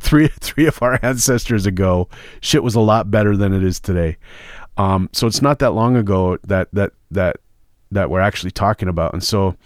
three 0.00 0.28
three 0.28 0.66
of 0.66 0.82
our 0.82 0.98
ancestors 1.02 1.66
ago 1.66 2.08
shit 2.40 2.62
was 2.62 2.74
a 2.74 2.80
lot 2.80 3.10
better 3.10 3.36
than 3.36 3.52
it 3.52 3.62
is 3.62 3.80
today. 3.80 4.16
Um, 4.76 5.10
so 5.12 5.26
it's 5.26 5.42
not 5.42 5.58
that 5.60 5.72
long 5.72 5.96
ago 5.96 6.38
that 6.44 6.68
that 6.72 6.92
that 7.10 7.36
that 7.90 8.10
we're 8.10 8.20
actually 8.20 8.50
talking 8.50 8.88
about, 8.88 9.12
and 9.12 9.22
so 9.22 9.56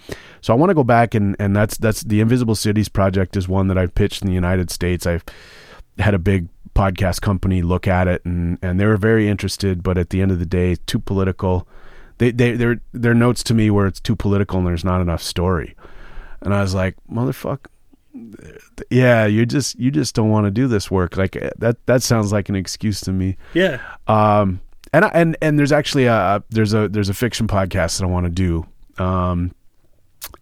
so 0.40 0.52
I 0.52 0.56
want 0.56 0.70
to 0.70 0.74
go 0.74 0.84
back 0.84 1.14
and 1.14 1.36
and 1.38 1.54
that's 1.54 1.76
that's 1.78 2.02
the 2.02 2.20
Invisible 2.20 2.54
Cities 2.54 2.88
project 2.88 3.36
is 3.36 3.48
one 3.48 3.68
that 3.68 3.78
I've 3.78 3.94
pitched 3.94 4.22
in 4.22 4.28
the 4.28 4.34
United 4.34 4.70
States. 4.70 5.06
I've 5.06 5.24
had 5.98 6.14
a 6.14 6.18
big 6.18 6.48
podcast 6.74 7.20
company 7.20 7.60
look 7.62 7.86
at 7.86 8.08
it 8.08 8.24
and 8.24 8.58
and 8.62 8.80
they 8.80 8.86
were 8.86 8.96
very 8.96 9.28
interested, 9.28 9.82
but 9.82 9.98
at 9.98 10.10
the 10.10 10.22
end 10.22 10.30
of 10.32 10.38
the 10.38 10.46
day, 10.46 10.76
too 10.86 10.98
political. 10.98 11.66
They 12.18 12.30
they 12.30 12.52
their 12.52 12.80
their 12.92 13.14
notes 13.14 13.42
to 13.44 13.54
me 13.54 13.70
where 13.70 13.86
it's 13.86 14.00
too 14.00 14.14
political 14.16 14.58
and 14.58 14.66
there's 14.66 14.84
not 14.84 15.00
enough 15.00 15.22
story, 15.22 15.74
and 16.40 16.54
I 16.54 16.60
was 16.62 16.74
like, 16.74 16.94
motherfucker 17.10 17.66
yeah 18.90 19.24
you 19.24 19.46
just 19.46 19.78
you 19.78 19.90
just 19.90 20.14
don't 20.14 20.28
want 20.28 20.44
to 20.44 20.50
do 20.50 20.68
this 20.68 20.90
work 20.90 21.16
like 21.16 21.32
that 21.58 21.78
that 21.86 22.02
sounds 22.02 22.30
like 22.30 22.50
an 22.50 22.54
excuse 22.54 23.00
to 23.00 23.10
me 23.10 23.38
Yeah. 23.54 23.80
um 24.06 24.60
and 24.92 25.06
I, 25.06 25.08
and 25.14 25.34
and 25.40 25.58
there's 25.58 25.72
actually 25.72 26.04
a 26.04 26.44
there's 26.50 26.74
a 26.74 26.88
there's 26.88 27.08
a 27.08 27.14
fiction 27.14 27.48
podcast 27.48 27.98
that 27.98 28.04
I 28.04 28.08
want 28.08 28.26
to 28.26 28.30
do 28.30 28.66
um 29.02 29.52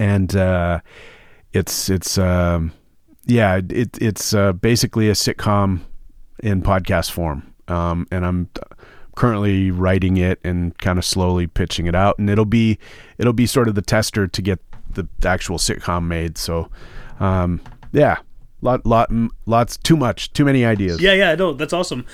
and 0.00 0.34
uh 0.34 0.80
it's 1.52 1.88
it's 1.88 2.18
um 2.18 2.72
yeah 3.26 3.60
it 3.68 3.98
it's 4.00 4.34
uh, 4.34 4.52
basically 4.52 5.08
a 5.08 5.12
sitcom 5.12 5.80
in 6.42 6.62
podcast 6.62 7.10
form. 7.10 7.52
Um 7.68 8.06
and 8.10 8.24
I'm 8.24 8.48
currently 9.16 9.70
writing 9.70 10.16
it 10.16 10.40
and 10.44 10.76
kind 10.78 10.98
of 10.98 11.04
slowly 11.04 11.46
pitching 11.46 11.86
it 11.86 11.94
out. 11.94 12.18
And 12.18 12.30
it'll 12.30 12.44
be 12.44 12.78
it'll 13.18 13.32
be 13.32 13.46
sort 13.46 13.68
of 13.68 13.74
the 13.74 13.82
tester 13.82 14.26
to 14.26 14.42
get 14.42 14.60
the 14.90 15.06
actual 15.24 15.58
sitcom 15.58 16.06
made. 16.06 16.38
So 16.38 16.70
um 17.20 17.60
yeah 17.92 18.18
lot 18.62 18.84
lot 18.84 19.10
lots 19.46 19.76
too 19.76 19.96
much 19.96 20.32
too 20.32 20.44
many 20.44 20.64
ideas. 20.64 21.00
Yeah, 21.00 21.12
yeah, 21.12 21.34
no, 21.34 21.52
that's 21.52 21.72
awesome. 21.72 22.04